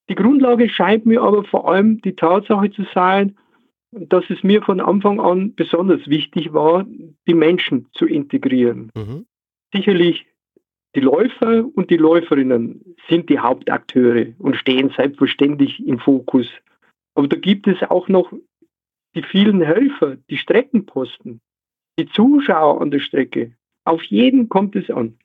Die 0.10 0.16
Grundlage 0.16 0.70
scheint 0.70 1.06
mir 1.06 1.22
aber 1.22 1.44
vor 1.44 1.70
allem 1.70 2.02
die 2.02 2.16
Tatsache 2.16 2.72
zu 2.72 2.86
sein, 2.94 3.38
dass 3.96 4.24
es 4.30 4.44
mir 4.44 4.62
von 4.62 4.80
Anfang 4.80 5.20
an 5.20 5.54
besonders 5.56 6.08
wichtig 6.08 6.54
war, 6.54 6.86
die 7.28 7.34
Menschen 7.34 7.88
zu 7.94 8.06
integrieren. 8.06 8.92
Mhm. 8.96 9.26
Sicherlich 9.74 10.26
die 10.96 11.00
Läufer 11.00 11.66
und 11.76 11.90
die 11.90 11.98
Läuferinnen 11.98 12.96
sind 13.10 13.30
die 13.30 13.40
Hauptakteure 13.40 14.34
und 14.38 14.56
stehen 14.56 14.92
selbstverständlich 14.96 15.86
im 15.86 16.00
Fokus. 16.00 16.48
Aber 17.16 17.28
da 17.28 17.38
gibt 17.38 17.68
es 17.68 17.82
auch 17.90 18.08
noch 18.08 18.32
die 19.16 19.24
vielen 19.24 19.62
Helfer, 19.62 20.18
die 20.30 20.38
Streckenposten, 20.38 21.42
die 22.00 22.08
Zuschauer 22.08 22.82
an 22.82 22.92
der 22.92 23.00
Strecke. 23.00 23.56
Auf 23.86 24.04
jeden 24.04 24.50
kommt 24.50 24.76
es 24.76 24.90
an. 24.90 25.18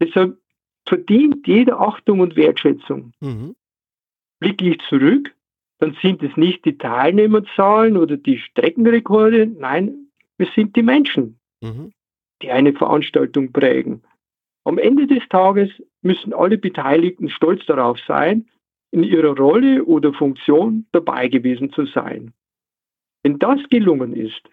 Deshalb 0.00 0.38
verdient 0.86 1.46
jeder 1.46 1.80
Achtung 1.80 2.20
und 2.20 2.36
Wertschätzung. 2.36 3.12
Mhm. 3.20 3.54
Blicke 4.40 4.70
ich 4.70 4.78
zurück, 4.88 5.34
dann 5.82 5.96
sind 6.00 6.22
es 6.22 6.36
nicht 6.36 6.64
die 6.64 6.78
Teilnehmerzahlen 6.78 7.96
oder 7.96 8.16
die 8.16 8.38
Streckenrekorde, 8.38 9.48
nein, 9.48 10.06
es 10.38 10.46
sind 10.54 10.76
die 10.76 10.82
Menschen, 10.82 11.40
mhm. 11.60 11.92
die 12.40 12.52
eine 12.52 12.72
Veranstaltung 12.72 13.50
prägen. 13.50 14.04
Am 14.62 14.78
Ende 14.78 15.08
des 15.08 15.28
Tages 15.28 15.70
müssen 16.00 16.34
alle 16.34 16.56
Beteiligten 16.56 17.28
stolz 17.28 17.66
darauf 17.66 17.98
sein, 18.06 18.48
in 18.92 19.02
ihrer 19.02 19.36
Rolle 19.36 19.84
oder 19.84 20.12
Funktion 20.12 20.86
dabei 20.92 21.26
gewesen 21.26 21.72
zu 21.72 21.86
sein. 21.86 22.32
Wenn 23.24 23.40
das 23.40 23.58
gelungen 23.68 24.14
ist, 24.14 24.48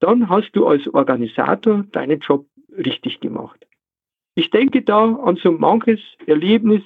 dann 0.00 0.28
hast 0.28 0.50
du 0.54 0.66
als 0.66 0.92
Organisator 0.92 1.84
deinen 1.92 2.18
Job 2.18 2.48
richtig 2.76 3.20
gemacht. 3.20 3.64
Ich 4.34 4.50
denke 4.50 4.82
da 4.82 5.14
an 5.14 5.36
so 5.36 5.52
manches 5.52 6.00
Erlebnis, 6.26 6.82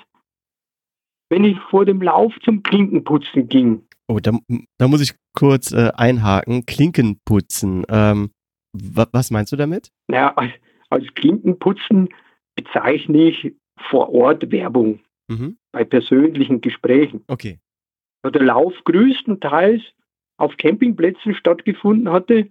wenn 1.30 1.44
ich 1.44 1.58
vor 1.70 1.84
dem 1.84 2.02
Lauf 2.02 2.32
zum 2.44 2.62
Klinkenputzen 2.62 3.48
ging. 3.48 3.82
Oh, 4.08 4.18
da, 4.20 4.32
da 4.78 4.88
muss 4.88 5.02
ich 5.02 5.14
kurz 5.34 5.72
äh, 5.72 5.90
einhaken. 5.94 6.64
Klinkenputzen. 6.66 7.84
Ähm, 7.88 8.30
was 8.72 9.30
meinst 9.30 9.52
du 9.52 9.56
damit? 9.56 9.90
Naja, 10.08 10.32
als, 10.36 10.52
als 10.90 11.04
Klinkenputzen 11.14 12.08
bezeichne 12.54 13.28
ich 13.28 13.54
vor 13.90 14.12
Ort 14.12 14.50
Werbung 14.50 15.00
mhm. 15.28 15.58
bei 15.72 15.84
persönlichen 15.84 16.60
Gesprächen. 16.60 17.22
Okay. 17.28 17.58
Da 18.22 18.30
der 18.30 18.42
Lauf 18.42 18.74
größtenteils 18.84 19.82
auf 20.38 20.56
Campingplätzen 20.56 21.34
stattgefunden 21.34 22.10
hatte, 22.10 22.48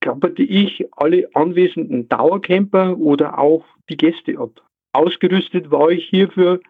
klapperte 0.00 0.42
ich 0.42 0.86
alle 0.92 1.28
anwesenden 1.34 2.08
Dauercamper 2.08 2.96
oder 2.98 3.38
auch 3.38 3.64
die 3.88 3.96
Gäste 3.96 4.38
ab. 4.38 4.62
Ausgerüstet 4.92 5.70
war 5.70 5.90
ich 5.90 6.08
hierfür 6.08 6.60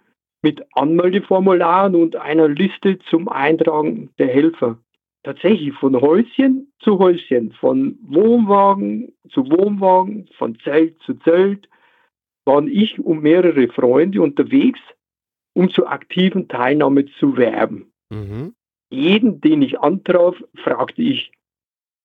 mit 0.43 0.65
Anmeldeformularen 0.73 1.95
und 1.95 2.17
einer 2.17 2.49
Liste 2.49 2.99
zum 3.11 3.29
Eintragen 3.29 4.11
der 4.19 4.29
Helfer. 4.29 4.79
Tatsächlich 5.23 5.75
von 5.75 6.01
Häuschen 6.01 6.73
zu 6.79 6.99
Häuschen, 6.99 7.53
von 7.53 7.99
Wohnwagen 8.03 9.13
zu 9.31 9.51
Wohnwagen, 9.51 10.29
von 10.39 10.59
Zelt 10.61 11.01
zu 11.03 11.15
Zelt, 11.15 11.69
waren 12.45 12.69
ich 12.69 12.99
und 13.01 13.23
mehrere 13.23 13.67
Freunde 13.69 14.23
unterwegs, 14.23 14.79
um 15.55 15.69
zur 15.71 15.91
aktiven 15.91 16.47
Teilnahme 16.47 17.07
zu 17.19 17.37
werben. 17.37 17.93
Mhm. 18.11 18.55
Jeden, 18.91 19.41
den 19.41 19.63
ich 19.63 19.81
antraf, 19.81 20.37
fragte 20.63 21.03
ich, 21.03 21.33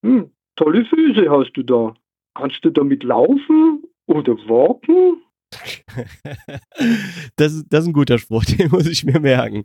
hm, 0.04 0.32
tolle 0.56 0.86
Füße 0.86 1.30
hast 1.30 1.54
du 1.54 1.64
da. 1.64 1.94
Kannst 2.34 2.66
du 2.66 2.72
damit 2.72 3.04
laufen 3.04 3.84
oder 4.08 4.34
walken? 4.48 5.22
das, 7.36 7.64
das 7.70 7.84
ist 7.84 7.88
ein 7.88 7.94
guter 7.94 8.18
Spruch, 8.18 8.46
den 8.58 8.70
muss 8.70 8.88
ich 8.88 9.04
mir 9.04 9.20
merken. 9.20 9.64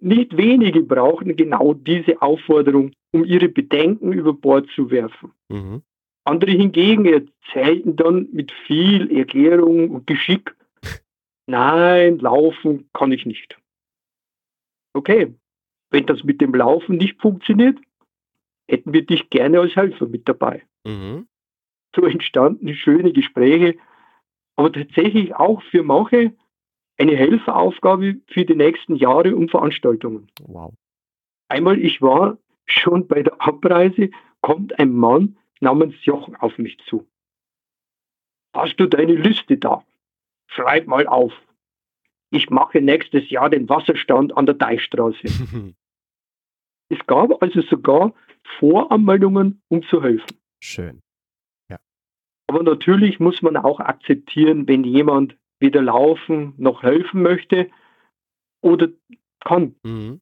Nicht 0.00 0.36
wenige 0.36 0.82
brauchen 0.82 1.36
genau 1.36 1.74
diese 1.74 2.22
Aufforderung, 2.22 2.92
um 3.12 3.24
ihre 3.24 3.48
Bedenken 3.48 4.12
über 4.12 4.32
Bord 4.32 4.68
zu 4.74 4.90
werfen. 4.90 5.32
Mhm. 5.48 5.82
Andere 6.24 6.52
hingegen 6.52 7.04
erzählten 7.04 7.94
dann 7.94 8.28
mit 8.32 8.52
viel 8.66 9.16
Erklärung 9.16 9.90
und 9.90 10.06
Geschick, 10.06 10.54
nein, 11.46 12.18
laufen 12.18 12.88
kann 12.92 13.12
ich 13.12 13.26
nicht. 13.26 13.58
Okay, 14.94 15.34
wenn 15.90 16.06
das 16.06 16.24
mit 16.24 16.40
dem 16.40 16.54
Laufen 16.54 16.96
nicht 16.96 17.20
funktioniert, 17.20 17.78
hätten 18.68 18.92
wir 18.92 19.04
dich 19.04 19.30
gerne 19.30 19.60
als 19.60 19.76
Helfer 19.76 20.06
mit 20.06 20.28
dabei. 20.28 20.62
Mhm. 20.84 21.28
So 21.94 22.04
entstanden 22.06 22.74
schöne 22.74 23.12
Gespräche 23.12 23.76
aber 24.56 24.72
tatsächlich 24.72 25.34
auch 25.34 25.62
für 25.62 25.82
manche 25.82 26.32
eine 26.98 27.16
Helferaufgabe 27.16 28.16
für 28.26 28.44
die 28.44 28.54
nächsten 28.54 28.96
Jahre 28.96 29.36
und 29.36 29.50
Veranstaltungen. 29.50 30.28
Wow. 30.40 30.72
Einmal, 31.48 31.78
ich 31.78 32.00
war 32.02 32.38
schon 32.64 33.06
bei 33.06 33.22
der 33.22 33.40
Abreise, 33.40 34.10
kommt 34.40 34.78
ein 34.78 34.92
Mann 34.92 35.36
namens 35.60 35.94
Jochen 36.04 36.36
auf 36.36 36.58
mich 36.58 36.78
zu. 36.88 37.06
Hast 38.54 38.76
du 38.80 38.86
deine 38.86 39.14
Liste 39.14 39.58
da? 39.58 39.84
Schreib 40.48 40.86
mal 40.86 41.06
auf. 41.06 41.32
Ich 42.30 42.50
mache 42.50 42.80
nächstes 42.80 43.28
Jahr 43.30 43.50
den 43.50 43.68
Wasserstand 43.68 44.36
an 44.36 44.46
der 44.46 44.54
Deichstraße. 44.54 45.28
es 46.88 47.06
gab 47.06 47.42
also 47.42 47.60
sogar 47.62 48.14
Voranmeldungen, 48.58 49.60
um 49.68 49.82
zu 49.84 50.02
helfen. 50.02 50.36
Schön. 50.60 51.00
Aber 52.46 52.62
natürlich 52.62 53.18
muss 53.20 53.42
man 53.42 53.56
auch 53.56 53.80
akzeptieren, 53.80 54.68
wenn 54.68 54.84
jemand 54.84 55.36
weder 55.58 55.82
laufen 55.82 56.54
noch 56.58 56.82
helfen 56.82 57.22
möchte 57.22 57.70
oder 58.60 58.88
kann. 59.40 59.74
Mhm. 59.82 60.20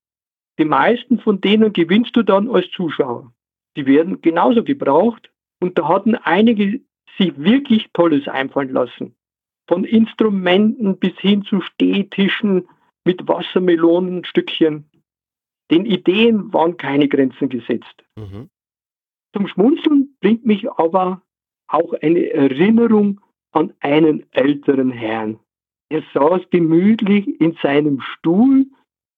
Die 0.58 0.64
meisten 0.64 1.18
von 1.18 1.40
denen 1.40 1.72
gewinnst 1.72 2.14
du 2.16 2.22
dann 2.22 2.48
als 2.48 2.70
Zuschauer. 2.70 3.32
Die 3.76 3.86
werden 3.86 4.20
genauso 4.22 4.62
gebraucht 4.62 5.30
und 5.60 5.78
da 5.78 5.88
hatten 5.88 6.14
einige 6.14 6.80
sich 7.18 7.36
wirklich 7.36 7.88
Tolles 7.92 8.28
einfallen 8.28 8.72
lassen. 8.72 9.14
Von 9.68 9.84
Instrumenten 9.84 10.98
bis 10.98 11.18
hin 11.18 11.42
zu 11.42 11.60
Stehtischen 11.60 12.68
mit 13.04 13.26
Wassermelonenstückchen. 13.26 14.88
Den 15.70 15.86
Ideen 15.86 16.52
waren 16.52 16.76
keine 16.76 17.08
Grenzen 17.08 17.48
gesetzt. 17.48 18.04
Mhm. 18.16 18.50
Zum 19.34 19.48
Schmunzeln 19.48 20.16
bringt 20.20 20.44
mich 20.46 20.70
aber 20.70 21.22
auch 21.74 21.92
eine 22.00 22.30
Erinnerung 22.30 23.20
an 23.52 23.72
einen 23.80 24.24
älteren 24.32 24.90
Herrn. 24.90 25.38
Er 25.90 26.02
saß 26.12 26.42
gemütlich 26.50 27.40
in 27.40 27.56
seinem 27.62 28.00
Stuhl, 28.00 28.66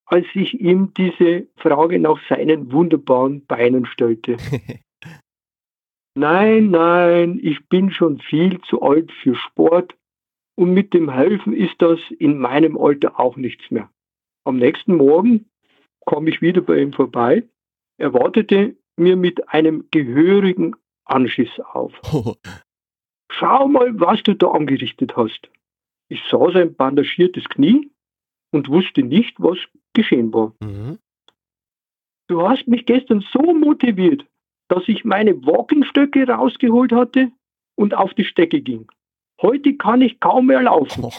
als 0.06 0.26
ich 0.34 0.60
ihm 0.60 0.92
diese 0.96 1.46
Frage 1.56 1.98
nach 1.98 2.18
seinen 2.28 2.72
wunderbaren 2.72 3.44
Beinen 3.46 3.86
stellte. 3.86 4.36
nein, 6.14 6.70
nein, 6.70 7.40
ich 7.42 7.68
bin 7.68 7.90
schon 7.90 8.18
viel 8.20 8.60
zu 8.62 8.82
alt 8.82 9.12
für 9.12 9.34
Sport 9.34 9.96
und 10.56 10.72
mit 10.72 10.94
dem 10.94 11.10
Helfen 11.10 11.52
ist 11.52 11.76
das 11.78 11.98
in 12.18 12.38
meinem 12.38 12.78
Alter 12.78 13.20
auch 13.20 13.36
nichts 13.36 13.70
mehr. 13.70 13.90
Am 14.44 14.58
nächsten 14.58 14.96
Morgen 14.96 15.46
kam 16.06 16.26
ich 16.26 16.40
wieder 16.40 16.60
bei 16.62 16.80
ihm 16.80 16.92
vorbei. 16.92 17.42
Er 17.98 18.12
wartete 18.12 18.76
mir 18.96 19.16
mit 19.16 19.48
einem 19.48 19.88
gehörigen 19.90 20.76
Anschiss 21.06 21.50
auf. 21.72 21.92
Schau 23.30 23.68
mal, 23.68 23.98
was 23.98 24.22
du 24.22 24.34
da 24.34 24.48
angerichtet 24.48 25.16
hast. 25.16 25.48
Ich 26.08 26.22
sah 26.30 26.50
sein 26.52 26.74
bandagiertes 26.74 27.44
Knie 27.48 27.90
und 28.52 28.68
wusste 28.68 29.02
nicht, 29.02 29.34
was 29.38 29.58
geschehen 29.94 30.32
war. 30.32 30.52
Mhm. 30.60 30.98
Du 32.28 32.48
hast 32.48 32.66
mich 32.66 32.86
gestern 32.86 33.24
so 33.32 33.40
motiviert, 33.54 34.24
dass 34.68 34.88
ich 34.88 35.04
meine 35.04 35.34
Walkingstöcke 35.44 36.28
rausgeholt 36.28 36.92
hatte 36.92 37.30
und 37.76 37.94
auf 37.94 38.14
die 38.14 38.24
Stecke 38.24 38.60
ging. 38.60 38.90
Heute 39.42 39.74
kann 39.76 40.00
ich 40.00 40.18
kaum 40.20 40.46
mehr 40.46 40.62
laufen. 40.62 41.04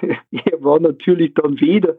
er 0.02 0.64
war 0.64 0.80
natürlich 0.80 1.34
dann 1.34 1.60
weder 1.60 1.96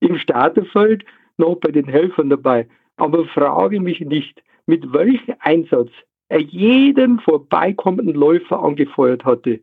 im 0.00 0.18
Starterfeld 0.18 1.04
noch 1.36 1.56
bei 1.56 1.70
den 1.70 1.86
Helfern 1.86 2.30
dabei. 2.30 2.68
Aber 2.96 3.26
frage 3.26 3.80
mich 3.80 4.00
nicht, 4.00 4.42
mit 4.66 4.92
welchem 4.92 5.34
Einsatz 5.40 5.90
er 6.28 6.40
jeden 6.40 7.20
vorbeikommenden 7.20 8.14
Läufer 8.14 8.62
angefeuert 8.62 9.24
hatte. 9.24 9.60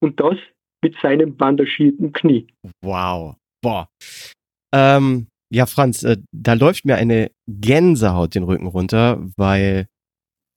Und 0.00 0.20
das 0.20 0.36
mit 0.82 0.96
seinem 1.00 1.36
bandagierten 1.36 2.12
Knie. 2.12 2.46
Wow. 2.82 3.36
Boah. 3.62 3.88
Ähm, 4.74 5.28
ja, 5.52 5.66
Franz, 5.66 6.02
äh, 6.02 6.16
da 6.32 6.54
läuft 6.54 6.84
mir 6.84 6.96
eine 6.96 7.30
Gänsehaut 7.46 8.34
den 8.34 8.42
Rücken 8.42 8.66
runter, 8.66 9.22
weil 9.36 9.86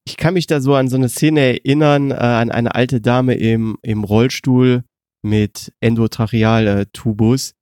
ich 0.08 0.18
kann 0.18 0.34
mich 0.36 0.48
da 0.48 0.62
so 0.62 0.76
an 0.76 0.88
so 0.88 0.96
eine 0.96 1.10
Szene 1.10 1.42
erinnern, 1.42 2.12
äh, 2.12 2.16
an 2.16 2.52
eine 2.52 2.76
alte 2.76 3.02
Dame 3.02 3.36
im, 3.36 3.78
im 3.82 4.04
Rollstuhl 4.04 4.84
mit 5.24 5.74
Endotracheal-Tubus 5.82 7.54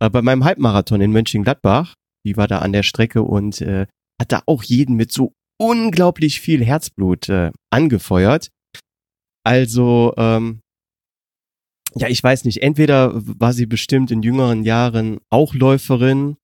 äh, 0.00 0.10
bei 0.10 0.22
meinem 0.22 0.44
Halbmarathon 0.44 1.00
in 1.00 1.12
Mönchengladbach. 1.12 1.94
Die 2.26 2.36
war 2.36 2.48
da 2.48 2.58
an 2.58 2.72
der 2.72 2.82
Strecke 2.82 3.22
und 3.22 3.60
äh, 3.60 3.86
hat 4.20 4.32
da 4.32 4.42
auch 4.46 4.62
jeden 4.62 4.96
mit 4.96 5.12
so 5.12 5.32
unglaublich 5.58 6.40
viel 6.40 6.64
Herzblut 6.64 7.28
äh, 7.28 7.50
angefeuert. 7.70 8.50
Also, 9.44 10.14
ähm, 10.16 10.60
ja, 11.94 12.08
ich 12.08 12.22
weiß 12.22 12.44
nicht, 12.44 12.62
entweder 12.62 13.12
war 13.14 13.52
sie 13.52 13.66
bestimmt 13.66 14.10
in 14.10 14.22
jüngeren 14.22 14.62
Jahren 14.62 15.18
auch 15.30 15.54
Läuferin 15.54 16.36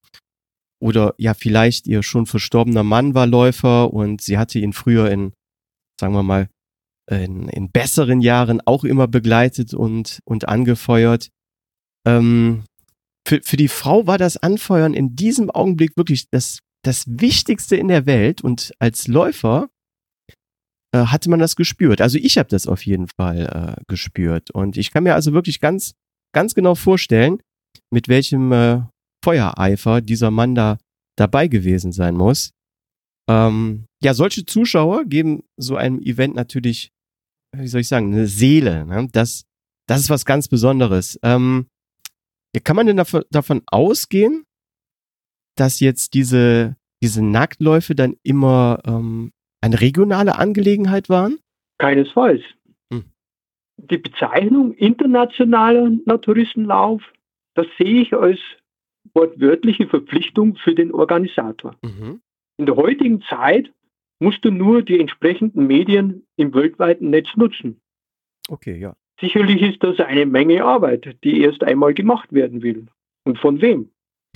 oder 0.80 1.14
ja, 1.18 1.34
vielleicht 1.34 1.86
ihr 1.86 2.02
schon 2.02 2.26
verstorbener 2.26 2.82
Mann 2.82 3.14
war 3.14 3.26
Läufer 3.26 3.92
und 3.92 4.20
sie 4.20 4.38
hatte 4.38 4.58
ihn 4.58 4.72
früher 4.72 5.10
in, 5.10 5.32
sagen 6.00 6.14
wir 6.14 6.22
mal, 6.22 6.48
in, 7.10 7.48
in 7.48 7.70
besseren 7.70 8.20
Jahren 8.20 8.60
auch 8.64 8.84
immer 8.84 9.06
begleitet 9.06 9.74
und, 9.74 10.20
und 10.24 10.48
angefeuert. 10.48 11.28
Ähm, 12.06 12.64
für, 13.26 13.40
für 13.42 13.56
die 13.56 13.68
Frau 13.68 14.06
war 14.06 14.18
das 14.18 14.36
Anfeuern 14.36 14.94
in 14.94 15.14
diesem 15.16 15.50
Augenblick 15.50 15.96
wirklich 15.96 16.28
das 16.30 16.60
das 16.86 17.04
Wichtigste 17.06 17.76
in 17.76 17.88
der 17.88 18.06
Welt 18.06 18.42
und 18.42 18.72
als 18.78 19.08
Läufer 19.08 19.68
äh, 20.94 21.06
hatte 21.06 21.30
man 21.30 21.40
das 21.40 21.56
gespürt. 21.56 22.00
Also 22.00 22.18
ich 22.18 22.38
habe 22.38 22.48
das 22.48 22.66
auf 22.66 22.84
jeden 22.86 23.08
Fall 23.08 23.76
äh, 23.78 23.82
gespürt 23.88 24.50
und 24.50 24.76
ich 24.76 24.90
kann 24.90 25.04
mir 25.04 25.14
also 25.14 25.32
wirklich 25.32 25.60
ganz, 25.60 25.94
ganz 26.32 26.54
genau 26.54 26.74
vorstellen, 26.74 27.42
mit 27.90 28.08
welchem 28.08 28.52
äh, 28.52 28.82
Feuereifer 29.24 30.00
dieser 30.00 30.30
Mann 30.30 30.54
da 30.54 30.78
dabei 31.16 31.48
gewesen 31.48 31.92
sein 31.92 32.14
muss. 32.14 32.50
Ähm, 33.28 33.86
ja, 34.02 34.12
solche 34.12 34.44
Zuschauer 34.44 35.04
geben 35.06 35.44
so 35.56 35.76
einem 35.76 36.00
Event 36.00 36.34
natürlich, 36.34 36.90
wie 37.56 37.68
soll 37.68 37.80
ich 37.80 37.88
sagen, 37.88 38.12
eine 38.12 38.26
Seele. 38.26 38.84
Ne? 38.84 39.08
Das, 39.12 39.44
das 39.88 40.00
ist 40.00 40.10
was 40.10 40.26
ganz 40.26 40.48
Besonderes. 40.48 41.18
Ähm, 41.22 41.66
ja, 42.54 42.60
kann 42.60 42.76
man 42.76 42.86
denn 42.86 43.02
davon 43.30 43.62
ausgehen, 43.66 44.44
dass 45.56 45.80
jetzt 45.80 46.14
diese, 46.14 46.76
diese 47.02 47.24
Nacktläufe 47.24 47.94
dann 47.94 48.16
immer 48.22 48.80
ähm, 48.86 49.32
eine 49.60 49.80
regionale 49.80 50.38
Angelegenheit 50.38 51.08
waren? 51.08 51.38
Keinesfalls. 51.78 52.42
Hm. 52.92 53.04
Die 53.76 53.98
Bezeichnung 53.98 54.72
internationaler 54.74 55.90
Naturistenlauf, 56.04 57.02
das 57.54 57.66
sehe 57.78 58.02
ich 58.02 58.14
als 58.14 58.38
wortwörtliche 59.14 59.86
Verpflichtung 59.86 60.56
für 60.56 60.74
den 60.74 60.92
Organisator. 60.92 61.76
Mhm. 61.82 62.20
In 62.58 62.66
der 62.66 62.76
heutigen 62.76 63.22
Zeit 63.22 63.72
musst 64.20 64.44
du 64.44 64.50
nur 64.50 64.82
die 64.82 64.98
entsprechenden 64.98 65.66
Medien 65.66 66.26
im 66.36 66.54
weltweiten 66.54 67.10
Netz 67.10 67.28
nutzen. 67.36 67.80
Okay, 68.48 68.78
ja. 68.78 68.96
Sicherlich 69.20 69.62
ist 69.62 69.82
das 69.82 70.00
eine 70.00 70.26
Menge 70.26 70.64
Arbeit, 70.64 71.16
die 71.24 71.40
erst 71.40 71.62
einmal 71.62 71.94
gemacht 71.94 72.32
werden 72.32 72.62
will. 72.62 72.86
Und 73.24 73.38
von 73.38 73.60
wem? 73.60 73.90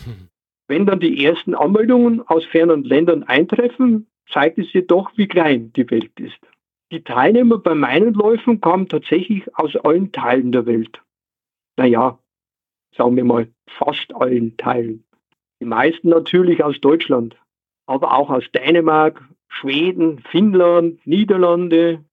Hm. 0.05 0.29
Wenn 0.69 0.85
dann 0.85 1.01
die 1.01 1.25
ersten 1.25 1.55
Anmeldungen 1.55 2.21
aus 2.29 2.45
fernen 2.45 2.85
Ländern 2.85 3.23
eintreffen, 3.25 4.07
zeigt 4.31 4.59
es 4.59 4.73
jedoch, 4.73 5.11
wie 5.17 5.27
klein 5.27 5.73
die 5.73 5.91
Welt 5.91 6.13
ist. 6.21 6.39
Die 6.93 7.03
Teilnehmer 7.03 7.59
bei 7.59 7.75
meinen 7.75 8.15
Läufen 8.15 8.61
kamen 8.61 8.89
tatsächlich 8.89 9.43
aus 9.57 9.77
allen 9.77 10.13
Teilen 10.13 10.53
der 10.53 10.67
Welt. 10.67 11.03
Naja, 11.77 12.19
sagen 12.97 13.17
wir 13.17 13.25
mal, 13.25 13.49
fast 13.67 14.15
allen 14.15 14.57
Teilen. 14.59 15.05
Die 15.61 15.67
meisten 15.67 16.11
natürlich 16.11 16.63
aus 16.63 16.81
Deutschland, 16.81 17.37
aber 17.87 18.17
auch 18.17 18.31
aus 18.31 18.45
Dänemark, 18.53 19.23
Schweden, 19.49 20.21
Finnland, 20.31 21.05
Niederlande, 21.07 22.05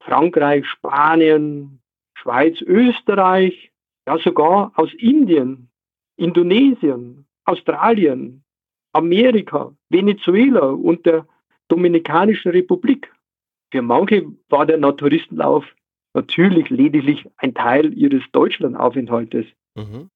Frankreich, 0.00 0.66
Spanien, 0.66 1.80
Schweiz, 2.14 2.60
Österreich, 2.60 3.70
ja 4.06 4.18
sogar 4.18 4.72
aus 4.74 4.92
Indien, 4.94 5.70
Indonesien, 6.16 7.26
Australien, 7.44 8.44
Amerika, 8.92 9.74
Venezuela 9.88 10.70
und 10.70 11.06
der 11.06 11.26
Dominikanischen 11.68 12.50
Republik. 12.52 13.12
Für 13.72 13.82
manche 13.82 14.26
war 14.48 14.66
der 14.66 14.78
Naturistenlauf 14.78 15.64
natürlich 16.14 16.68
lediglich 16.70 17.28
ein 17.36 17.54
Teil 17.54 17.96
ihres 17.96 18.22
Deutschlandaufenthaltes. 18.32 19.46
Mhm. 19.76 20.10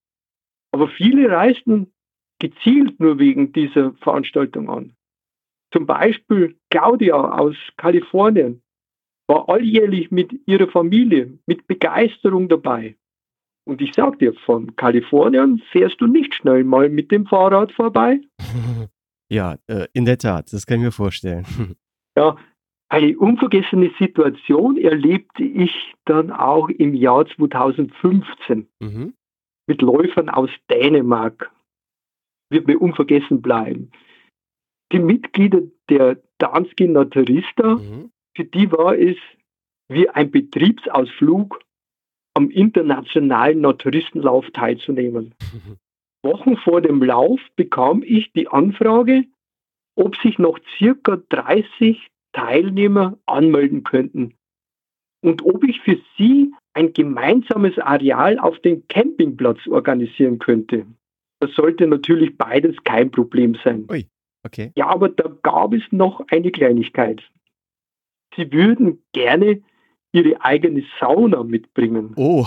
Aber 0.73 0.89
viele 0.89 1.31
reisten 1.31 1.93
gezielt 2.41 2.99
nur 2.99 3.19
wegen 3.19 3.53
dieser 3.53 3.93
Veranstaltung 3.95 4.69
an. 4.69 4.97
Zum 5.73 5.87
Beispiel 5.87 6.59
Claudia 6.71 7.15
aus 7.15 7.57
Kalifornien 7.77 8.63
war 9.27 9.49
alljährlich 9.49 10.11
mit 10.11 10.33
ihrer 10.47 10.69
Familie 10.69 11.39
mit 11.47 11.67
Begeisterung 11.67 12.49
dabei. 12.49 12.97
Und 13.67 13.81
ich 13.81 13.93
sag 13.95 14.19
dir, 14.19 14.35
von 14.35 14.77
Kalifornien 14.77 15.63
fährst 15.73 16.01
du 16.01 16.07
nicht 16.07 16.35
schnell 16.35 16.65
mal 16.65 16.89
mit 16.91 17.11
dem 17.11 17.27
Fahrrad 17.27 17.73
vorbei. 17.73 18.21
Ja, 19.31 19.57
äh, 19.69 19.87
in 19.95 20.05
der 20.05 20.19
Tat, 20.19 20.53
das 20.53 20.67
kann 20.67 20.79
ich 20.79 20.85
mir 20.85 20.93
vorstellen. 20.93 21.47
Ja, 22.17 22.37
eine 22.89 23.19
unvergessene 23.19 23.91
Situation 23.99 24.77
erlebte 24.77 25.43
ich 25.43 25.95
dann 26.05 26.31
auch 26.31 26.69
im 26.69 26.95
Jahr 26.95 27.27
2015 27.27 28.69
mhm. 28.79 29.15
mit 29.67 29.83
Läufern 29.83 30.29
aus 30.29 30.51
Dänemark. 30.71 31.51
Wird 32.51 32.69
mir 32.69 32.81
unvergessen 32.81 33.43
bleiben. 33.43 33.91
Die 34.93 35.01
Mitglieder 35.01 35.63
der 35.89 36.23
Danske 36.39 36.87
Naturista, 36.87 37.77
mhm. 37.77 38.13
für 38.37 38.45
die 38.45 38.71
war 38.71 38.97
es 38.97 39.17
wie 39.89 40.09
ein 40.09 40.31
Betriebsausflug 40.31 41.64
am 42.35 42.51
internationalen 42.51 43.61
Naturistenlauf 43.61 44.51
teilzunehmen. 44.51 45.35
Wochen 46.23 46.57
vor 46.57 46.81
dem 46.81 47.03
Lauf 47.03 47.41
bekam 47.57 48.03
ich 48.05 48.33
die 48.33 48.49
Anfrage, 48.49 49.25
ob 49.95 50.17
sich 50.17 50.39
noch 50.39 50.59
circa 50.79 51.19
30 51.29 52.09
Teilnehmer 52.33 53.19
anmelden 53.27 53.85
könnten 53.85 54.35
und 55.23 55.45
ob 55.45 55.65
ich 55.65 55.81
für 55.81 55.99
sie 56.19 56.53
ein 56.73 56.93
gemeinsames 56.93 57.79
Areal 57.79 58.39
auf 58.39 58.59
dem 58.61 58.87
Campingplatz 58.89 59.67
organisieren 59.69 60.39
könnte. 60.39 60.87
Das 61.41 61.55
sollte 61.55 61.87
natürlich 61.87 62.37
beides 62.37 62.77
kein 62.85 63.11
Problem 63.11 63.57
sein. 63.63 63.87
Ui, 63.91 64.07
okay. 64.45 64.73
Ja, 64.77 64.89
aber 64.89 65.09
da 65.11 65.29
gab 65.43 65.73
es 65.73 65.83
noch 65.91 66.27
eine 66.29 66.51
Kleinigkeit. 66.51 67.23
Sie 68.37 68.51
würden 68.53 69.03
gerne 69.13 69.63
ihre 70.15 70.41
eigene 70.43 70.85
Sauna 71.01 71.43
mitbringen. 71.43 72.13
Oh. 72.17 72.47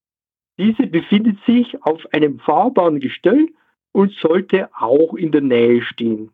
Diese 0.58 0.86
befindet 0.86 1.38
sich 1.46 1.82
auf 1.82 2.06
einem 2.12 2.38
fahrbaren 2.38 3.00
Gestell 3.00 3.48
und 3.92 4.12
sollte 4.12 4.70
auch 4.74 5.14
in 5.14 5.30
der 5.30 5.42
Nähe 5.42 5.82
stehen. 5.82 6.30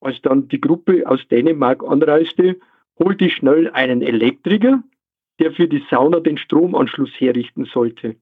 Als 0.00 0.20
dann 0.22 0.48
die 0.48 0.60
Gruppe 0.60 1.04
aus 1.06 1.26
Dänemark 1.28 1.84
anreiste, 1.84 2.58
holte 2.98 3.26
ich 3.26 3.36
schnell 3.36 3.70
einen 3.70 4.02
Elektriker, 4.02 4.82
der 5.38 5.52
für 5.52 5.68
die 5.68 5.84
Sauna 5.90 6.20
den 6.20 6.38
Stromanschluss 6.38 7.10
herrichten 7.18 7.66
sollte. 7.66 8.16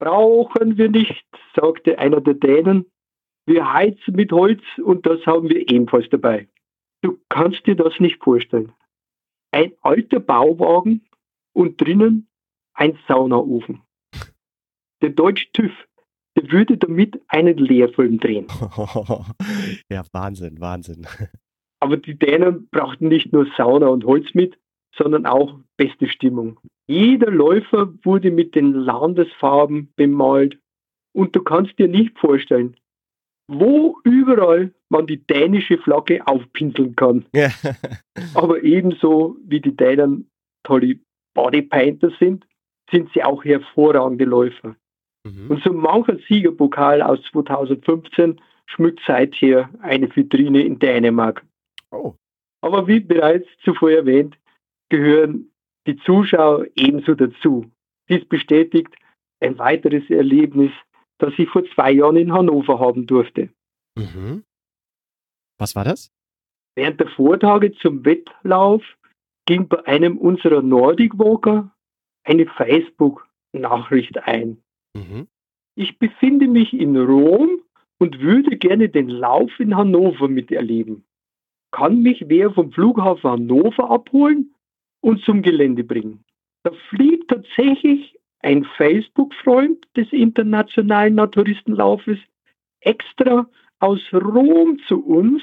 Brauchen 0.00 0.76
wir 0.76 0.90
nicht, 0.90 1.24
sagte 1.54 1.98
einer 1.98 2.20
der 2.20 2.34
Dänen. 2.34 2.86
Wir 3.46 3.72
heizen 3.72 4.14
mit 4.14 4.32
Holz 4.32 4.62
und 4.82 5.06
das 5.06 5.24
haben 5.26 5.48
wir 5.48 5.70
ebenfalls 5.70 6.08
dabei. 6.10 6.48
Du 7.02 7.18
kannst 7.28 7.66
dir 7.66 7.76
das 7.76 7.98
nicht 8.00 8.22
vorstellen. 8.22 8.72
Ein 9.52 9.72
alter 9.82 10.20
Bauwagen 10.20 11.06
und 11.54 11.80
drinnen 11.80 12.28
ein 12.74 12.98
Saunaofen. 13.08 13.80
Der 15.02 15.10
deutsche 15.10 15.50
TÜV, 15.52 15.72
der 16.36 16.50
würde 16.50 16.76
damit 16.76 17.20
einen 17.28 17.56
Lehrfilm 17.56 18.18
drehen. 18.18 18.46
ja, 19.90 20.02
Wahnsinn, 20.12 20.60
Wahnsinn. 20.60 21.06
Aber 21.80 21.96
die 21.96 22.18
Dänen 22.18 22.68
brauchten 22.70 23.08
nicht 23.08 23.32
nur 23.32 23.46
Sauna 23.56 23.88
und 23.88 24.04
Holz 24.04 24.34
mit, 24.34 24.58
sondern 24.96 25.26
auch 25.26 25.58
beste 25.76 26.08
Stimmung. 26.08 26.58
Jeder 26.86 27.30
Läufer 27.30 27.92
wurde 28.04 28.30
mit 28.30 28.54
den 28.54 28.72
Landesfarben 28.72 29.92
bemalt 29.96 30.58
und 31.12 31.34
du 31.34 31.42
kannst 31.42 31.78
dir 31.78 31.88
nicht 31.88 32.18
vorstellen, 32.18 32.76
wo 33.48 33.98
überall 34.04 34.72
man 34.88 35.06
die 35.06 35.24
dänische 35.26 35.78
Flagge 35.78 36.26
aufpinseln 36.26 36.96
kann. 36.96 37.26
Ja. 37.34 37.50
Aber 38.34 38.62
ebenso 38.62 39.36
wie 39.44 39.60
die 39.60 39.76
Dänen 39.76 40.30
tolle 40.62 40.98
Bodypainter 41.34 42.10
sind, 42.18 42.46
sind 42.90 43.10
sie 43.12 43.22
auch 43.22 43.44
hervorragende 43.44 44.24
Läufer. 44.24 44.76
Mhm. 45.24 45.50
Und 45.50 45.62
so 45.62 45.72
mancher 45.72 46.18
Siegerpokal 46.28 47.02
aus 47.02 47.20
2015 47.32 48.40
schmückt 48.66 49.00
seither 49.06 49.70
eine 49.80 50.14
Vitrine 50.14 50.62
in 50.62 50.78
Dänemark. 50.78 51.44
Oh. 51.90 52.14
Aber 52.60 52.86
wie 52.86 53.00
bereits 53.00 53.46
zuvor 53.62 53.90
erwähnt, 53.90 54.36
gehören 54.88 55.50
die 55.86 55.96
Zuschauer 55.98 56.66
ebenso 56.76 57.14
dazu. 57.14 57.70
Dies 58.08 58.24
bestätigt 58.26 58.94
ein 59.40 59.58
weiteres 59.58 60.08
Erlebnis, 60.08 60.70
das 61.18 61.32
ich 61.36 61.48
vor 61.48 61.64
zwei 61.74 61.92
Jahren 61.92 62.16
in 62.16 62.32
Hannover 62.32 62.78
haben 62.78 63.06
durfte. 63.06 63.50
Mhm. 63.96 64.44
Was 65.58 65.76
war 65.76 65.84
das? 65.84 66.10
Während 66.74 67.00
der 67.00 67.08
Vortage 67.08 67.72
zum 67.74 68.04
Wettlauf 68.04 68.82
ging 69.46 69.68
bei 69.68 69.86
einem 69.86 70.18
unserer 70.18 70.62
Nordic 70.62 71.18
Walker 71.18 71.70
eine 72.24 72.46
Facebook-Nachricht 72.46 74.18
ein. 74.18 74.62
Mhm. 74.94 75.28
Ich 75.76 75.98
befinde 75.98 76.48
mich 76.48 76.72
in 76.72 76.96
Rom 76.96 77.60
und 77.98 78.20
würde 78.20 78.56
gerne 78.56 78.88
den 78.88 79.08
Lauf 79.08 79.50
in 79.58 79.76
Hannover 79.76 80.28
miterleben. 80.28 81.04
Kann 81.72 82.02
mich 82.02 82.24
wer 82.28 82.52
vom 82.52 82.70
Flughafen 82.72 83.30
Hannover 83.30 83.90
abholen 83.90 84.54
und 85.00 85.22
zum 85.24 85.42
Gelände 85.42 85.84
bringen? 85.84 86.24
Da 86.62 86.72
fliegt 86.88 87.28
tatsächlich 87.28 88.16
ein 88.40 88.64
Facebook-Freund 88.76 89.84
des 89.96 90.12
internationalen 90.12 91.16
Naturistenlaufes 91.16 92.18
extra 92.80 93.48
aus 93.80 94.00
Rom 94.12 94.78
zu 94.86 95.04
uns, 95.04 95.42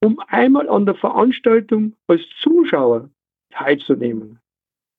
um 0.00 0.20
einmal 0.28 0.68
an 0.68 0.86
der 0.86 0.94
Veranstaltung 0.94 1.94
als 2.06 2.22
Zuschauer 2.40 3.10
teilzunehmen. 3.50 4.40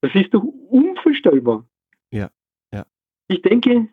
Das 0.01 0.13
ist 0.15 0.33
doch 0.33 0.43
unvorstellbar. 0.69 1.65
Ja, 2.11 2.29
ja. 2.73 2.85
Ich 3.27 3.41
denke, 3.41 3.89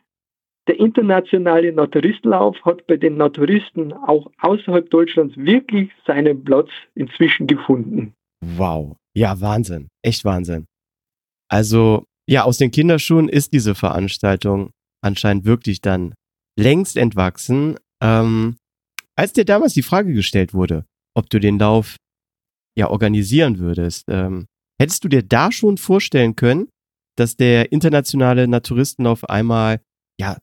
der 0.68 0.78
internationale 0.80 1.72
Naturistenlauf 1.72 2.56
hat 2.64 2.86
bei 2.86 2.96
den 2.96 3.16
Naturisten 3.16 3.92
auch 3.92 4.30
außerhalb 4.40 4.90
Deutschlands 4.90 5.36
wirklich 5.36 5.90
seinen 6.06 6.42
Platz 6.44 6.70
inzwischen 6.94 7.46
gefunden. 7.46 8.14
Wow. 8.40 8.96
Ja, 9.14 9.40
Wahnsinn. 9.40 9.88
Echt 10.02 10.24
Wahnsinn. 10.24 10.66
Also, 11.48 12.04
ja, 12.28 12.42
aus 12.42 12.58
den 12.58 12.70
Kinderschuhen 12.70 13.28
ist 13.28 13.52
diese 13.52 13.74
Veranstaltung 13.74 14.70
anscheinend 15.00 15.44
wirklich 15.44 15.80
dann 15.80 16.14
längst 16.58 16.96
entwachsen. 16.96 17.76
Ähm, 18.02 18.56
als 19.14 19.32
dir 19.32 19.44
damals 19.44 19.72
die 19.74 19.82
Frage 19.82 20.12
gestellt 20.12 20.52
wurde, 20.52 20.84
ob 21.14 21.30
du 21.30 21.38
den 21.38 21.58
Lauf 21.58 21.96
ja 22.76 22.90
organisieren 22.90 23.58
würdest, 23.58 24.06
ähm, 24.08 24.46
hättest 24.78 25.04
du 25.04 25.08
dir 25.08 25.22
da 25.22 25.50
schon 25.50 25.78
vorstellen 25.78 26.36
können, 26.36 26.68
dass 27.16 27.36
der 27.36 27.72
internationale 27.72 28.46
Naturistenlauf 28.46 29.28
einmal 29.28 29.80
ja 30.20 30.36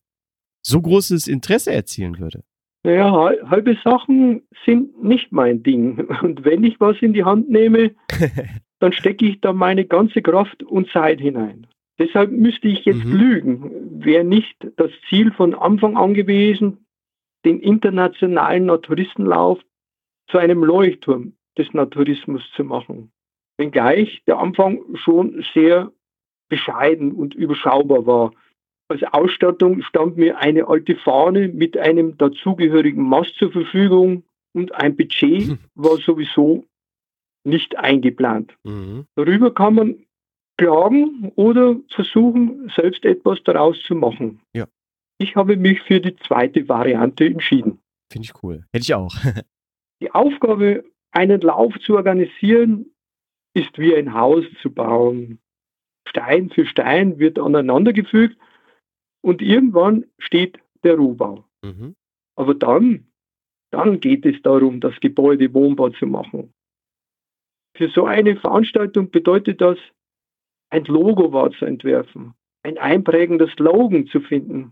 so 0.66 0.82
großes 0.82 1.28
Interesse 1.28 1.72
erzielen 1.72 2.20
würde? 2.20 2.44
Naja, 2.84 3.12
halbe 3.50 3.78
Sachen 3.84 4.44
sind 4.66 5.02
nicht 5.02 5.32
mein 5.32 5.64
Ding. 5.64 6.00
Und 6.22 6.44
wenn 6.44 6.64
ich 6.64 6.80
was 6.80 7.02
in 7.02 7.14
die 7.14 7.24
Hand 7.24 7.50
nehme, 7.50 7.92
dann 8.80 8.92
stecke 8.92 9.26
ich 9.26 9.40
da 9.40 9.54
meine 9.54 9.86
ganze 9.86 10.22
Kraft 10.22 10.64
und 10.64 10.90
Zeit 10.90 11.22
hinein. 11.22 11.68
Deshalb 12.00 12.32
müsste 12.32 12.68
ich 12.68 12.84
jetzt 12.84 13.06
mhm. 13.06 13.16
lügen. 13.16 14.04
Wäre 14.04 14.26
nicht 14.26 14.56
das 14.76 14.92
Ziel 15.08 15.32
von 15.32 15.54
Anfang 15.54 15.96
an 15.96 16.14
gewesen, 16.14 16.86
den 17.46 17.60
internationalen 17.60 18.66
Naturistenlauf 18.66 19.60
zu 20.28 20.38
einem 20.38 20.64
Leuchtturm 20.64 21.34
des 21.58 21.74
Naturismus 21.74 22.42
zu 22.56 22.64
machen. 22.64 23.12
Wenngleich 23.58 24.24
der 24.26 24.40
Anfang 24.40 24.82
schon 24.96 25.44
sehr 25.54 25.92
bescheiden 26.50 27.12
und 27.12 27.36
überschaubar 27.36 28.06
war. 28.06 28.32
Als 28.90 29.04
Ausstattung 29.04 29.82
stand 29.82 30.18
mir 30.18 30.38
eine 30.38 30.68
alte 30.68 30.96
Fahne 30.96 31.48
mit 31.48 31.78
einem 31.78 32.18
dazugehörigen 32.18 33.04
Mast 33.04 33.36
zur 33.38 33.52
Verfügung 33.52 34.24
und 34.54 34.74
ein 34.76 34.96
Budget 34.96 35.58
war 35.76 35.98
sowieso 35.98 36.66
nicht 37.44 37.78
eingeplant. 37.78 38.56
Mhm. 38.64 39.06
Darüber 39.16 39.54
kann 39.54 39.76
man 39.76 40.06
klagen 40.58 41.32
oder 41.36 41.78
versuchen, 41.90 42.72
selbst 42.76 43.04
etwas 43.06 43.42
daraus 43.44 43.82
zu 43.84 43.96
machen. 43.96 44.42
Ja. 44.54 44.68
Ich 45.18 45.36
habe 45.36 45.58
mich 45.58 45.82
für 45.82 46.00
die 46.00 46.16
zweite 46.16 46.68
Variante 46.68 47.26
entschieden. 47.26 47.80
Finde 48.12 48.26
ich 48.26 48.44
cool. 48.44 48.66
Hätte 48.72 48.84
ich 48.84 48.94
auch. 48.94 49.16
die 50.02 50.12
Aufgabe, 50.12 50.84
einen 51.14 51.42
Lauf 51.42 51.80
zu 51.80 51.96
organisieren, 51.96 52.92
ist 53.54 53.78
wie 53.78 53.96
ein 53.96 54.14
Haus 54.14 54.46
zu 54.62 54.72
bauen. 54.72 55.40
Stein 56.08 56.50
für 56.50 56.66
Stein 56.66 57.20
wird 57.20 57.40
aneinandergefügt 57.40 58.38
und 59.22 59.42
irgendwann 59.42 60.06
steht 60.18 60.60
der 60.84 60.96
Rohbau. 60.96 61.46
Mhm. 61.64 61.96
Aber 62.36 62.56
dann, 62.56 63.08
dann 63.72 64.00
geht 64.00 64.26
es 64.26 64.42
darum, 64.42 64.80
das 64.80 65.00
Gebäude 65.00 65.54
wohnbar 65.54 65.94
zu 65.94 66.08
machen. 66.08 66.52
Für 67.78 67.90
so 67.90 68.06
eine 68.06 68.36
Veranstaltung 68.36 69.10
bedeutet 69.10 69.62
das, 69.62 69.78
ein 70.70 70.86
Logo 70.86 71.32
war 71.32 71.52
zu 71.52 71.66
entwerfen, 71.66 72.34
ein 72.64 72.78
einprägender 72.78 73.48
Slogan 73.50 74.08
zu 74.08 74.22
finden, 74.22 74.72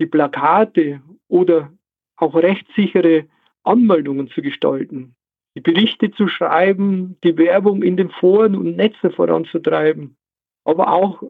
die 0.00 0.06
Plakate 0.06 1.02
oder 1.28 1.72
auch 2.16 2.34
rechtssichere 2.34 3.28
Anmeldungen 3.64 4.28
zu 4.28 4.42
gestalten, 4.42 5.14
die 5.58 5.72
Berichte 5.72 6.12
zu 6.12 6.28
schreiben, 6.28 7.16
die 7.24 7.36
Werbung 7.36 7.82
in 7.82 7.96
den 7.96 8.10
Foren 8.10 8.54
und 8.54 8.76
Netzen 8.76 9.10
voranzutreiben, 9.10 10.16
aber 10.64 10.92
auch 10.92 11.20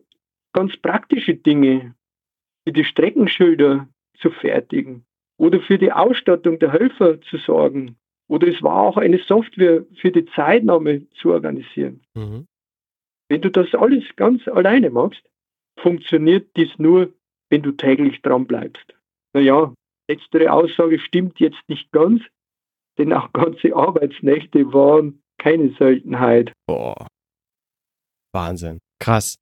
ganz 0.53 0.77
praktische 0.77 1.35
Dinge 1.35 1.95
wie 2.67 2.73
die 2.73 2.85
Streckenschilder 2.85 3.89
zu 4.19 4.31
fertigen 4.31 5.07
oder 5.39 5.61
für 5.61 5.79
die 5.79 5.93
Ausstattung 5.93 6.59
der 6.59 6.73
Helfer 6.73 7.23
zu 7.23 7.39
sorgen. 7.39 7.97
Oder 8.29 8.49
es 8.49 8.63
war 8.63 8.83
auch 8.83 8.99
eine 8.99 9.17
Software 9.17 9.87
für 9.99 10.11
die 10.11 10.27
Zeitnahme 10.27 11.09
zu 11.13 11.31
organisieren. 11.33 12.03
Mhm. 12.15 12.47
Wenn 13.31 13.41
du 13.41 13.51
das 13.51 13.75
alles 13.75 14.05
ganz 14.17 14.47
alleine 14.47 14.91
machst, 14.91 15.23
funktioniert 15.81 16.55
dies 16.55 16.79
nur, 16.79 17.15
wenn 17.49 17.63
du 17.63 17.73
täglich 17.73 18.21
dran 18.21 18.47
bleibst. 18.47 18.95
Naja, 19.33 19.73
letztere 20.07 20.53
Aussage 20.53 20.99
stimmt 20.99 21.41
jetzt 21.41 21.67
nicht 21.69 21.91
ganz, 21.93 22.21
denn 22.99 23.13
auch 23.13 23.33
ganze 23.33 23.75
Arbeitsnächte 23.75 24.73
waren 24.73 25.23
keine 25.39 25.75
Seltenheit. 25.79 26.53
Boah. 26.67 27.07
Wahnsinn. 28.35 28.79
Krass. 29.01 29.37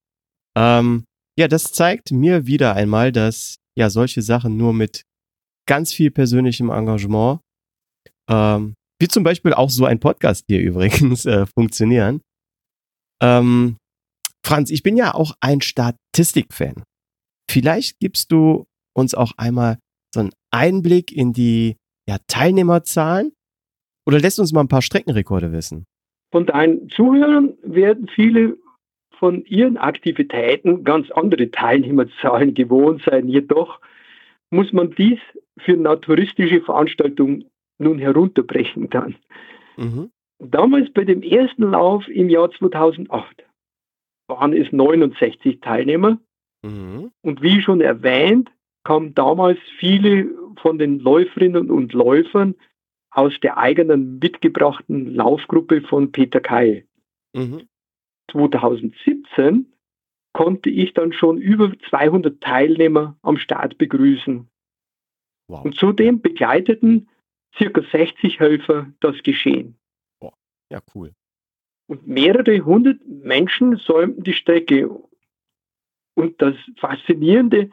Ähm, 0.56 1.04
ja, 1.38 1.48
das 1.48 1.72
zeigt 1.72 2.12
mir 2.12 2.46
wieder 2.46 2.74
einmal, 2.74 3.12
dass 3.12 3.56
ja 3.76 3.90
solche 3.90 4.22
Sachen 4.22 4.56
nur 4.56 4.72
mit 4.72 5.02
ganz 5.68 5.92
viel 5.92 6.10
persönlichem 6.10 6.70
Engagement, 6.70 7.40
ähm, 8.30 8.74
wie 9.00 9.08
zum 9.08 9.24
Beispiel 9.24 9.52
auch 9.52 9.70
so 9.70 9.84
ein 9.84 10.00
Podcast 10.00 10.44
hier 10.48 10.60
übrigens, 10.62 11.26
äh, 11.26 11.46
funktionieren. 11.46 12.20
Ähm, 13.22 13.76
Franz, 14.44 14.70
ich 14.70 14.82
bin 14.82 14.96
ja 14.96 15.14
auch 15.14 15.34
ein 15.40 15.60
Statistikfan. 15.60 16.84
Vielleicht 17.50 17.98
gibst 17.98 18.30
du 18.30 18.66
uns 18.94 19.14
auch 19.14 19.32
einmal 19.36 19.78
so 20.14 20.20
einen 20.20 20.32
Einblick 20.52 21.12
in 21.12 21.32
die 21.32 21.76
ja, 22.08 22.18
Teilnehmerzahlen 22.28 23.32
oder 24.06 24.18
lässt 24.20 24.38
uns 24.38 24.52
mal 24.52 24.60
ein 24.60 24.68
paar 24.68 24.82
Streckenrekorde 24.82 25.52
wissen? 25.52 25.84
Von 26.32 26.46
deinen 26.46 26.88
Zuhörern 26.90 27.54
werden 27.62 28.08
viele 28.08 28.56
von 29.18 29.44
ihren 29.46 29.76
Aktivitäten 29.76 30.84
ganz 30.84 31.10
andere 31.10 31.50
Teilnehmerzahlen 31.50 32.54
gewohnt 32.54 33.02
sein. 33.04 33.28
Jedoch 33.28 33.80
muss 34.50 34.72
man 34.72 34.90
dies 34.90 35.18
für 35.58 35.76
naturistische 35.76 36.60
Veranstaltungen 36.60 37.46
nun 37.78 37.98
herunterbrechen 37.98 38.90
dann. 38.90 39.16
Mhm. 39.76 40.10
Damals 40.38 40.92
bei 40.92 41.04
dem 41.04 41.22
ersten 41.22 41.62
Lauf 41.70 42.06
im 42.08 42.28
Jahr 42.28 42.50
2008 42.50 43.44
waren 44.28 44.52
es 44.52 44.70
69 44.72 45.60
Teilnehmer. 45.60 46.18
Mhm. 46.62 47.10
Und 47.22 47.42
wie 47.42 47.62
schon 47.62 47.80
erwähnt, 47.80 48.50
kamen 48.84 49.14
damals 49.14 49.58
viele 49.78 50.28
von 50.60 50.78
den 50.78 50.98
Läuferinnen 50.98 51.70
und 51.70 51.92
Läufern 51.92 52.54
aus 53.16 53.32
der 53.40 53.56
eigenen 53.56 54.18
mitgebrachten 54.18 55.14
Laufgruppe 55.14 55.80
von 55.80 56.12
Peter 56.12 56.40
Kai. 56.40 56.86
Mhm. 57.34 57.66
2017 58.30 59.72
konnte 60.34 60.68
ich 60.68 60.92
dann 60.92 61.14
schon 61.14 61.38
über 61.38 61.72
200 61.88 62.42
Teilnehmer 62.42 63.16
am 63.22 63.38
Start 63.38 63.78
begrüßen. 63.78 64.46
Wow. 65.48 65.64
Und 65.64 65.76
zudem 65.76 66.20
begleiteten 66.20 67.08
circa 67.56 67.80
60 67.90 68.38
Helfer 68.38 68.92
das 69.00 69.22
Geschehen. 69.22 69.78
Wow. 70.20 70.34
Ja, 70.70 70.82
cool. 70.94 71.14
Und 71.88 72.06
mehrere 72.06 72.60
hundert 72.66 73.00
Menschen 73.06 73.76
säumten 73.76 74.24
die 74.24 74.34
Strecke. 74.34 74.90
Und 76.14 76.42
das 76.42 76.54
Faszinierende, 76.76 77.70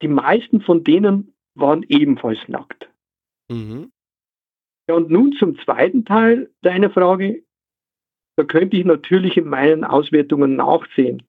die 0.00 0.08
meisten 0.08 0.62
von 0.62 0.84
denen 0.84 1.34
waren 1.54 1.84
ebenfalls 1.88 2.48
nackt. 2.48 2.88
Mhm. 3.50 3.90
Ja, 4.88 4.96
und 4.96 5.10
nun 5.10 5.32
zum 5.32 5.58
zweiten 5.58 6.04
Teil 6.04 6.50
deiner 6.62 6.90
Frage. 6.90 7.42
Da 8.36 8.44
könnte 8.44 8.76
ich 8.76 8.84
natürlich 8.84 9.36
in 9.36 9.48
meinen 9.48 9.84
Auswertungen 9.84 10.56
nachsehen. 10.56 11.22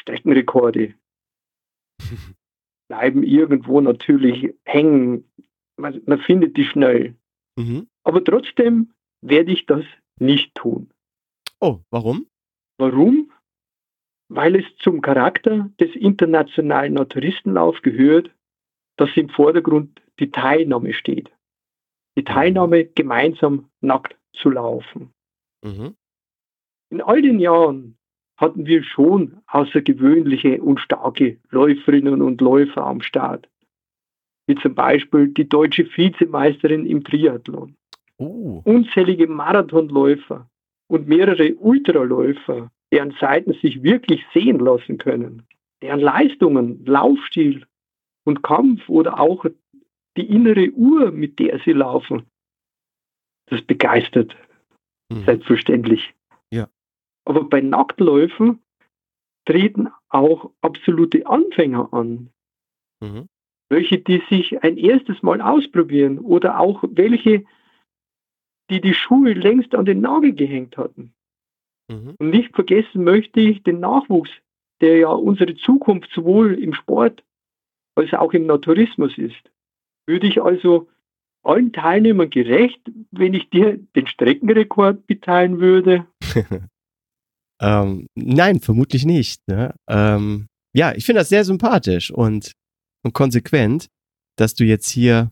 Streckenrekorde 0.00 0.94
bleiben 2.88 3.22
irgendwo 3.22 3.80
natürlich 3.80 4.54
hängen. 4.64 5.28
Man, 5.76 6.00
man 6.06 6.20
findet 6.20 6.56
die 6.56 6.64
schnell. 6.64 7.14
Mhm. 7.56 7.88
Aber 8.04 8.22
trotzdem 8.22 8.92
werde 9.20 9.52
ich 9.52 9.66
das 9.66 9.84
nicht 10.18 10.54
tun. 10.54 10.90
Oh, 11.60 11.80
warum? 11.90 12.26
Warum? 12.78 13.32
Weil 14.28 14.56
es 14.56 14.64
zum 14.78 15.00
Charakter 15.00 15.70
des 15.80 15.94
internationalen 15.96 16.94
Naturistenlaufs 16.94 17.82
gehört, 17.82 18.30
dass 18.96 19.16
im 19.16 19.28
Vordergrund 19.28 20.00
die 20.20 20.30
Teilnahme 20.30 20.92
steht. 20.92 21.30
Die 22.18 22.24
Teilnahme, 22.24 22.84
gemeinsam 22.84 23.70
nackt 23.80 24.16
zu 24.32 24.50
laufen. 24.50 25.12
Mhm. 25.64 25.94
In 26.90 27.00
all 27.00 27.22
den 27.22 27.38
Jahren 27.38 27.96
hatten 28.36 28.66
wir 28.66 28.82
schon 28.82 29.38
außergewöhnliche 29.46 30.60
und 30.60 30.80
starke 30.80 31.38
Läuferinnen 31.50 32.20
und 32.20 32.40
Läufer 32.40 32.84
am 32.84 33.02
Start. 33.02 33.48
Wie 34.48 34.56
zum 34.56 34.74
Beispiel 34.74 35.28
die 35.28 35.48
deutsche 35.48 35.86
Vizemeisterin 35.96 36.86
im 36.86 37.04
Triathlon. 37.04 37.76
Oh. 38.16 38.62
Unzählige 38.64 39.28
Marathonläufer, 39.28 40.50
und 40.88 41.06
mehrere 41.06 41.54
Ultraläufer, 41.54 42.72
deren 42.90 43.14
Seiten 43.20 43.52
sich 43.52 43.84
wirklich 43.84 44.24
sehen 44.34 44.58
lassen 44.58 44.98
können, 44.98 45.46
deren 45.82 46.00
Leistungen, 46.00 46.84
Laufstil 46.84 47.64
und 48.24 48.42
Kampf 48.42 48.88
oder 48.88 49.20
auch 49.20 49.44
die 50.18 50.26
innere 50.28 50.70
Uhr, 50.72 51.12
mit 51.12 51.38
der 51.38 51.60
sie 51.60 51.72
laufen, 51.72 52.26
das 53.46 53.62
begeistert. 53.62 54.36
Mhm. 55.10 55.24
Selbstverständlich. 55.24 56.12
Ja. 56.52 56.68
Aber 57.24 57.44
bei 57.44 57.60
Nacktläufen 57.60 58.60
treten 59.46 59.88
auch 60.08 60.50
absolute 60.60 61.24
Anfänger 61.26 61.92
an. 61.92 62.30
Mhm. 63.00 63.28
Welche, 63.70 63.98
die 63.98 64.22
sich 64.28 64.62
ein 64.62 64.76
erstes 64.76 65.22
Mal 65.22 65.40
ausprobieren 65.40 66.18
oder 66.18 66.58
auch 66.58 66.82
welche, 66.90 67.44
die 68.70 68.80
die 68.80 68.94
Schuhe 68.94 69.34
längst 69.34 69.74
an 69.74 69.84
den 69.84 70.00
Nagel 70.00 70.34
gehängt 70.34 70.76
hatten. 70.76 71.14
Mhm. 71.88 72.16
Und 72.18 72.30
nicht 72.30 72.54
vergessen 72.54 73.04
möchte 73.04 73.40
ich 73.40 73.62
den 73.62 73.78
Nachwuchs, 73.80 74.30
der 74.80 74.98
ja 74.98 75.10
unsere 75.10 75.54
Zukunft 75.54 76.10
sowohl 76.12 76.54
im 76.54 76.74
Sport 76.74 77.22
als 77.94 78.12
auch 78.14 78.32
im 78.32 78.46
Naturismus 78.46 79.16
ist. 79.16 79.50
Würde 80.08 80.26
ich 80.26 80.40
also 80.40 80.88
allen 81.42 81.70
Teilnehmern 81.70 82.30
gerecht, 82.30 82.80
wenn 83.10 83.34
ich 83.34 83.50
dir 83.50 83.78
den 83.94 84.06
Streckenrekord 84.06 85.06
mitteilen 85.06 85.60
würde? 85.60 86.06
ähm, 87.60 88.06
nein, 88.14 88.60
vermutlich 88.60 89.04
nicht. 89.04 89.46
Ne? 89.46 89.74
Ähm, 89.86 90.46
ja, 90.74 90.94
ich 90.94 91.04
finde 91.04 91.20
das 91.20 91.28
sehr 91.28 91.44
sympathisch 91.44 92.10
und, 92.10 92.52
und 93.04 93.12
konsequent, 93.12 93.88
dass 94.36 94.54
du 94.54 94.64
jetzt 94.64 94.88
hier 94.88 95.30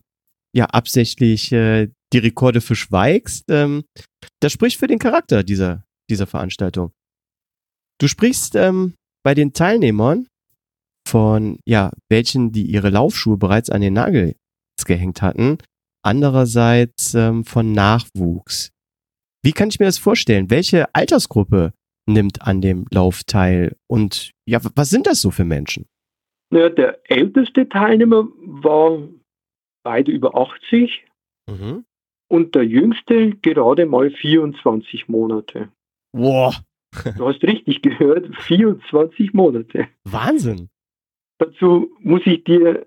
ja 0.54 0.66
absichtlich 0.66 1.52
äh, 1.52 1.88
die 2.12 2.18
Rekorde 2.18 2.60
verschweigst, 2.60 3.46
ähm, 3.48 3.84
das 4.40 4.52
spricht 4.52 4.78
für 4.78 4.88
den 4.88 4.98
Charakter 4.98 5.42
dieser, 5.42 5.84
dieser 6.10 6.26
Veranstaltung. 6.26 6.92
Du 7.98 8.08
sprichst 8.08 8.56
ähm, 8.56 8.94
bei 9.24 9.34
den 9.34 9.54
Teilnehmern 9.54 10.28
von, 11.08 11.60
ja, 11.66 11.92
welchen, 12.10 12.52
die 12.52 12.66
ihre 12.66 12.90
Laufschuhe 12.90 13.38
bereits 13.38 13.70
an 13.70 13.80
den 13.80 13.94
Nagel 13.94 14.34
gehängt 14.84 15.22
hatten, 15.22 15.58
andererseits 16.02 17.14
ähm, 17.14 17.44
von 17.44 17.72
Nachwuchs. 17.72 18.70
Wie 19.42 19.52
kann 19.52 19.68
ich 19.68 19.78
mir 19.78 19.86
das 19.86 19.98
vorstellen? 19.98 20.50
Welche 20.50 20.94
Altersgruppe 20.94 21.72
nimmt 22.08 22.42
an 22.42 22.60
dem 22.60 22.86
Lauf 22.92 23.24
teil? 23.24 23.76
Und 23.88 24.32
ja, 24.48 24.60
was 24.74 24.90
sind 24.90 25.06
das 25.06 25.20
so 25.20 25.30
für 25.30 25.44
Menschen? 25.44 25.86
Naja, 26.50 26.68
der 26.68 27.00
älteste 27.10 27.68
Teilnehmer 27.68 28.28
war 28.40 29.08
beide 29.84 30.12
über 30.12 30.36
80. 30.36 31.04
Mhm 31.48 31.84
und 32.28 32.54
der 32.54 32.64
jüngste 32.64 33.30
gerade 33.36 33.86
mal 33.86 34.10
24 34.10 35.08
Monate. 35.08 35.68
Wow. 36.12 36.60
Du 37.16 37.28
hast 37.28 37.42
richtig 37.42 37.82
gehört, 37.82 38.34
24 38.36 39.34
Monate. 39.34 39.88
Wahnsinn. 40.04 40.68
Dazu 41.38 41.94
muss 42.00 42.22
ich 42.24 42.44
dir 42.44 42.86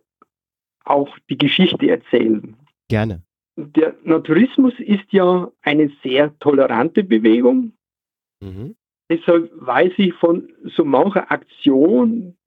auch 0.90 1.18
die 1.30 1.38
Geschichte 1.38 1.90
erzählen. 1.90 2.56
Gerne. 2.90 3.22
Der 3.56 3.96
Naturismus 4.04 4.74
ist 4.80 5.12
ja 5.12 5.52
eine 5.62 5.92
sehr 6.04 6.38
tolerante 6.40 7.04
Bewegung. 7.04 7.74
Mhm. 8.42 8.76
Deshalb 9.10 9.52
weiß 9.56 9.94
ich 9.98 10.14
von 10.14 10.50
so 10.64 10.86
mancher 10.86 11.32
Aktion, 11.32 12.38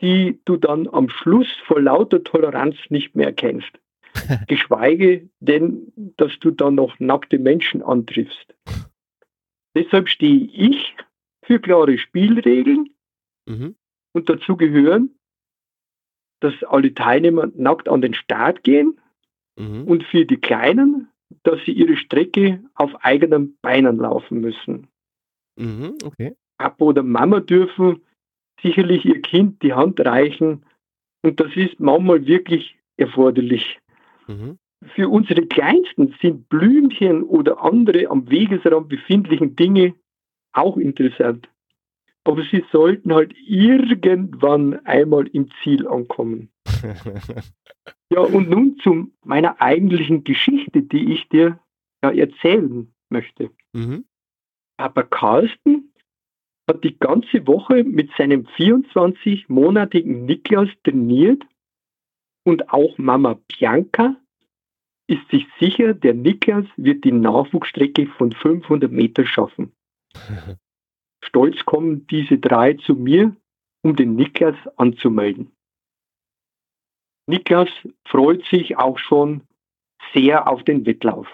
die 0.00 0.40
du 0.44 0.56
dann 0.56 0.88
am 0.88 1.08
Schluss 1.08 1.48
vor 1.66 1.80
lauter 1.80 2.22
Toleranz 2.22 2.76
nicht 2.90 3.16
mehr 3.16 3.32
kennst. 3.32 3.70
Geschweige 4.48 5.28
denn, 5.40 5.92
dass 6.16 6.38
du 6.38 6.50
dann 6.50 6.74
noch 6.74 6.98
nackte 7.00 7.38
Menschen 7.38 7.82
antriffst. 7.82 8.54
Deshalb 9.74 10.08
stehe 10.08 10.48
ich 10.52 10.94
für 11.44 11.60
klare 11.60 11.96
Spielregeln 11.98 12.90
mhm. 13.48 13.74
und 14.12 14.28
dazu 14.28 14.56
gehören, 14.56 15.14
dass 16.42 16.54
alle 16.64 16.94
Teilnehmer 16.94 17.48
nackt 17.54 17.88
an 17.88 18.02
den 18.02 18.14
Start 18.14 18.62
gehen 18.64 18.98
mhm. 19.56 19.84
und 19.84 20.04
für 20.04 20.24
die 20.24 20.36
Kleinen, 20.36 21.08
dass 21.44 21.58
sie 21.64 21.72
ihre 21.72 21.96
Strecke 21.96 22.62
auf 22.74 22.90
eigenen 23.04 23.56
Beinen 23.62 23.98
laufen 23.98 24.40
müssen. 24.40 24.88
Mhm, 25.56 25.98
okay. 26.04 26.34
Papa 26.58 26.84
oder 26.84 27.02
Mama 27.02 27.40
dürfen 27.40 28.00
sicherlich 28.62 29.04
ihr 29.04 29.20
Kind 29.22 29.62
die 29.62 29.72
Hand 29.72 30.00
reichen 30.00 30.64
und 31.22 31.40
das 31.40 31.54
ist 31.56 31.80
manchmal 31.80 32.26
wirklich 32.26 32.76
erforderlich. 32.96 33.78
Mhm. 34.26 34.58
Für 34.94 35.08
unsere 35.08 35.46
Kleinsten 35.46 36.14
sind 36.20 36.48
Blümchen 36.48 37.22
oder 37.22 37.62
andere 37.62 38.08
am 38.10 38.28
Wegesrand 38.28 38.88
befindlichen 38.88 39.54
Dinge 39.54 39.94
auch 40.52 40.76
interessant. 40.76 41.48
Aber 42.24 42.42
sie 42.44 42.64
sollten 42.70 43.12
halt 43.12 43.34
irgendwann 43.46 44.84
einmal 44.86 45.26
im 45.28 45.50
Ziel 45.62 45.88
ankommen. 45.88 46.50
ja, 48.12 48.20
und 48.20 48.48
nun 48.48 48.78
zu 48.78 49.10
meiner 49.24 49.60
eigentlichen 49.60 50.22
Geschichte, 50.24 50.82
die 50.82 51.12
ich 51.12 51.28
dir 51.28 51.58
ja, 52.02 52.10
erzählen 52.10 52.92
möchte. 53.08 53.50
Mhm. 53.72 54.04
Aber 54.76 55.02
Carsten 55.04 55.92
hat 56.68 56.84
die 56.84 56.98
ganze 56.98 57.46
Woche 57.46 57.84
mit 57.84 58.10
seinem 58.16 58.46
24-monatigen 58.56 60.24
Niklas 60.24 60.68
trainiert 60.84 61.42
und 62.44 62.72
auch 62.72 62.98
Mama 62.98 63.38
Bianca 63.48 64.16
ist 65.08 65.28
sich 65.30 65.46
sicher, 65.60 65.94
der 65.94 66.14
Niklas 66.14 66.64
wird 66.76 67.04
die 67.04 67.12
Nachwuchsstrecke 67.12 68.06
von 68.06 68.32
500 68.32 68.90
Metern 68.90 69.26
schaffen. 69.26 69.72
Stolz 71.24 71.64
kommen 71.64 72.06
diese 72.08 72.38
drei 72.38 72.74
zu 72.74 72.94
mir, 72.94 73.34
um 73.82 73.96
den 73.96 74.16
Niklas 74.16 74.56
anzumelden. 74.76 75.52
Niklas 77.26 77.68
freut 78.06 78.44
sich 78.46 78.76
auch 78.76 78.98
schon 78.98 79.42
sehr 80.12 80.48
auf 80.48 80.64
den 80.64 80.84
Wettlauf. 80.86 81.28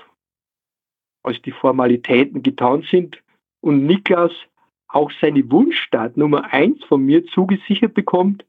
Als 1.25 1.41
die 1.43 1.53
Formalitäten 1.53 2.43
getan 2.43 2.83
sind 2.91 3.23
und 3.61 3.87
Niklas 3.87 4.33
auch 4.89 5.11
seine 5.21 5.51
Wunschstart 5.51 6.17
Nummer 6.17 6.53
1 6.53 6.85
von 6.85 7.05
mir 7.05 7.27
zugesichert 7.27 7.95
bekommt, 7.95 8.45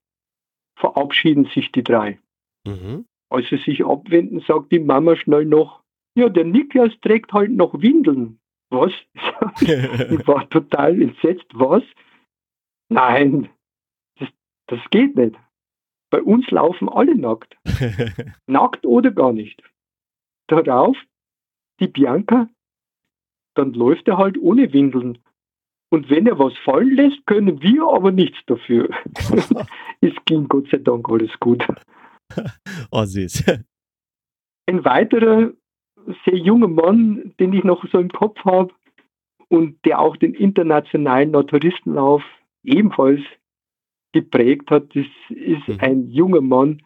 verabschieden 0.77 1.45
sich 1.45 1.71
die 1.71 1.83
drei. 1.83 2.19
Mhm. 2.65 3.05
Als 3.29 3.47
sie 3.49 3.57
sich 3.57 3.85
abwenden, 3.85 4.39
sagt 4.41 4.71
die 4.71 4.79
Mama 4.79 5.15
schnell 5.15 5.45
noch, 5.45 5.83
ja, 6.15 6.29
der 6.29 6.45
Niklas 6.45 6.91
trägt 7.01 7.33
halt 7.33 7.51
noch 7.51 7.81
Windeln. 7.81 8.39
Was? 8.69 8.91
ich 9.61 10.27
war 10.27 10.49
total 10.49 11.01
entsetzt. 11.01 11.47
Was? 11.53 11.83
Nein, 12.89 13.49
das, 14.19 14.29
das 14.67 14.79
geht 14.91 15.15
nicht. 15.15 15.35
Bei 16.11 16.21
uns 16.21 16.49
laufen 16.49 16.89
alle 16.89 17.15
nackt. 17.15 17.55
nackt 18.47 18.85
oder 18.85 19.11
gar 19.11 19.33
nicht. 19.33 19.61
Darauf, 20.47 20.97
die 21.79 21.87
Bianca, 21.87 22.49
dann 23.55 23.73
läuft 23.73 24.07
er 24.07 24.17
halt 24.17 24.37
ohne 24.37 24.73
Windeln. 24.73 25.19
Und 25.91 26.09
wenn 26.09 26.27
er 26.27 26.37
was 26.37 26.55
fallen 26.59 26.95
lässt, 26.95 27.25
können 27.25 27.61
wir 27.61 27.83
aber 27.87 28.11
nichts 28.11 28.37
dafür. 28.45 28.89
es 30.01 30.13
ging 30.25 30.47
Gott 30.47 30.67
sei 30.69 30.77
Dank 30.77 31.09
alles 31.09 31.31
gut. 31.39 31.65
Oh, 32.91 33.05
süß. 33.05 33.43
Ein 34.67 34.85
weiterer 34.85 35.51
sehr 36.25 36.37
junger 36.37 36.67
Mann, 36.67 37.33
den 37.39 37.53
ich 37.53 37.63
noch 37.63 37.85
so 37.91 37.99
im 37.99 38.09
Kopf 38.09 38.43
habe 38.45 38.73
und 39.47 39.83
der 39.85 39.99
auch 39.99 40.17
den 40.17 40.33
internationalen 40.33 41.31
Naturistenlauf 41.31 42.23
ebenfalls 42.63 43.21
geprägt 44.11 44.71
hat, 44.71 44.95
das 44.95 45.05
ist 45.29 45.67
mhm. 45.67 45.77
ein 45.79 46.07
junger 46.09 46.41
Mann, 46.41 46.81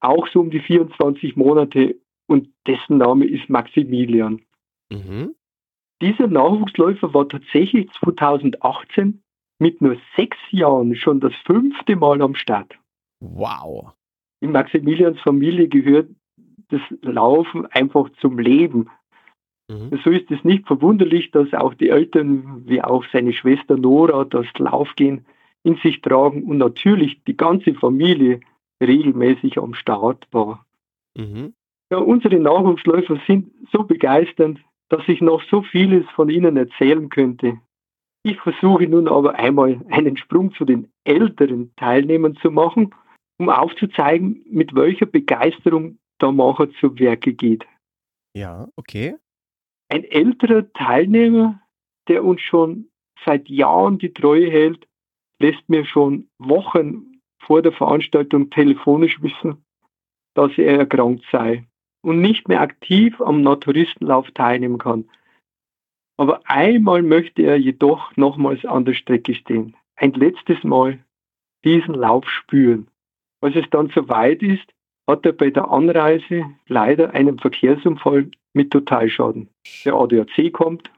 auch 0.00 0.26
so 0.28 0.40
um 0.40 0.50
die 0.50 0.60
24 0.60 1.36
Monate 1.36 1.96
und 2.26 2.48
dessen 2.66 2.98
Name 2.98 3.26
ist 3.26 3.48
Maximilian. 3.48 4.42
Mhm. 4.90 5.34
Dieser 6.00 6.28
Nachwuchsläufer 6.28 7.12
war 7.12 7.28
tatsächlich 7.28 7.90
2018 8.00 9.22
mit 9.58 9.80
nur 9.82 9.96
sechs 10.16 10.38
Jahren 10.50 10.94
schon 10.96 11.20
das 11.20 11.34
fünfte 11.44 11.96
Mal 11.96 12.22
am 12.22 12.34
Start. 12.34 12.78
Wow. 13.20 13.92
In 14.40 14.52
Maximilians 14.52 15.20
Familie 15.20 15.68
gehört 15.68 16.08
das 16.70 16.80
Laufen 17.02 17.66
einfach 17.66 18.08
zum 18.20 18.38
Leben. 18.38 18.88
Mhm. 19.68 20.00
So 20.04 20.10
ist 20.10 20.30
es 20.30 20.42
nicht 20.44 20.66
verwunderlich, 20.66 21.30
dass 21.30 21.52
auch 21.54 21.74
die 21.74 21.90
Eltern 21.90 22.62
wie 22.66 22.82
auch 22.82 23.04
seine 23.12 23.32
Schwester 23.32 23.76
Nora 23.76 24.24
das 24.24 24.46
Laufgehen 24.58 25.24
in 25.62 25.76
sich 25.76 26.00
tragen 26.00 26.44
und 26.44 26.58
natürlich 26.58 27.22
die 27.24 27.36
ganze 27.36 27.74
Familie 27.74 28.40
regelmäßig 28.82 29.58
am 29.58 29.74
Start 29.74 30.26
war. 30.32 30.64
Mhm. 31.16 31.54
Ja, 31.90 31.98
unsere 31.98 32.38
Nachwuchsläufer 32.38 33.20
sind 33.26 33.50
so 33.72 33.82
begeisternd, 33.82 34.60
dass 34.88 35.06
ich 35.08 35.20
noch 35.20 35.42
so 35.50 35.62
vieles 35.62 36.04
von 36.10 36.28
ihnen 36.30 36.56
erzählen 36.56 37.08
könnte. 37.08 37.58
Ich 38.22 38.38
versuche 38.40 38.86
nun 38.86 39.08
aber 39.08 39.34
einmal 39.36 39.80
einen 39.90 40.16
Sprung 40.16 40.52
zu 40.54 40.64
den 40.64 40.90
älteren 41.04 41.72
Teilnehmern 41.76 42.36
zu 42.36 42.50
machen, 42.50 42.94
um 43.38 43.48
aufzuzeigen, 43.48 44.44
mit 44.50 44.74
welcher 44.74 45.06
Begeisterung 45.06 45.98
der 46.20 46.32
Macher 46.32 46.70
zu 46.72 46.98
Werke 46.98 47.32
geht. 47.32 47.66
Ja, 48.34 48.68
okay. 48.76 49.16
Ein 49.88 50.04
älterer 50.04 50.72
Teilnehmer, 50.72 51.60
der 52.08 52.24
uns 52.24 52.40
schon 52.40 52.90
seit 53.24 53.48
Jahren 53.48 53.98
die 53.98 54.12
Treue 54.12 54.50
hält, 54.50 54.86
lässt 55.38 55.68
mir 55.68 55.84
schon 55.84 56.28
Wochen 56.38 57.20
vor 57.42 57.62
der 57.62 57.72
Veranstaltung 57.72 58.50
telefonisch 58.50 59.20
wissen, 59.22 59.64
dass 60.34 60.56
er 60.58 60.78
erkrankt 60.78 61.24
sei 61.32 61.66
und 62.02 62.20
nicht 62.20 62.48
mehr 62.48 62.60
aktiv 62.60 63.20
am 63.20 63.42
Naturistenlauf 63.42 64.30
teilnehmen 64.32 64.78
kann. 64.78 65.08
Aber 66.16 66.40
einmal 66.44 67.02
möchte 67.02 67.42
er 67.42 67.56
jedoch 67.56 68.14
nochmals 68.16 68.64
an 68.64 68.84
der 68.84 68.94
Strecke 68.94 69.34
stehen. 69.34 69.76
Ein 69.96 70.12
letztes 70.12 70.62
Mal 70.64 71.02
diesen 71.64 71.94
Lauf 71.94 72.28
spüren. 72.28 72.88
Als 73.40 73.56
es 73.56 73.68
dann 73.70 73.88
soweit 73.88 74.42
ist, 74.42 74.72
hat 75.10 75.26
er 75.26 75.32
bei 75.32 75.50
der 75.50 75.70
Anreise 75.70 76.44
leider 76.68 77.12
einen 77.14 77.38
Verkehrsunfall 77.38 78.30
mit 78.54 78.70
Totalschaden. 78.70 79.48
Der 79.84 79.94
ADAC 79.94 80.52
kommt 80.52 80.90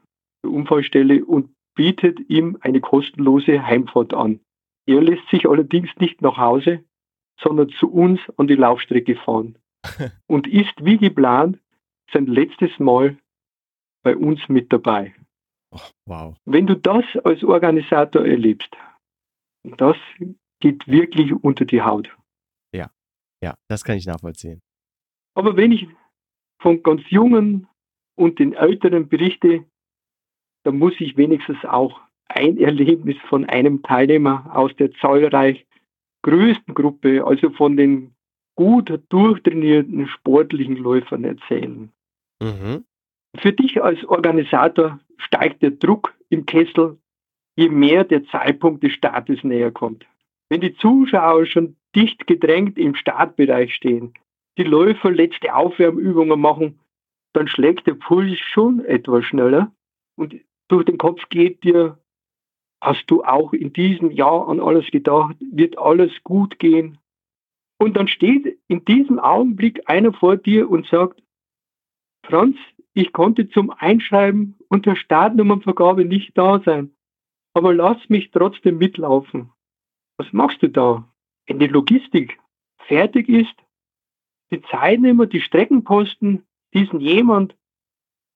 zur 0.44 0.52
Unfallstelle 0.52 1.24
und 1.24 1.50
bietet 1.74 2.20
ihm 2.28 2.58
eine 2.60 2.80
kostenlose 2.80 3.66
Heimfahrt 3.66 4.12
an. 4.14 4.40
Er 4.86 5.00
lässt 5.00 5.28
sich 5.30 5.48
allerdings 5.48 5.90
nicht 5.98 6.20
nach 6.22 6.36
Hause, 6.36 6.84
sondern 7.40 7.70
zu 7.70 7.90
uns 7.90 8.20
an 8.36 8.46
die 8.46 8.54
Laufstrecke 8.54 9.16
fahren 9.16 9.56
und 10.26 10.46
ist 10.46 10.84
wie 10.84 10.98
geplant 10.98 11.58
sein 12.12 12.26
letztes 12.26 12.78
Mal 12.78 13.16
bei 14.02 14.16
uns 14.16 14.48
mit 14.48 14.72
dabei. 14.72 15.14
Oh, 15.74 15.78
wow. 16.06 16.36
Wenn 16.44 16.66
du 16.66 16.76
das 16.76 17.04
als 17.24 17.42
Organisator 17.42 18.26
erlebst, 18.26 18.76
das 19.62 19.96
geht 20.60 20.86
wirklich 20.86 21.32
unter 21.32 21.64
die 21.64 21.80
Haut. 21.80 22.14
Ja, 23.42 23.54
das 23.68 23.84
kann 23.84 23.96
ich 23.96 24.06
nachvollziehen. 24.06 24.60
Aber 25.34 25.56
wenn 25.56 25.72
ich 25.72 25.88
von 26.60 26.82
ganz 26.82 27.02
Jungen 27.08 27.66
und 28.14 28.38
den 28.38 28.52
Älteren 28.52 29.08
berichte, 29.08 29.64
dann 30.64 30.78
muss 30.78 30.94
ich 31.00 31.16
wenigstens 31.16 31.64
auch 31.64 32.00
ein 32.28 32.56
Erlebnis 32.56 33.16
von 33.28 33.44
einem 33.46 33.82
Teilnehmer 33.82 34.54
aus 34.54 34.74
der 34.76 34.92
zahlreich 34.92 35.66
größten 36.22 36.74
Gruppe, 36.74 37.24
also 37.26 37.50
von 37.50 37.76
den 37.76 38.14
gut 38.54 38.92
durchtrainierten 39.08 40.06
sportlichen 40.06 40.76
Läufern 40.76 41.24
erzählen. 41.24 41.90
Mhm. 42.40 42.84
Für 43.38 43.52
dich 43.52 43.82
als 43.82 44.04
Organisator 44.04 45.00
steigt 45.16 45.62
der 45.62 45.72
Druck 45.72 46.14
im 46.28 46.46
Kessel, 46.46 46.98
je 47.56 47.68
mehr 47.68 48.04
der 48.04 48.24
Zeitpunkt 48.26 48.82
des 48.84 48.92
Startes 48.92 49.42
näher 49.42 49.72
kommt. 49.72 50.06
Wenn 50.48 50.60
die 50.60 50.74
Zuschauer 50.76 51.46
schon 51.46 51.76
dicht 51.94 52.26
gedrängt 52.26 52.78
im 52.78 52.94
Startbereich 52.94 53.74
stehen, 53.74 54.14
die 54.58 54.64
Läufer 54.64 55.10
letzte 55.10 55.54
Aufwärmübungen 55.54 56.40
machen, 56.40 56.80
dann 57.32 57.48
schlägt 57.48 57.86
der 57.86 57.94
Puls 57.94 58.38
schon 58.38 58.84
etwas 58.84 59.24
schneller 59.24 59.72
und 60.16 60.34
durch 60.68 60.84
den 60.84 60.98
Kopf 60.98 61.28
geht 61.28 61.64
dir, 61.64 61.98
hast 62.82 63.10
du 63.10 63.24
auch 63.24 63.52
in 63.52 63.72
diesem 63.72 64.10
Jahr 64.10 64.48
an 64.48 64.60
alles 64.60 64.90
gedacht, 64.90 65.36
wird 65.40 65.78
alles 65.78 66.12
gut 66.24 66.58
gehen, 66.58 66.98
und 67.82 67.96
dann 67.96 68.06
steht 68.06 68.60
in 68.68 68.84
diesem 68.84 69.18
Augenblick 69.18 69.90
einer 69.90 70.12
vor 70.12 70.36
dir 70.36 70.70
und 70.70 70.86
sagt, 70.86 71.20
Franz, 72.24 72.56
ich 72.94 73.12
konnte 73.12 73.48
zum 73.48 73.70
Einschreiben 73.70 74.54
und 74.68 74.86
der 74.86 74.94
Startnummernvergabe 74.94 76.04
nicht 76.04 76.38
da 76.38 76.62
sein, 76.64 76.94
aber 77.54 77.74
lass 77.74 78.08
mich 78.08 78.30
trotzdem 78.30 78.78
mitlaufen. 78.78 79.50
Was 80.16 80.32
machst 80.32 80.62
du 80.62 80.68
da? 80.68 81.11
Wenn 81.46 81.58
die 81.58 81.66
Logistik 81.66 82.38
fertig 82.86 83.28
ist, 83.28 83.54
die 84.50 84.62
Zeitnehmer, 84.62 85.26
die 85.26 85.40
Streckenposten 85.40 86.44
diesen 86.74 87.00
jemand 87.00 87.56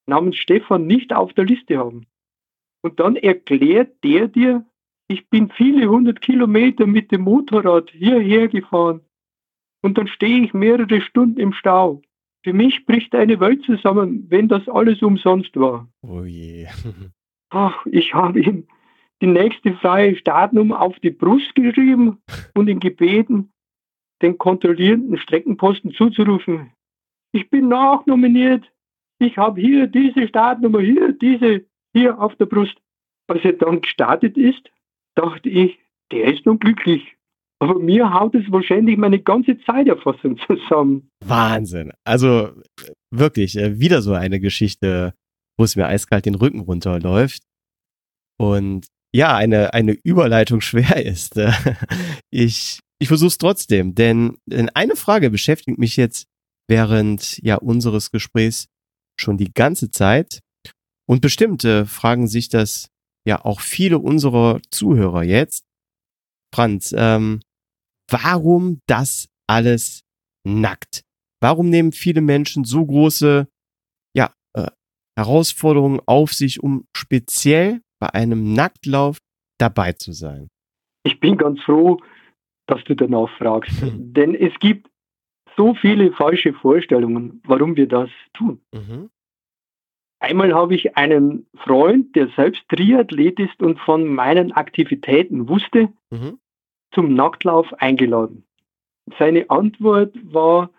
namens 0.06 0.36
Stefan 0.36 0.86
nicht 0.86 1.12
auf 1.12 1.32
der 1.34 1.44
Liste 1.44 1.78
haben. 1.78 2.06
Und 2.82 3.00
dann 3.00 3.16
erklärt 3.16 4.02
der 4.04 4.28
dir, 4.28 4.64
ich 5.08 5.28
bin 5.28 5.50
viele 5.50 5.88
hundert 5.88 6.20
Kilometer 6.20 6.86
mit 6.86 7.12
dem 7.12 7.22
Motorrad 7.22 7.90
hierher 7.90 8.48
gefahren 8.48 9.00
und 9.82 9.98
dann 9.98 10.08
stehe 10.08 10.44
ich 10.44 10.54
mehrere 10.54 11.00
Stunden 11.00 11.38
im 11.38 11.52
Stau. 11.52 12.02
Für 12.42 12.52
mich 12.52 12.86
bricht 12.86 13.14
eine 13.14 13.40
Welt 13.40 13.64
zusammen, 13.64 14.26
wenn 14.28 14.48
das 14.48 14.68
alles 14.68 15.02
umsonst 15.02 15.56
war. 15.56 15.88
Oh 16.02 16.24
je. 16.24 16.66
Ach, 17.50 17.84
ich 17.86 18.14
habe 18.14 18.40
ihm 18.40 18.66
die 19.22 19.26
nächste 19.26 19.74
freie 19.74 20.16
Startnummer 20.16 20.80
auf 20.80 20.98
die 21.00 21.10
Brust 21.10 21.54
geschrieben 21.54 22.18
und 22.54 22.68
ihn 22.68 22.80
gebeten, 22.80 23.50
den 24.22 24.38
kontrollierenden 24.38 25.18
Streckenposten 25.18 25.92
zuzurufen. 25.92 26.72
Ich 27.32 27.48
bin 27.50 27.68
nachnominiert. 27.68 28.64
Ich 29.18 29.36
habe 29.36 29.60
hier 29.60 29.86
diese 29.86 30.28
Startnummer, 30.28 30.80
hier 30.80 31.12
diese, 31.12 31.64
hier 31.94 32.18
auf 32.18 32.34
der 32.36 32.46
Brust. 32.46 32.76
Als 33.28 33.44
er 33.44 33.54
dann 33.54 33.80
gestartet 33.80 34.36
ist, 34.36 34.70
dachte 35.14 35.48
ich, 35.48 35.78
der 36.12 36.32
ist 36.32 36.46
nun 36.46 36.58
glücklich. 36.58 37.16
Aber 37.58 37.78
mir 37.78 38.12
haut 38.12 38.34
es 38.34 38.50
wahrscheinlich 38.52 38.98
meine 38.98 39.18
ganze 39.18 39.58
Zeiterfassung 39.58 40.38
zusammen. 40.46 41.08
Wahnsinn. 41.24 41.92
Also 42.04 42.50
wirklich, 43.10 43.56
äh, 43.56 43.80
wieder 43.80 44.02
so 44.02 44.12
eine 44.12 44.40
Geschichte, 44.40 45.14
wo 45.58 45.64
es 45.64 45.74
mir 45.74 45.86
eiskalt 45.86 46.26
den 46.26 46.34
Rücken 46.34 46.60
runterläuft. 46.60 47.42
Und 48.38 48.86
ja, 49.14 49.36
eine, 49.36 49.74
eine 49.74 49.92
Überleitung 49.92 50.60
schwer 50.60 51.04
ist. 51.04 51.34
Ich, 52.30 52.80
ich 52.98 53.08
versuche 53.08 53.28
es 53.28 53.38
trotzdem, 53.38 53.94
denn 53.94 54.36
eine 54.74 54.94
Frage 54.94 55.30
beschäftigt 55.30 55.78
mich 55.78 55.96
jetzt 55.96 56.26
während 56.68 57.38
ja 57.38 57.56
unseres 57.56 58.10
Gesprächs 58.10 58.66
schon 59.18 59.38
die 59.38 59.52
ganze 59.54 59.90
Zeit. 59.90 60.40
Und 61.08 61.20
bestimmt 61.20 61.64
äh, 61.64 61.86
fragen 61.86 62.26
sich 62.26 62.48
das 62.48 62.88
ja 63.26 63.44
auch 63.44 63.60
viele 63.60 63.98
unserer 63.98 64.60
Zuhörer 64.70 65.22
jetzt. 65.22 65.64
Franz, 66.54 66.94
ähm, 66.96 67.40
warum 68.10 68.80
das 68.86 69.28
alles 69.48 70.02
nackt? 70.44 71.02
Warum 71.40 71.70
nehmen 71.70 71.92
viele 71.92 72.20
Menschen 72.20 72.64
so 72.64 72.84
große 72.84 73.48
ja, 74.14 74.34
äh, 74.54 74.70
Herausforderungen 75.16 76.00
auf 76.06 76.32
sich, 76.32 76.62
um 76.62 76.86
speziell 76.96 77.82
bei 77.98 78.12
einem 78.12 78.52
Nacktlauf 78.52 79.18
dabei 79.58 79.92
zu 79.92 80.12
sein? 80.12 80.48
Ich 81.04 81.20
bin 81.20 81.36
ganz 81.36 81.62
froh, 81.62 81.98
dass 82.66 82.82
du 82.84 82.94
danach 82.94 83.28
fragst. 83.38 83.82
Mhm. 83.82 84.12
Denn 84.12 84.34
es 84.34 84.52
gibt 84.58 84.88
so 85.56 85.74
viele 85.74 86.12
falsche 86.12 86.52
Vorstellungen, 86.52 87.40
warum 87.44 87.76
wir 87.76 87.88
das 87.88 88.10
tun. 88.34 88.60
Mhm. 88.72 89.10
Einmal 90.18 90.54
habe 90.54 90.74
ich 90.74 90.96
einen 90.96 91.46
Freund, 91.56 92.16
der 92.16 92.28
selbst 92.36 92.68
Triathlet 92.68 93.38
ist 93.38 93.62
und 93.62 93.78
von 93.80 94.06
meinen 94.06 94.52
Aktivitäten 94.52 95.48
wusste, 95.48 95.92
mhm. 96.10 96.38
zum 96.92 97.14
Nacktlauf 97.14 97.72
eingeladen. 97.74 98.44
Seine 99.18 99.48
Antwort 99.50 100.14
war, 100.22 100.70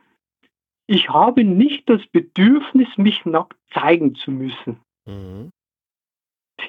ich 0.87 1.09
habe 1.09 1.43
nicht 1.43 1.89
das 1.89 2.05
Bedürfnis, 2.07 2.89
mich 2.97 3.25
nackt 3.25 3.57
zeigen 3.73 4.15
zu 4.15 4.31
müssen. 4.31 4.79
Mhm. 5.05 5.51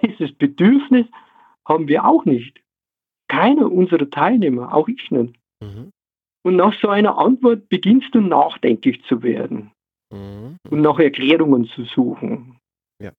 Dieses 0.02 0.32
Bedürfnis 0.32 1.06
haben 1.66 1.88
wir 1.88 2.04
auch 2.04 2.24
nicht. 2.24 2.60
Keiner 3.28 3.70
unserer 3.70 4.08
Teilnehmer, 4.08 4.74
auch 4.74 4.88
ich 4.88 5.10
nicht. 5.10 5.38
Mhm. 5.60 5.90
Und 6.44 6.56
nach 6.56 6.74
so 6.80 6.88
einer 6.88 7.18
Antwort 7.18 7.68
beginnst 7.68 8.14
du 8.14 8.20
nachdenklich 8.20 9.02
zu 9.04 9.22
werden 9.22 9.70
mhm. 10.10 10.56
und 10.70 10.80
nach 10.80 10.98
Erklärungen 10.98 11.66
zu 11.66 11.84
suchen. 11.84 12.58
Ja. 13.02 13.12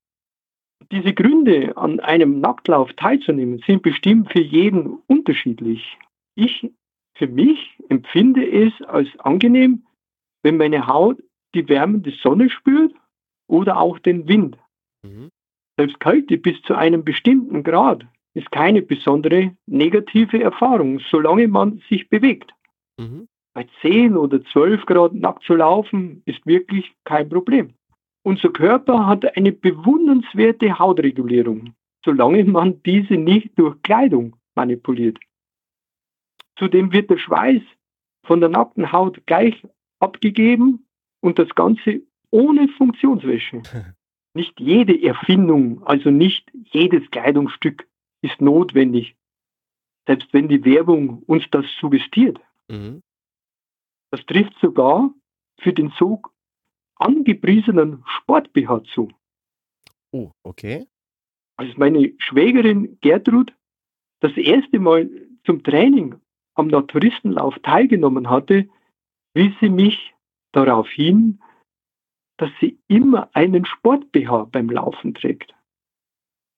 Diese 0.92 1.14
Gründe, 1.14 1.78
an 1.78 2.00
einem 2.00 2.40
Nacktlauf 2.40 2.94
teilzunehmen, 2.94 3.62
sind 3.68 3.84
bestimmt 3.84 4.32
für 4.32 4.42
jeden 4.42 5.00
unterschiedlich. 5.08 5.98
Ich 6.36 6.72
für 7.20 7.28
mich 7.28 7.78
empfinde 7.90 8.50
es 8.50 8.74
als 8.84 9.10
angenehm, 9.20 9.86
wenn 10.42 10.56
meine 10.56 10.88
Haut 10.88 11.22
die 11.54 11.68
wärmende 11.68 12.12
Sonne 12.12 12.50
spürt 12.50 12.96
oder 13.48 13.78
auch 13.78 14.00
den 14.00 14.28
Wind. 14.28 14.58
Mhm. 15.04 15.30
Selbst 15.80 16.02
Kälte 16.02 16.38
bis 16.38 16.62
zu 16.64 16.76
einem 16.76 17.06
bestimmten 17.06 17.64
Grad 17.64 18.06
ist 18.34 18.52
keine 18.52 18.82
besondere 18.82 19.56
negative 19.66 20.44
Erfahrung, 20.44 21.00
solange 21.10 21.48
man 21.48 21.82
sich 21.88 22.10
bewegt. 22.10 22.52
Mhm. 23.00 23.30
Bei 23.54 23.66
10 23.82 24.18
oder 24.18 24.44
12 24.44 24.86
Grad 24.86 25.14
nackt 25.14 25.46
zu 25.46 25.56
laufen 25.56 26.22
ist 26.26 26.46
wirklich 26.46 26.92
kein 27.06 27.30
Problem. 27.30 27.76
Unser 28.24 28.50
Körper 28.50 29.08
hat 29.08 29.38
eine 29.38 29.54
bewundernswerte 29.54 30.78
Hautregulierung, 30.78 31.74
solange 32.04 32.44
man 32.44 32.84
diese 32.84 33.14
nicht 33.14 33.58
durch 33.58 33.82
Kleidung 33.82 34.36
manipuliert. 34.56 35.18
Zudem 36.58 36.92
wird 36.92 37.10
der 37.10 37.20
Schweiß 37.20 37.62
von 38.26 38.42
der 38.42 38.50
nackten 38.50 38.92
Haut 38.92 39.26
gleich 39.28 39.66
abgegeben 40.02 40.86
und 41.22 41.40
das 41.40 41.48
Ganze 41.56 42.02
ohne 42.32 42.68
Funktionswäsche. 42.68 43.62
Nicht 44.40 44.58
jede 44.58 45.04
Erfindung, 45.04 45.84
also 45.84 46.12
nicht 46.12 46.50
jedes 46.72 47.12
Kleidungsstück 47.12 47.86
ist 48.22 48.40
notwendig, 48.40 49.18
selbst 50.08 50.32
wenn 50.32 50.48
die 50.48 50.64
Werbung 50.64 51.24
uns 51.24 51.44
das 51.52 51.66
suggestiert. 51.82 52.40
Mhm. 52.70 53.02
Das 54.12 54.26
trifft 54.28 54.54
sogar 54.62 55.14
für 55.60 55.74
den 55.74 55.92
so 56.00 56.22
angepriesenen 56.96 58.02
Sport-BH 58.08 58.86
zu. 58.94 59.12
Oh, 60.12 60.32
okay. 60.44 60.88
Als 61.58 61.76
meine 61.76 62.14
Schwägerin 62.20 62.98
Gertrud 63.02 63.54
das 64.22 64.32
erste 64.38 64.80
Mal 64.80 65.10
zum 65.44 65.64
Training 65.64 66.16
am 66.54 66.68
Naturistenlauf 66.68 67.60
teilgenommen 67.60 68.30
hatte, 68.30 68.70
wies 69.34 69.52
sie 69.60 69.68
mich 69.68 70.14
darauf 70.54 70.88
hin, 70.88 71.42
dass 72.40 72.50
sie 72.60 72.80
immer 72.88 73.30
einen 73.34 73.66
Sport-BH 73.66 74.46
beim 74.52 74.70
Laufen 74.70 75.14
trägt. 75.14 75.54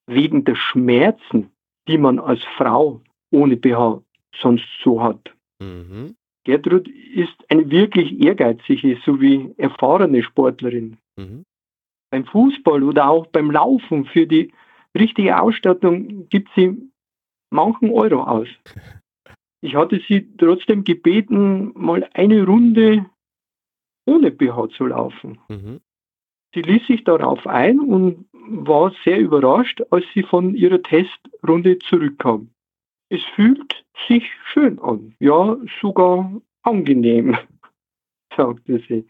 Wegen 0.06 0.44
der 0.44 0.54
Schmerzen, 0.54 1.50
die 1.88 1.98
man 1.98 2.18
als 2.18 2.42
Frau 2.56 3.00
ohne 3.30 3.56
BH 3.56 4.02
sonst 4.36 4.66
so 4.82 5.02
hat. 5.02 5.34
Mhm. 5.60 6.14
Gertrud 6.44 6.88
ist 6.88 7.34
eine 7.50 7.70
wirklich 7.70 8.20
ehrgeizige 8.20 8.98
sowie 9.04 9.54
erfahrene 9.58 10.22
Sportlerin. 10.22 10.98
Mhm. 11.16 11.44
Beim 12.10 12.24
Fußball 12.26 12.82
oder 12.82 13.08
auch 13.08 13.26
beim 13.28 13.50
Laufen 13.50 14.04
für 14.06 14.26
die 14.26 14.52
richtige 14.96 15.40
Ausstattung 15.40 16.28
gibt 16.28 16.50
sie 16.54 16.90
manchen 17.50 17.90
Euro 17.90 18.22
aus. 18.22 18.48
Ich 19.64 19.76
hatte 19.76 20.02
sie 20.08 20.28
trotzdem 20.38 20.82
gebeten, 20.82 21.70
mal 21.76 22.10
eine 22.14 22.44
Runde 22.44 23.06
ohne 24.06 24.30
BH 24.30 24.68
zu 24.70 24.86
laufen. 24.86 25.38
Mhm. 25.48 25.80
Sie 26.54 26.62
ließ 26.62 26.86
sich 26.86 27.04
darauf 27.04 27.46
ein 27.46 27.80
und 27.80 28.26
war 28.32 28.92
sehr 29.04 29.18
überrascht, 29.18 29.82
als 29.90 30.04
sie 30.14 30.22
von 30.22 30.54
ihrer 30.54 30.82
Testrunde 30.82 31.78
zurückkam. 31.78 32.50
Es 33.08 33.22
fühlt 33.34 33.84
sich 34.08 34.24
schön 34.52 34.78
an, 34.78 35.14
ja 35.18 35.56
sogar 35.80 36.40
angenehm, 36.62 37.36
sagte 38.36 38.82
sie. 38.88 39.06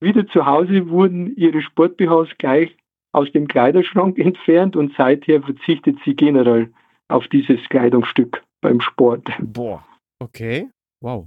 Wieder 0.00 0.26
zu 0.28 0.44
Hause 0.46 0.88
wurden 0.90 1.34
ihre 1.36 1.62
Sport-BHs 1.62 2.36
gleich 2.38 2.76
aus 3.12 3.30
dem 3.32 3.48
Kleiderschrank 3.48 4.18
entfernt 4.18 4.76
und 4.76 4.94
seither 4.96 5.42
verzichtet 5.42 5.98
sie 6.04 6.14
generell 6.14 6.72
auf 7.08 7.26
dieses 7.28 7.60
Kleidungsstück 7.68 8.42
beim 8.60 8.80
Sport. 8.80 9.28
Boah, 9.40 9.84
okay, 10.18 10.68
wow. 11.00 11.26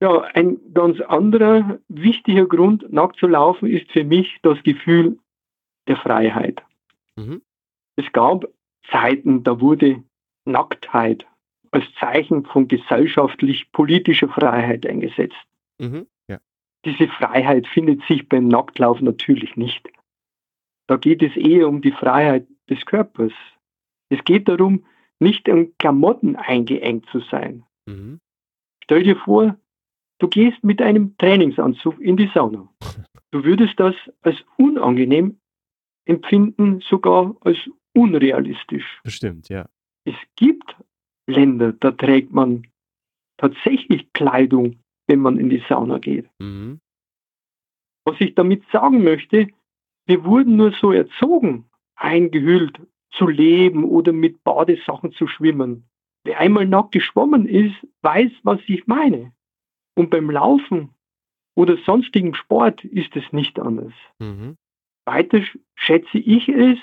Ja, 0.00 0.20
ein 0.34 0.58
ganz 0.74 1.00
anderer 1.00 1.80
wichtiger 1.88 2.46
Grund, 2.46 2.92
nackt 2.92 3.18
zu 3.18 3.26
laufen, 3.26 3.68
ist 3.68 3.90
für 3.90 4.04
mich 4.04 4.38
das 4.42 4.62
Gefühl 4.62 5.18
der 5.88 5.96
Freiheit. 5.96 6.62
Mhm. 7.16 7.42
Es 7.96 8.10
gab 8.12 8.46
Zeiten, 8.90 9.42
da 9.42 9.60
wurde 9.60 10.04
Nacktheit 10.44 11.26
als 11.72 11.84
Zeichen 11.98 12.44
von 12.46 12.68
gesellschaftlich-politischer 12.68 14.28
Freiheit 14.28 14.86
eingesetzt. 14.86 15.36
Mhm. 15.78 16.06
Ja. 16.28 16.38
Diese 16.84 17.08
Freiheit 17.08 17.66
findet 17.66 18.02
sich 18.06 18.28
beim 18.28 18.48
Nacktlauf 18.48 19.00
natürlich 19.00 19.56
nicht. 19.56 19.88
Da 20.86 20.96
geht 20.96 21.22
es 21.22 21.36
eher 21.36 21.68
um 21.68 21.82
die 21.82 21.92
Freiheit 21.92 22.46
des 22.70 22.86
Körpers. 22.86 23.32
Es 24.08 24.22
geht 24.24 24.48
darum, 24.48 24.86
nicht 25.18 25.48
in 25.48 25.76
Klamotten 25.78 26.36
eingeengt 26.36 27.06
zu 27.10 27.20
sein. 27.20 27.64
Mhm. 27.86 28.20
Stell 28.84 29.02
dir 29.02 29.16
vor, 29.16 29.58
du 30.18 30.28
gehst 30.28 30.62
mit 30.62 30.80
einem 30.82 31.16
Trainingsanzug 31.18 32.00
in 32.00 32.16
die 32.16 32.30
Sauna. 32.34 32.68
Du 33.30 33.44
würdest 33.44 33.78
das 33.78 33.94
als 34.22 34.36
unangenehm 34.56 35.38
empfinden, 36.06 36.80
sogar 36.80 37.36
als 37.40 37.58
unrealistisch. 37.94 39.00
Bestimmt, 39.04 39.48
ja. 39.48 39.68
Es 40.04 40.16
gibt 40.36 40.76
Länder, 41.26 41.72
da 41.72 41.90
trägt 41.90 42.32
man 42.32 42.66
tatsächlich 43.36 44.12
Kleidung, 44.12 44.76
wenn 45.06 45.20
man 45.20 45.38
in 45.38 45.50
die 45.50 45.62
Sauna 45.68 45.98
geht. 45.98 46.28
Mhm. 46.38 46.80
Was 48.04 48.20
ich 48.20 48.34
damit 48.34 48.62
sagen 48.72 49.04
möchte, 49.04 49.48
wir 50.06 50.24
wurden 50.24 50.56
nur 50.56 50.72
so 50.72 50.92
erzogen, 50.92 51.66
eingehüllt 51.94 52.80
zu 53.10 53.26
leben 53.28 53.84
oder 53.84 54.12
mit 54.12 54.42
Badesachen 54.44 55.12
zu 55.12 55.26
schwimmen. 55.26 55.84
Wer 56.24 56.40
einmal 56.40 56.66
nackt 56.66 56.92
geschwommen 56.92 57.46
ist, 57.46 57.74
weiß, 58.02 58.30
was 58.42 58.60
ich 58.66 58.86
meine. 58.86 59.32
Und 59.98 60.10
beim 60.10 60.30
Laufen 60.30 60.94
oder 61.56 61.76
sonstigen 61.78 62.32
Sport 62.36 62.84
ist 62.84 63.16
es 63.16 63.32
nicht 63.32 63.58
anders. 63.58 63.92
Mhm. 64.20 64.56
Weiter 65.06 65.42
schätze 65.74 66.18
ich 66.18 66.48
es, 66.48 66.78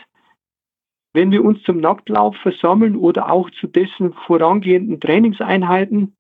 wenn 1.14 1.32
wir 1.32 1.46
uns 1.46 1.64
zum 1.64 1.78
Nacktlauf 1.78 2.36
versammeln 2.36 2.98
oder 2.98 3.32
auch 3.32 3.50
zu 3.52 3.68
dessen 3.68 4.12
vorangehenden 4.28 5.00
Trainingseinheiten, 5.00 6.18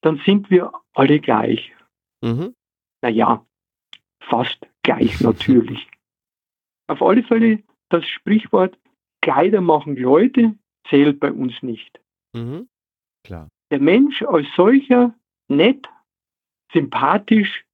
dann 0.00 0.22
sind 0.24 0.50
wir 0.50 0.72
alle 0.94 1.20
gleich. 1.20 1.70
Mhm. 2.22 2.54
Naja, 3.02 3.44
fast 4.20 4.66
gleich 4.82 5.20
natürlich. 5.20 5.86
Auf 6.86 7.02
alle 7.02 7.22
Fälle 7.24 7.62
das 7.90 8.06
Sprichwort 8.06 8.78
Kleider 9.20 9.60
machen 9.60 9.96
Leute 9.96 10.56
zählt 10.88 11.20
bei 11.20 11.30
uns 11.30 11.62
nicht. 11.62 12.00
Mhm. 12.34 12.70
Klar. 13.22 13.50
Der 13.70 13.80
Mensch 13.80 14.22
als 14.22 14.46
solcher 14.56 15.14
nett, 15.50 15.88
sympathisch, 16.72 17.64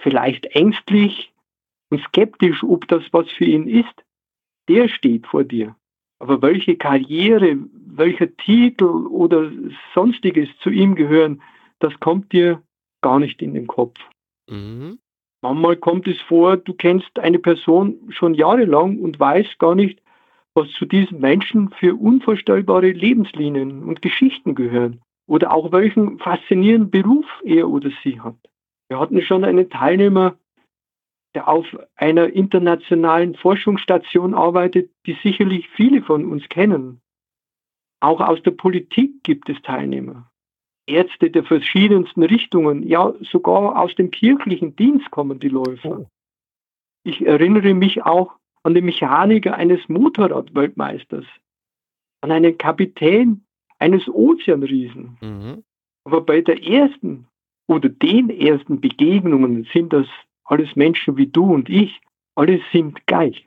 vielleicht 0.00 0.46
ängstlich 0.46 1.32
und 1.90 2.00
skeptisch, 2.02 2.62
ob 2.62 2.88
das 2.88 3.02
was 3.12 3.30
für 3.30 3.44
ihn 3.44 3.68
ist, 3.68 4.04
der 4.68 4.88
steht 4.88 5.26
vor 5.26 5.44
dir. 5.44 5.76
Aber 6.18 6.40
welche 6.42 6.76
Karriere, 6.76 7.58
welcher 7.86 8.34
Titel 8.36 8.84
oder 8.84 9.50
sonstiges 9.94 10.48
zu 10.60 10.70
ihm 10.70 10.94
gehören, 10.94 11.42
das 11.80 11.98
kommt 12.00 12.32
dir 12.32 12.62
gar 13.02 13.18
nicht 13.18 13.42
in 13.42 13.54
den 13.54 13.66
Kopf. 13.66 14.00
Mhm. 14.48 14.98
Manchmal 15.42 15.76
kommt 15.76 16.08
es 16.08 16.18
vor, 16.22 16.56
du 16.56 16.72
kennst 16.72 17.18
eine 17.18 17.38
Person 17.38 17.98
schon 18.08 18.34
jahrelang 18.34 18.98
und 18.98 19.20
weißt 19.20 19.58
gar 19.58 19.74
nicht, 19.74 20.00
was 20.54 20.70
zu 20.70 20.86
diesen 20.86 21.20
Menschen 21.20 21.68
für 21.70 21.94
unvorstellbare 21.94 22.92
Lebenslinien 22.92 23.82
und 23.82 24.00
Geschichten 24.00 24.54
gehören 24.54 25.03
oder 25.26 25.52
auch 25.52 25.72
welchen 25.72 26.18
faszinierenden 26.18 26.90
Beruf 26.90 27.26
er 27.44 27.68
oder 27.68 27.90
sie 28.02 28.20
hat. 28.20 28.36
Wir 28.88 28.98
hatten 28.98 29.20
schon 29.22 29.44
einen 29.44 29.70
Teilnehmer, 29.70 30.36
der 31.34 31.48
auf 31.48 31.66
einer 31.96 32.32
internationalen 32.32 33.34
Forschungsstation 33.34 34.34
arbeitet, 34.34 34.90
die 35.06 35.16
sicherlich 35.22 35.68
viele 35.70 36.02
von 36.02 36.24
uns 36.30 36.48
kennen. 36.48 37.00
Auch 38.00 38.20
aus 38.20 38.42
der 38.42 38.52
Politik 38.52 39.22
gibt 39.24 39.48
es 39.48 39.60
Teilnehmer. 39.62 40.30
Ärzte 40.86 41.30
der 41.30 41.44
verschiedensten 41.44 42.22
Richtungen, 42.22 42.86
ja 42.86 43.14
sogar 43.22 43.80
aus 43.80 43.94
dem 43.94 44.10
kirchlichen 44.10 44.76
Dienst 44.76 45.10
kommen 45.10 45.40
die 45.40 45.48
Läufer. 45.48 46.00
Oh. 46.00 46.06
Ich 47.04 47.26
erinnere 47.26 47.74
mich 47.74 48.02
auch 48.02 48.34
an 48.62 48.74
den 48.74 48.84
Mechaniker 48.84 49.54
eines 49.54 49.88
Motorradweltmeisters, 49.88 51.24
an 52.20 52.30
einen 52.30 52.58
Kapitän 52.58 53.44
eines 53.84 54.08
Ozeanriesen. 54.08 55.18
Mhm. 55.20 55.64
Aber 56.04 56.22
bei 56.22 56.40
der 56.40 56.62
ersten 56.62 57.28
oder 57.68 57.90
den 57.90 58.30
ersten 58.30 58.80
Begegnungen 58.80 59.68
sind 59.74 59.92
das 59.92 60.06
alles 60.44 60.74
Menschen 60.74 61.18
wie 61.18 61.26
du 61.26 61.52
und 61.52 61.68
ich, 61.68 62.00
alle 62.34 62.60
sind 62.72 63.06
gleich. 63.06 63.46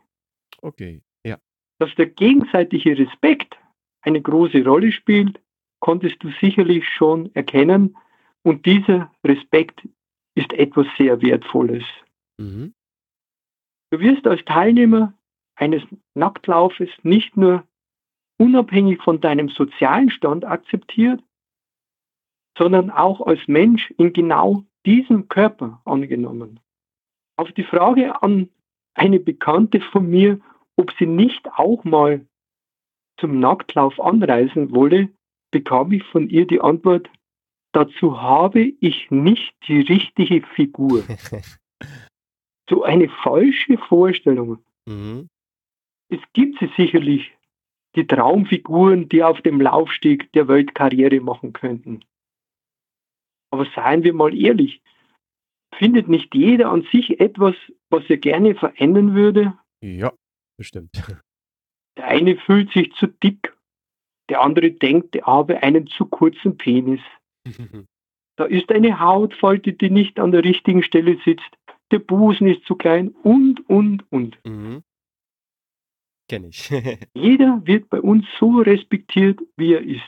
Okay, 0.61 1.01
ja. 1.25 1.37
Dass 1.79 1.93
der 1.95 2.07
gegenseitige 2.07 2.97
Respekt 2.97 3.57
eine 4.01 4.21
große 4.21 4.63
Rolle 4.63 4.91
spielt, 4.91 5.39
konntest 5.79 6.23
du 6.23 6.29
sicherlich 6.39 6.87
schon 6.87 7.33
erkennen. 7.35 7.97
Und 8.43 8.65
dieser 8.65 9.11
Respekt 9.25 9.87
ist 10.35 10.53
etwas 10.53 10.87
sehr 10.97 11.21
Wertvolles. 11.21 11.83
Mhm. 12.37 12.73
Du 13.91 13.99
wirst 13.99 14.27
als 14.27 14.43
Teilnehmer 14.45 15.13
eines 15.55 15.81
Nacktlaufes 16.13 16.89
nicht 17.01 17.35
nur 17.37 17.67
unabhängig 18.37 19.01
von 19.01 19.19
deinem 19.19 19.49
sozialen 19.49 20.09
Stand 20.09 20.45
akzeptiert, 20.45 21.21
sondern 22.57 22.89
auch 22.89 23.21
als 23.21 23.39
Mensch 23.47 23.91
in 23.97 24.13
genau 24.13 24.63
diesem 24.85 25.27
Körper 25.27 25.81
angenommen. 25.85 26.59
Auf 27.35 27.51
die 27.51 27.63
Frage 27.63 28.21
an 28.23 28.49
eine 28.93 29.19
Bekannte 29.19 29.79
von 29.79 30.09
mir, 30.09 30.39
ob 30.75 30.91
sie 30.97 31.05
nicht 31.05 31.47
auch 31.53 31.83
mal 31.83 32.25
zum 33.19 33.39
Nacktlauf 33.39 33.99
anreisen 33.99 34.73
wolle, 34.73 35.09
bekam 35.51 35.91
ich 35.91 36.03
von 36.03 36.29
ihr 36.29 36.45
die 36.45 36.61
Antwort, 36.61 37.09
dazu 37.73 38.21
habe 38.21 38.61
ich 38.79 39.09
nicht 39.11 39.55
die 39.67 39.81
richtige 39.81 40.45
Figur. 40.47 41.03
so 42.69 42.83
eine 42.83 43.09
falsche 43.09 43.77
Vorstellung. 43.77 44.63
Mhm. 44.87 45.29
Es 46.09 46.19
gibt 46.33 46.59
sie 46.59 46.69
sicherlich, 46.77 47.36
die 47.97 48.07
Traumfiguren, 48.07 49.09
die 49.09 49.23
auf 49.23 49.41
dem 49.41 49.59
Laufsteg 49.59 50.31
der 50.33 50.47
Welt 50.47 50.75
Karriere 50.75 51.19
machen 51.19 51.51
könnten. 51.51 52.05
Aber 53.51 53.65
seien 53.75 54.03
wir 54.03 54.13
mal 54.13 54.35
ehrlich, 54.37 54.81
findet 55.75 56.07
nicht 56.07 56.33
jeder 56.35 56.69
an 56.69 56.87
sich 56.91 57.19
etwas, 57.19 57.55
was 57.89 58.03
er 58.09 58.17
gerne 58.17 58.55
verändern 58.55 59.15
würde? 59.15 59.57
Ja, 59.81 60.13
bestimmt. 60.57 60.91
Der 61.97 62.05
eine 62.05 62.37
fühlt 62.37 62.71
sich 62.73 62.93
zu 62.93 63.07
dick, 63.07 63.57
der 64.29 64.41
andere 64.41 64.69
denkt, 64.69 65.15
er 65.15 65.25
habe 65.25 65.63
einen 65.63 65.87
zu 65.87 66.05
kurzen 66.05 66.55
Penis. 66.55 66.99
da 68.35 68.45
ist 68.45 68.71
eine 68.71 68.99
Hautfalte, 68.99 69.73
die 69.73 69.89
nicht 69.89 70.19
an 70.19 70.31
der 70.31 70.43
richtigen 70.43 70.83
Stelle 70.83 71.17
sitzt, 71.25 71.49
der 71.89 71.97
Busen 71.97 72.45
ist 72.45 72.65
zu 72.65 72.75
klein 72.75 73.15
und, 73.23 73.67
und, 73.67 74.03
und. 74.11 74.37
Mhm. 74.45 74.83
Kenne 76.27 76.47
ich. 76.47 76.69
Jeder 77.13 77.61
wird 77.65 77.89
bei 77.89 78.01
uns 78.01 78.25
so 78.39 78.59
respektiert, 78.59 79.39
wie 79.55 79.73
er 79.73 79.81
ist. 79.81 80.01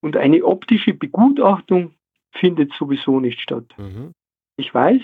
Und 0.00 0.16
eine 0.16 0.44
optische 0.44 0.94
Begutachtung 0.94 1.94
findet 2.32 2.72
sowieso 2.74 3.20
nicht 3.20 3.40
statt. 3.40 3.66
Mhm. 3.78 4.12
Ich 4.56 4.72
weiß, 4.72 5.00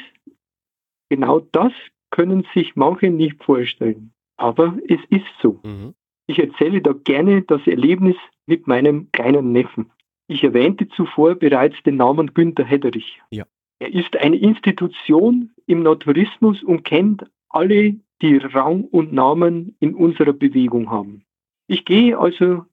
genau 1.08 1.40
das 1.40 1.72
können 2.10 2.46
sich 2.54 2.76
manche 2.76 3.10
nicht 3.10 3.42
vorstellen. 3.42 4.12
Aber 4.36 4.78
es 4.88 5.00
ist 5.08 5.26
so. 5.40 5.60
Mhm. 5.62 5.94
Ich 6.26 6.38
erzähle 6.38 6.82
da 6.82 6.92
gerne 6.92 7.42
das 7.42 7.66
Erlebnis 7.66 8.16
mit 8.46 8.66
meinem 8.66 9.10
kleinen 9.12 9.52
Neffen. 9.52 9.90
Ich 10.28 10.42
erwähnte 10.42 10.88
zuvor 10.88 11.36
bereits 11.36 11.80
den 11.84 11.96
Namen 11.96 12.34
Günter 12.34 12.64
Hedderich. 12.64 13.20
Ja. 13.30 13.44
Er 13.78 13.92
ist 13.92 14.16
eine 14.16 14.36
Institution 14.36 15.50
im 15.66 15.82
Naturismus 15.82 16.62
und 16.62 16.84
kennt 16.84 17.24
alle, 17.48 17.96
die 18.22 18.36
Rang 18.36 18.84
und 18.84 19.12
Namen 19.12 19.76
in 19.80 19.94
unserer 19.94 20.32
Bewegung 20.32 20.90
haben. 20.90 21.24
Ich 21.68 21.84
gehe 21.84 22.18
also 22.18 22.64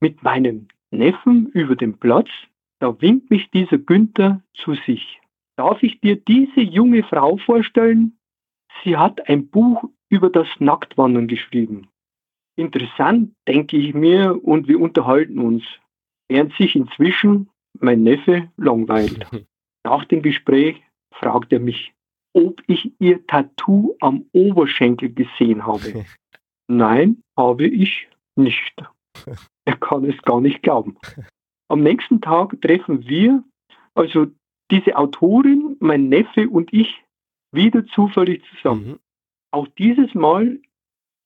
mit 0.00 0.22
meinem 0.22 0.68
Neffen 0.90 1.46
über 1.48 1.76
den 1.76 1.98
Platz, 1.98 2.28
da 2.80 3.00
winkt 3.00 3.30
mich 3.30 3.50
dieser 3.50 3.78
Günther 3.78 4.42
zu 4.54 4.74
sich. 4.74 5.20
Darf 5.56 5.82
ich 5.82 6.00
dir 6.00 6.16
diese 6.16 6.60
junge 6.60 7.02
Frau 7.02 7.36
vorstellen? 7.36 8.18
Sie 8.82 8.96
hat 8.96 9.28
ein 9.28 9.48
Buch 9.48 9.84
über 10.08 10.30
das 10.30 10.48
Nacktwandern 10.58 11.28
geschrieben. 11.28 11.88
Interessant, 12.56 13.34
denke 13.46 13.76
ich 13.76 13.94
mir, 13.94 14.42
und 14.42 14.68
wir 14.68 14.80
unterhalten 14.80 15.38
uns, 15.38 15.62
während 16.28 16.54
sich 16.54 16.74
inzwischen 16.74 17.48
mein 17.78 18.02
Neffe 18.02 18.50
langweilt. 18.56 19.26
Nach 19.84 20.04
dem 20.06 20.22
Gespräch 20.22 20.82
fragt 21.12 21.52
er 21.52 21.60
mich, 21.60 21.92
ob 22.32 22.62
ich 22.66 22.92
ihr 22.98 23.26
Tattoo 23.26 23.96
am 24.00 24.26
Oberschenkel 24.32 25.12
gesehen 25.12 25.66
habe. 25.66 26.04
Nein, 26.68 27.22
habe 27.36 27.66
ich 27.66 28.08
nicht. 28.36 28.74
Er 29.64 29.76
kann 29.76 30.04
es 30.04 30.20
gar 30.22 30.40
nicht 30.40 30.62
glauben. 30.62 30.96
Am 31.68 31.82
nächsten 31.82 32.20
Tag 32.20 32.60
treffen 32.60 33.08
wir, 33.08 33.44
also 33.94 34.26
diese 34.70 34.96
Autorin, 34.96 35.76
mein 35.80 36.08
Neffe 36.08 36.48
und 36.48 36.72
ich, 36.72 37.02
wieder 37.52 37.84
zufällig 37.86 38.42
zusammen. 38.54 38.86
Mhm. 38.86 38.98
Auch 39.52 39.66
dieses 39.78 40.14
Mal 40.14 40.60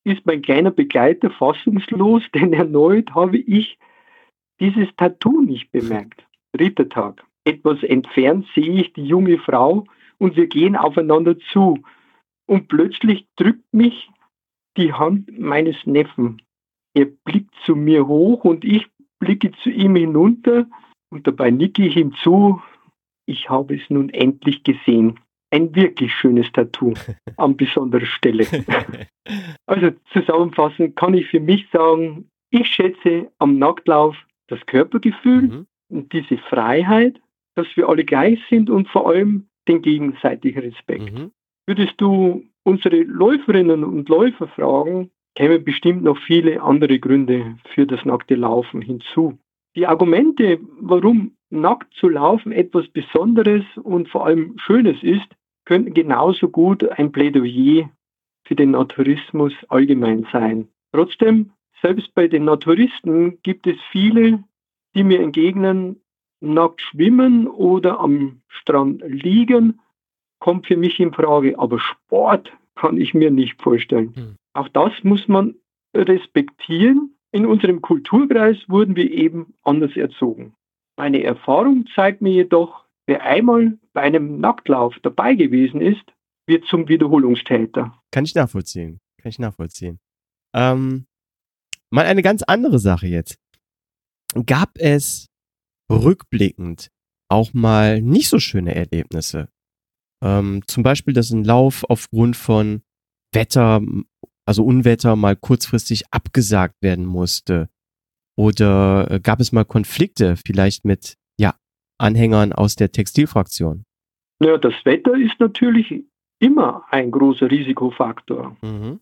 ist 0.05 0.25
mein 0.27 0.43
kleiner 0.43 0.71
Begleiter 0.71 1.31
fassungslos, 1.31 2.23
denn 2.35 2.53
erneut 2.53 3.15
habe 3.15 3.39
ich 3.39 3.79
dieses 4.61 4.89
Tattoo 4.97 5.41
nicht 5.41 5.71
bemerkt. 5.73 6.27
Dritter 6.53 6.89
Tag. 6.89 7.25
Etwas 7.45 7.83
entfernt 7.83 8.47
sehe 8.55 8.81
ich 8.81 8.93
die 8.95 9.05
junge 9.05 9.39
Frau 9.39 9.87
und 10.19 10.37
wir 10.37 10.47
gehen 10.47 10.77
aufeinander 10.77 11.39
zu. 11.39 11.83
Und 12.47 12.69
plötzlich 12.69 13.27
drückt 13.37 13.73
mich 13.73 14.11
die 14.77 14.93
Hand 14.93 15.39
meines 15.39 15.77
Neffen. 15.87 16.43
Er 16.95 17.07
blickt 17.07 17.55
zu 17.65 17.75
mir 17.75 18.07
hoch 18.07 18.45
und 18.45 18.65
ich 18.65 18.87
blicke 19.19 19.53
zu 19.63 19.71
ihm 19.71 19.97
hinunter 19.97 20.67
und 21.11 21.27
dabei 21.27 21.51
nicke 21.51 21.87
ich 21.87 21.97
ihm 21.97 22.15
zu. 22.23 22.61
Ich 23.27 23.49
habe 23.49 23.77
es 23.77 23.89
nun 23.89 24.11
endlich 24.11 24.63
gesehen. 24.63 25.19
Ein 25.51 25.75
wirklich 25.75 26.13
schönes 26.13 26.51
Tattoo 26.53 26.95
an 27.37 27.57
besonderer 27.57 28.07
Stelle. 28.07 28.47
Also 29.67 29.93
zusammenfassend 30.13 30.97
kann 30.97 31.15
ich 31.15 31.29
für 31.29 31.41
mich 31.41 31.67
sagen, 31.73 32.29
ich 32.51 32.69
schätze 32.69 33.33
am 33.39 33.59
Nacktlauf 33.59 34.15
das 34.49 34.61
Körpergefühl 34.67 35.43
mhm. 35.43 35.67
und 35.89 36.13
diese 36.13 36.37
Freiheit, 36.37 37.19
dass 37.55 37.67
wir 37.75 37.89
alle 37.89 38.05
gleich 38.05 38.39
sind 38.51 38.69
und 38.69 38.89
vor 38.89 39.09
allem 39.09 39.49
den 39.69 39.83
gegenseitigen 39.83 40.61
Respekt. 40.61 41.13
Mhm. 41.13 41.31
Würdest 41.67 41.95
du 41.99 42.45
unsere 42.63 43.03
Läuferinnen 43.03 43.85
und 43.85 44.09
Läufer 44.09 44.49
fragen, 44.49 45.11
kämen 45.35 45.65
bestimmt 45.65 46.03
noch 46.03 46.19
viele 46.19 46.63
andere 46.63 46.99
Gründe 46.99 47.57
für 47.75 47.87
das 47.87 48.05
nackte 48.05 48.35
Laufen 48.35 48.83
hinzu. 48.83 49.39
Die 49.77 49.87
Argumente, 49.87 50.61
warum 50.81 51.33
nackt 51.51 51.93
zu 51.95 52.09
laufen 52.09 52.53
etwas 52.53 52.87
Besonderes 52.89 53.65
und 53.83 54.09
vor 54.09 54.27
allem 54.27 54.57
Schönes 54.59 55.03
ist, 55.03 55.27
könnten 55.65 55.95
genauso 55.95 56.49
gut 56.49 56.89
ein 56.89 57.11
Plädoyer 57.11 57.91
für 58.45 58.55
den 58.55 58.73
Naturismus 58.73 59.53
allgemein 59.69 60.27
sein. 60.31 60.69
Trotzdem, 60.93 61.51
selbst 61.83 62.15
bei 62.15 62.29
den 62.29 62.45
Naturisten 62.45 63.43
gibt 63.43 63.67
es 63.67 63.77
viele, 63.91 64.45
die 64.95 65.03
mir 65.03 65.21
entgegnen, 65.21 66.01
nackt 66.53 66.81
schwimmen 66.81 67.47
oder 67.47 68.01
am 68.01 68.43
Strand 68.49 69.03
liegen, 69.07 69.81
kommt 70.39 70.67
für 70.67 70.77
mich 70.77 71.01
in 71.01 71.13
Frage. 71.13 71.59
Aber 71.59 71.79
Sport 71.79 72.53
kann 72.75 72.99
ich 72.99 73.15
mir 73.15 73.31
nicht 73.31 73.61
vorstellen. 73.63 74.15
Hm. 74.15 74.37
Auch 74.53 74.69
das 74.69 74.93
muss 75.03 75.27
man 75.29 75.55
respektieren. 75.97 77.15
In 77.33 77.47
unserem 77.47 77.81
Kulturkreis 77.81 78.57
wurden 78.69 78.95
wir 78.95 79.11
eben 79.11 79.55
anders 79.63 79.97
erzogen. 79.97 80.55
Meine 80.97 81.23
Erfahrung 81.25 81.87
zeigt 81.95 82.23
mir 82.23 82.33
jedoch, 82.33 82.85
wer 83.07 83.23
einmal 83.25 83.77
bei 83.93 84.03
einem 84.03 84.39
Nacktlauf 84.39 84.95
dabei 85.03 85.35
gewesen 85.35 85.81
ist, 85.81 86.05
wird 86.47 86.65
zum 86.67 86.89
Wiederholungstäter. 86.89 88.01
Kann 88.13 88.25
ich 88.25 88.35
nachvollziehen. 88.35 89.01
Kann 89.21 89.31
ich 89.31 89.39
nachvollziehen. 89.39 89.99
Ähm, 90.55 91.07
mal 91.91 92.07
eine 92.07 92.23
ganz 92.23 92.43
andere 92.43 92.79
Sache 92.79 93.07
jetzt. 93.07 93.39
Gab 94.47 94.71
es 94.79 95.29
rückblickend 95.91 96.91
auch 97.29 97.53
mal 97.55 98.01
nicht 98.01 98.29
so 98.29 98.39
schöne 98.39 98.75
Erlebnisse. 98.75 99.49
Ähm, 100.23 100.63
zum 100.67 100.83
Beispiel, 100.83 101.15
dass 101.15 101.31
ein 101.31 101.45
Lauf 101.45 101.85
aufgrund 101.89 102.37
von 102.37 102.83
Wetter 103.33 103.83
also 104.47 104.65
Unwetter 104.65 105.17
mal 105.17 105.37
kurzfristig 105.37 106.05
abgesagt 106.11 106.77
werden 106.83 107.07
musste? 107.07 107.69
Oder 108.37 109.11
äh, 109.11 109.21
gab 109.21 109.41
es 109.41 109.53
mal 109.53 109.65
Konflikte 109.65 110.37
vielleicht 110.37 110.85
mit 110.85 111.17
ja, 111.39 111.55
Anhängern 111.99 112.53
aus 112.53 112.77
der 112.77 112.93
Textilfraktion? 112.93 113.85
Ja, 114.43 114.59
das 114.59 114.75
Wetter 114.85 115.15
ist 115.15 115.39
natürlich 115.39 116.05
immer 116.41 116.85
ein 116.91 117.11
großer 117.11 117.51
Risikofaktor. 117.51 118.57
Mhm. 118.63 119.01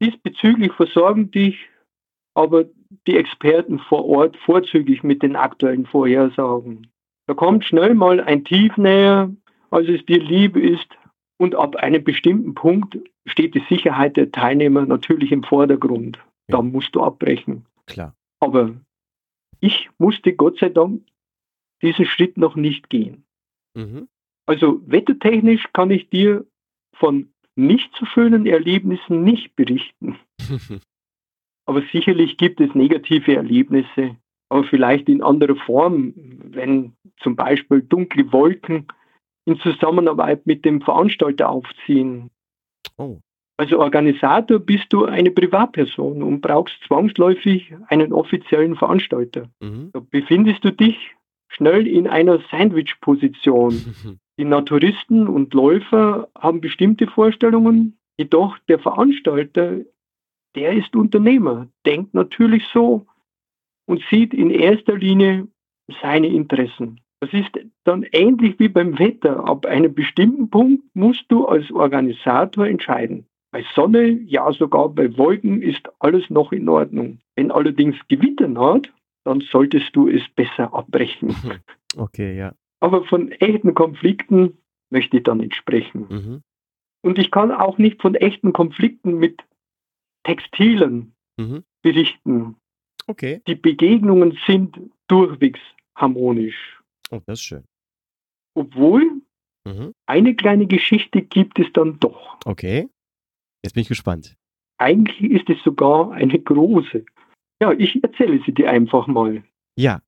Diesbezüglich 0.00 0.72
versorgen 0.72 1.30
dich 1.30 1.56
aber 2.38 2.66
die 3.08 3.16
Experten 3.16 3.80
vor 3.80 4.04
Ort 4.04 4.36
vorzüglich 4.36 5.02
mit 5.02 5.24
den 5.24 5.34
aktuellen 5.34 5.86
Vorhersagen. 5.86 6.86
Da 7.26 7.34
kommt 7.34 7.64
schnell 7.64 7.94
mal 7.96 8.20
ein 8.20 8.44
Tief 8.44 8.76
näher, 8.76 9.34
als 9.70 9.88
es 9.88 10.06
dir 10.06 10.22
lieb 10.22 10.56
ist, 10.56 10.86
und 11.36 11.56
ab 11.56 11.74
einem 11.74 12.04
bestimmten 12.04 12.54
Punkt 12.54 12.96
steht 13.26 13.56
die 13.56 13.64
Sicherheit 13.68 14.16
der 14.16 14.30
Teilnehmer 14.30 14.86
natürlich 14.86 15.32
im 15.32 15.42
Vordergrund. 15.42 16.20
Da 16.46 16.62
musst 16.62 16.94
du 16.94 17.02
abbrechen. 17.02 17.66
Klar. 17.86 18.14
Aber 18.38 18.70
ich 19.58 19.90
musste 19.98 20.32
Gott 20.32 20.60
sei 20.60 20.68
Dank 20.68 21.02
diesen 21.82 22.06
Schritt 22.06 22.36
noch 22.36 22.54
nicht 22.54 22.88
gehen. 22.88 23.24
Mhm. 23.74 24.06
Also 24.46 24.80
wettertechnisch 24.86 25.64
kann 25.72 25.90
ich 25.90 26.08
dir 26.08 26.46
von 26.94 27.32
nicht 27.56 27.90
so 27.98 28.06
schönen 28.06 28.46
Erlebnissen 28.46 29.24
nicht 29.24 29.56
berichten. 29.56 30.18
aber 31.68 31.82
sicherlich 31.92 32.38
gibt 32.38 32.62
es 32.62 32.74
negative 32.74 33.36
Erlebnisse, 33.36 34.16
aber 34.48 34.64
vielleicht 34.64 35.06
in 35.10 35.22
anderer 35.22 35.54
Form, 35.54 36.14
wenn 36.16 36.94
zum 37.20 37.36
Beispiel 37.36 37.82
dunkle 37.82 38.32
Wolken 38.32 38.86
in 39.44 39.60
Zusammenarbeit 39.60 40.46
mit 40.46 40.64
dem 40.64 40.80
Veranstalter 40.80 41.50
aufziehen. 41.50 42.30
Oh. 42.96 43.18
Als 43.58 43.70
Organisator 43.74 44.58
bist 44.60 44.86
du 44.90 45.04
eine 45.04 45.30
Privatperson 45.30 46.22
und 46.22 46.40
brauchst 46.40 46.74
zwangsläufig 46.86 47.74
einen 47.88 48.14
offiziellen 48.14 48.74
Veranstalter. 48.74 49.50
Mhm. 49.60 49.90
Da 49.92 50.00
befindest 50.00 50.64
du 50.64 50.72
dich 50.72 50.96
schnell 51.48 51.86
in 51.86 52.06
einer 52.06 52.38
Sandwich-Position. 52.50 54.18
Die 54.38 54.44
Naturisten 54.44 55.28
und 55.28 55.52
Läufer 55.52 56.28
haben 56.38 56.62
bestimmte 56.62 57.08
Vorstellungen, 57.08 57.98
jedoch 58.16 58.56
der 58.68 58.78
Veranstalter, 58.78 59.80
der 60.54 60.72
ist 60.72 60.94
Unternehmer, 60.96 61.68
denkt 61.86 62.14
natürlich 62.14 62.64
so 62.72 63.06
und 63.86 64.02
sieht 64.10 64.34
in 64.34 64.50
erster 64.50 64.96
Linie 64.96 65.48
seine 66.02 66.28
Interessen. 66.28 67.00
Das 67.20 67.32
ist 67.32 67.50
dann 67.84 68.04
ähnlich 68.12 68.58
wie 68.58 68.68
beim 68.68 68.98
Wetter. 68.98 69.48
Ab 69.48 69.66
einem 69.66 69.92
bestimmten 69.94 70.50
Punkt 70.50 70.84
musst 70.94 71.24
du 71.28 71.46
als 71.46 71.70
Organisator 71.72 72.66
entscheiden. 72.66 73.26
Bei 73.50 73.64
Sonne, 73.74 74.08
ja 74.08 74.52
sogar 74.52 74.90
bei 74.90 75.16
Wolken 75.16 75.62
ist 75.62 75.88
alles 75.98 76.28
noch 76.30 76.52
in 76.52 76.68
Ordnung. 76.68 77.18
Wenn 77.34 77.50
allerdings 77.50 77.96
Gewitter 78.08 78.46
naht, 78.46 78.92
dann 79.24 79.40
solltest 79.40 79.96
du 79.96 80.08
es 80.08 80.22
besser 80.36 80.72
abbrechen. 80.72 81.34
Okay, 81.96 82.36
ja. 82.36 82.52
Aber 82.80 83.04
von 83.04 83.32
echten 83.32 83.74
Konflikten 83.74 84.58
möchte 84.90 85.16
ich 85.16 85.22
dann 85.24 85.38
nicht 85.38 85.54
sprechen. 85.54 86.06
Mhm. 86.08 86.42
Und 87.02 87.18
ich 87.18 87.30
kann 87.30 87.50
auch 87.50 87.78
nicht 87.78 88.00
von 88.02 88.14
echten 88.14 88.52
Konflikten 88.52 89.18
mit 89.18 89.42
Textilen 90.28 91.14
mhm. 91.38 91.64
berichten. 91.82 92.56
Okay. 93.06 93.40
Die 93.46 93.54
Begegnungen 93.54 94.38
sind 94.46 94.78
durchwegs 95.08 95.60
harmonisch. 95.96 96.82
Oh, 97.10 97.20
das 97.24 97.38
ist 97.38 97.44
schön. 97.44 97.64
Obwohl, 98.54 99.22
mhm. 99.64 99.94
eine 100.06 100.34
kleine 100.34 100.66
Geschichte 100.66 101.22
gibt 101.22 101.58
es 101.58 101.72
dann 101.72 101.98
doch. 101.98 102.38
Okay. 102.44 102.90
Jetzt 103.64 103.72
bin 103.72 103.82
ich 103.82 103.88
gespannt. 103.88 104.36
Eigentlich 104.76 105.30
ist 105.30 105.48
es 105.48 105.62
sogar 105.64 106.12
eine 106.12 106.38
große. 106.38 107.06
Ja, 107.62 107.72
ich 107.72 108.02
erzähle 108.04 108.42
sie 108.44 108.52
dir 108.52 108.70
einfach 108.70 109.06
mal. 109.06 109.42
Ja. 109.76 110.02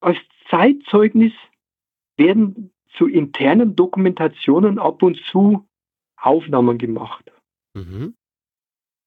Als 0.00 0.18
Zeitzeugnis 0.50 1.32
werden 2.16 2.72
zu 2.96 3.06
internen 3.06 3.76
Dokumentationen 3.76 4.78
ab 4.80 5.02
und 5.04 5.18
zu 5.30 5.66
Aufnahmen 6.16 6.78
gemacht. 6.78 7.30
Mhm. 7.74 8.16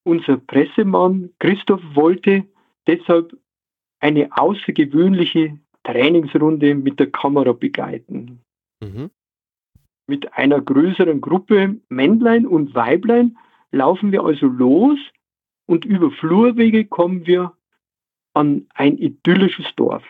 Unser 0.10 0.38
Pressemann 0.38 1.30
Christoph 1.38 1.84
wollte 1.93 2.43
deshalb 2.88 3.38
eine 3.99 4.36
außergewöhnliche 4.36 5.60
Trainingsrunde 5.84 6.74
mit 6.74 6.99
der 6.99 7.12
Kamera 7.12 7.51
begleiten. 7.53 8.41
Mhm. 8.82 9.12
Mit 10.07 10.34
einer 10.34 10.62
größeren 10.62 11.22
Gruppe 11.22 11.80
Männlein 11.89 12.47
und 12.47 12.74
Weiblein 12.74 13.38
laufen 13.72 14.12
wir 14.12 14.24
also 14.24 14.47
los 14.47 14.97
und 15.68 15.86
über 15.86 16.10
Flurwege 16.10 16.86
kommen 16.86 17.28
wir 17.28 17.53
an 18.34 18.66
ein 18.74 18.97
idyllisches 18.97 19.68
Dorf. 19.76 20.03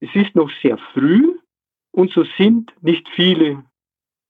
Es 0.00 0.08
ist 0.14 0.34
noch 0.34 0.50
sehr 0.62 0.78
früh 0.94 1.38
und 1.90 2.10
so 2.10 2.24
sind 2.38 2.72
nicht 2.80 3.06
viele 3.10 3.62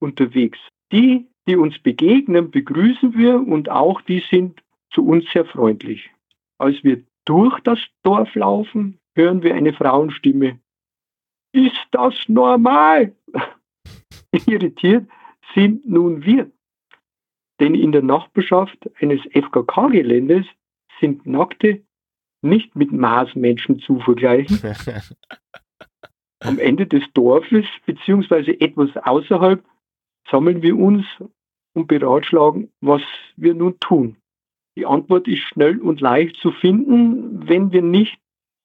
unterwegs. 0.01 0.59
Die, 0.91 1.29
die 1.47 1.55
uns 1.55 1.79
begegnen, 1.79 2.51
begrüßen 2.51 3.17
wir 3.17 3.37
und 3.37 3.71
auch 3.71 4.01
die 4.01 4.25
sind 4.29 4.61
zu 4.93 5.05
uns 5.07 5.25
sehr 5.33 5.45
freundlich. 5.45 6.11
Als 6.59 6.83
wir 6.85 7.03
durch 7.25 7.59
das 7.61 7.79
Dorf 8.03 8.35
laufen, 8.35 8.99
hören 9.15 9.43
wir 9.43 9.55
eine 9.55 9.73
Frauenstimme. 9.73 10.61
Ist 11.53 11.87
das 11.91 12.15
normal? 12.29 13.15
Irritiert 14.47 15.09
sind 15.55 15.87
nun 15.87 16.25
wir. 16.25 16.51
Denn 17.61 17.75
in 17.75 17.93
der 17.93 18.03
Nachbarschaft 18.03 18.91
eines 19.01 19.21
FKK-Geländes 19.33 20.47
sind 21.01 21.27
Nackte 21.27 21.83
nicht 22.43 22.75
mit 22.75 22.93
Marsmenschen 22.93 23.79
zu 23.81 24.01
vergleichen. 24.01 24.59
Am 26.41 26.59
Ende 26.59 26.87
des 26.87 27.05
Dorfes 27.15 27.67
beziehungsweise 27.87 28.61
etwas 28.61 28.91
außerhalb 28.97 29.65
sammeln 30.29 30.63
wir 30.63 30.77
uns 30.77 31.05
und 31.75 31.87
beratschlagen, 31.87 32.73
was 32.81 33.03
wir 33.37 33.55
nun 33.55 33.79
tun. 33.79 34.17
Die 34.77 34.87
Antwort 34.87 35.29
ist 35.29 35.41
schnell 35.41 35.79
und 35.81 36.01
leicht 36.01 36.37
zu 36.37 36.51
finden. 36.51 37.49
Wenn 37.49 37.73
wir 37.73 37.83
nicht 37.83 38.19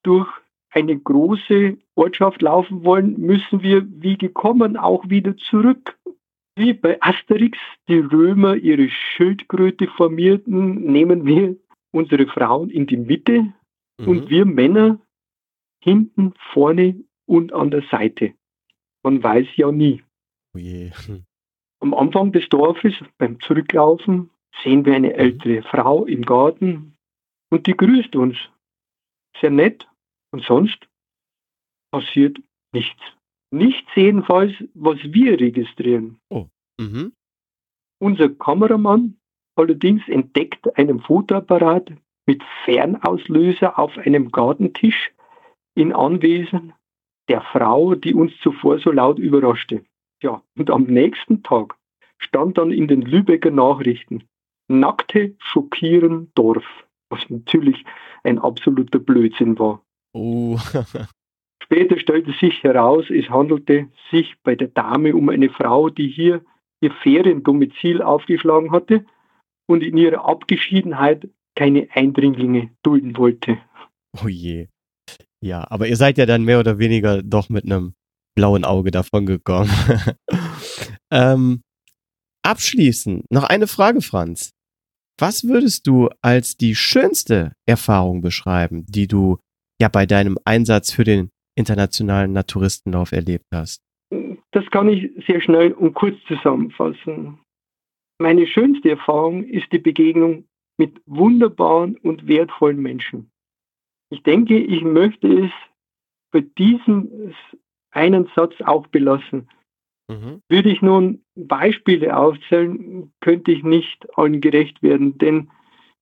durch 0.03 0.27
eine 0.69 0.97
große 0.97 1.77
Ortschaft 1.95 2.41
laufen 2.41 2.83
wollen, 2.83 3.19
müssen 3.19 3.61
wir 3.61 3.85
wie 3.87 4.17
gekommen 4.17 4.77
auch 4.77 5.09
wieder 5.09 5.35
zurück 5.37 5.97
wie 6.57 6.73
bei 6.73 6.97
Asterix 7.01 7.57
die 7.87 7.99
Römer 7.99 8.55
ihre 8.55 8.89
Schildkröte 8.89 9.87
formierten, 9.87 10.91
nehmen 10.91 11.25
wir 11.25 11.55
unsere 11.91 12.27
Frauen 12.27 12.69
in 12.69 12.87
die 12.87 12.97
Mitte 12.97 13.53
mhm. 13.99 14.07
und 14.07 14.29
wir 14.29 14.45
Männer 14.45 14.99
hinten, 15.83 16.33
vorne 16.51 16.95
und 17.27 17.53
an 17.53 17.71
der 17.71 17.83
Seite. 17.91 18.33
Man 19.03 19.21
weiß 19.21 19.47
ja 19.55 19.71
nie. 19.71 20.03
Oh. 20.55 20.59
Am 21.79 21.93
Anfang 21.93 22.31
des 22.31 22.49
Dorfes, 22.49 22.95
beim 23.19 23.39
Zurücklaufen, 23.39 24.31
sehen 24.63 24.85
wir 24.85 24.95
eine 24.95 25.09
mhm. 25.09 25.15
ältere 25.15 25.63
Frau 25.63 26.05
im 26.05 26.23
Garten 26.23 26.95
und 27.49 27.67
die 27.67 27.77
grüßt 27.77 28.15
uns. 28.15 28.37
Sehr 29.39 29.51
nett. 29.51 29.87
Und 30.31 30.43
sonst 30.43 30.87
passiert 31.91 32.37
nichts. 32.73 33.01
Nichts 33.51 33.89
jedenfalls, 33.95 34.53
was 34.73 34.97
wir 35.03 35.39
registrieren. 35.39 36.19
Oh. 36.29 36.47
Mhm. 36.79 37.13
Unser 37.99 38.29
Kameramann 38.29 39.17
allerdings 39.55 40.07
entdeckt 40.07 40.77
einen 40.77 40.99
Fotoapparat 40.99 41.91
mit 42.27 42.43
Fernauslöser 42.65 43.79
auf 43.79 43.97
einem 43.97 44.31
Gartentisch 44.31 45.11
in 45.75 45.93
Anwesen 45.93 46.73
der 47.29 47.41
Frau, 47.41 47.95
die 47.95 48.13
uns 48.13 48.37
zuvor 48.41 48.79
so 48.79 48.91
laut 48.91 49.17
überraschte. 49.17 49.83
Ja, 50.21 50.41
und 50.57 50.69
am 50.69 50.83
nächsten 50.83 51.43
Tag 51.43 51.75
stand 52.19 52.57
dann 52.57 52.71
in 52.71 52.87
den 52.87 53.01
Lübecker 53.01 53.51
Nachrichten, 53.51 54.23
Nackte 54.67 55.35
schockieren 55.39 56.31
Dorf, 56.35 56.65
was 57.09 57.21
natürlich 57.29 57.83
ein 58.23 58.39
absoluter 58.39 58.99
Blödsinn 58.99 59.57
war. 59.59 59.81
Oh. 60.13 60.57
Später 61.63 61.99
stellte 61.99 62.31
sich 62.39 62.63
heraus, 62.63 63.05
es 63.09 63.29
handelte 63.29 63.89
sich 64.11 64.35
bei 64.43 64.55
der 64.55 64.69
Dame 64.69 65.15
um 65.15 65.29
eine 65.29 65.49
Frau, 65.49 65.89
die 65.89 66.07
hier 66.07 66.41
ihr 66.81 66.91
Feriendomizil 66.91 68.01
aufgeschlagen 68.01 68.71
hatte 68.71 69.05
und 69.67 69.83
in 69.83 69.97
ihrer 69.97 70.25
Abgeschiedenheit 70.25 71.29
keine 71.55 71.87
Eindringlinge 71.91 72.69
dulden 72.83 73.17
wollte. 73.17 73.57
Oh 74.23 74.27
je. 74.27 74.67
Ja, 75.41 75.65
aber 75.69 75.87
ihr 75.87 75.95
seid 75.95 76.17
ja 76.17 76.25
dann 76.25 76.43
mehr 76.43 76.59
oder 76.59 76.79
weniger 76.79 77.21
doch 77.21 77.49
mit 77.49 77.65
einem 77.65 77.93
blauen 78.35 78.63
Auge 78.63 78.91
davon 78.91 79.25
gekommen. 79.25 79.71
ähm, 81.11 81.63
abschließend 82.43 83.25
noch 83.31 83.43
eine 83.43 83.67
Frage, 83.67 84.01
Franz. 84.01 84.51
Was 85.19 85.47
würdest 85.47 85.87
du 85.87 86.09
als 86.21 86.57
die 86.57 86.75
schönste 86.75 87.53
Erfahrung 87.65 88.21
beschreiben, 88.21 88.85
die 88.87 89.07
du 89.07 89.37
ja 89.81 89.89
bei 89.89 90.05
deinem 90.05 90.37
Einsatz 90.45 90.91
für 90.91 91.03
den 91.03 91.31
internationalen 91.55 92.33
Naturistenlauf 92.33 93.11
erlebt 93.11 93.47
hast? 93.51 93.81
Das 94.51 94.65
kann 94.69 94.89
ich 94.89 95.11
sehr 95.25 95.41
schnell 95.41 95.71
und 95.73 95.95
kurz 95.95 96.15
zusammenfassen. 96.27 97.39
Meine 98.19 98.45
schönste 98.47 98.91
Erfahrung 98.91 99.43
ist 99.43 99.71
die 99.71 99.79
Begegnung 99.79 100.45
mit 100.77 101.01
wunderbaren 101.07 101.97
und 101.97 102.27
wertvollen 102.27 102.79
Menschen. 102.79 103.31
Ich 104.09 104.21
denke, 104.23 104.57
ich 104.57 104.83
möchte 104.83 105.45
es 105.45 105.51
bei 106.31 106.41
diesem 106.41 107.33
einen 107.91 108.29
Satz 108.35 108.53
auch 108.61 108.87
belassen. 108.87 109.49
Mhm. 110.09 110.41
Würde 110.49 110.69
ich 110.69 110.81
nun 110.81 111.23
Beispiele 111.35 112.15
aufzählen, 112.15 113.11
könnte 113.19 113.51
ich 113.51 113.63
nicht 113.63 114.07
allen 114.17 114.39
gerecht 114.41 114.81
werden, 114.81 115.17
denn 115.17 115.49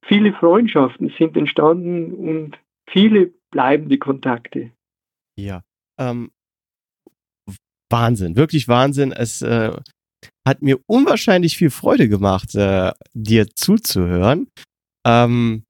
viele 0.04 0.34
Freundschaften 0.34 1.12
sind 1.18 1.36
entstanden 1.36 2.14
und 2.14 2.58
viele 2.88 3.34
bleibende 3.52 3.98
Kontakte. 3.98 4.72
Ja, 5.38 5.64
ähm, 6.00 6.32
Wahnsinn, 7.90 8.36
wirklich 8.36 8.68
Wahnsinn. 8.68 9.12
Es 9.12 9.42
äh, 9.42 9.72
hat 10.48 10.62
mir 10.62 10.80
unwahrscheinlich 10.88 11.58
viel 11.58 11.70
Freude 11.70 12.08
gemacht, 12.10 12.56
äh, 12.56 12.92
dir 13.14 13.48
zuzuhören. 13.56 14.48
Ähm, 15.06 15.64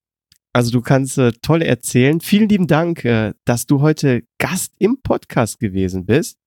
also 0.54 0.72
du 0.72 0.82
kannst 0.82 1.18
äh, 1.18 1.34
toll 1.42 1.62
erzählen. 1.62 2.22
Vielen 2.22 2.50
lieben 2.50 2.68
Dank, 2.68 3.04
äh, 3.06 3.34
dass 3.46 3.66
du 3.66 3.82
heute 3.82 4.24
Gast 4.40 4.74
im 4.80 5.02
Podcast 5.02 5.60
gewesen 5.60 6.06
bist. 6.06 6.38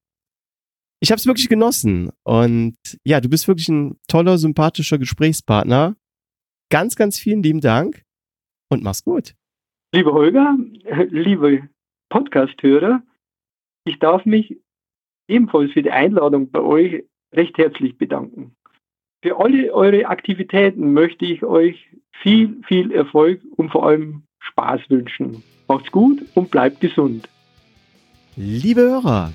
Ich 1.00 1.10
habe 1.12 1.18
es 1.18 1.26
wirklich 1.26 1.48
genossen 1.48 2.10
und 2.24 2.76
ja, 3.04 3.20
du 3.20 3.28
bist 3.28 3.46
wirklich 3.46 3.68
ein 3.68 3.98
toller, 4.08 4.36
sympathischer 4.36 4.98
Gesprächspartner. 4.98 5.94
Ganz, 6.70 6.96
ganz 6.96 7.18
vielen 7.18 7.42
lieben 7.42 7.60
Dank 7.60 8.02
und 8.68 8.82
mach's 8.82 9.04
gut. 9.04 9.34
Lieber 9.94 10.12
Holger, 10.12 10.56
liebe 11.10 11.68
Podcast-Hörer, 12.08 13.02
ich 13.84 13.98
darf 14.00 14.26
mich 14.26 14.58
ebenfalls 15.28 15.72
für 15.72 15.82
die 15.82 15.92
Einladung 15.92 16.50
bei 16.50 16.60
euch 16.60 17.04
recht 17.32 17.56
herzlich 17.58 17.96
bedanken. 17.96 18.56
Für 19.22 19.38
alle 19.38 19.72
eure 19.72 20.06
Aktivitäten 20.06 20.92
möchte 20.92 21.24
ich 21.26 21.44
euch 21.44 21.88
viel, 22.22 22.60
viel 22.66 22.90
Erfolg 22.92 23.40
und 23.56 23.70
vor 23.70 23.86
allem 23.86 24.24
Spaß 24.40 24.80
wünschen. 24.88 25.42
Macht's 25.68 25.92
gut 25.92 26.24
und 26.34 26.50
bleibt 26.50 26.80
gesund. 26.80 27.28
Liebe 28.36 28.80
Hörer, 28.80 29.32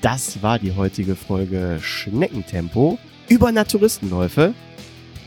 das 0.00 0.42
war 0.42 0.58
die 0.58 0.72
heutige 0.72 1.16
Folge 1.16 1.78
Schneckentempo 1.80 2.98
über 3.28 3.52
Naturistenläufe. 3.52 4.54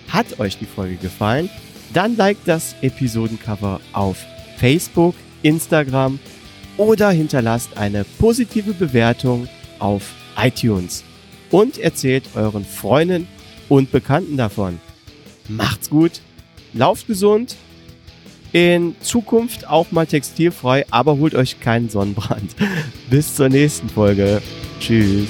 Hat 0.10 0.40
euch 0.40 0.58
die 0.58 0.66
Folge 0.66 0.96
gefallen? 0.96 1.50
Dann 1.94 2.16
liked 2.18 2.48
das 2.48 2.76
Episodencover 2.82 3.82
auf 3.94 4.26
Facebook, 4.58 5.16
Instagram 5.42 6.20
oder 6.78 7.10
hinterlasst 7.12 7.78
eine 7.78 8.04
positive 8.20 8.74
Bewertung 8.74 9.48
auf 9.80 10.14
iTunes 10.38 11.04
und 11.52 11.78
erzählt 11.78 12.24
euren 12.36 12.66
Freunden 12.66 13.28
und 13.70 13.92
Bekannten 13.92 14.38
davon. 14.38 14.80
Macht's 15.48 15.90
gut, 15.90 16.22
lauft 16.74 17.08
gesund, 17.08 17.56
in 18.52 18.96
Zukunft 19.02 19.68
auch 19.68 19.92
mal 19.92 20.08
textilfrei, 20.08 20.86
aber 20.92 21.18
holt 21.18 21.36
euch 21.36 21.60
keinen 21.60 21.90
Sonnenbrand. 21.90 22.56
Bis 23.10 23.36
zur 23.36 23.50
nächsten 23.50 23.90
Folge. 23.90 24.42
Tschüss. 24.80 25.28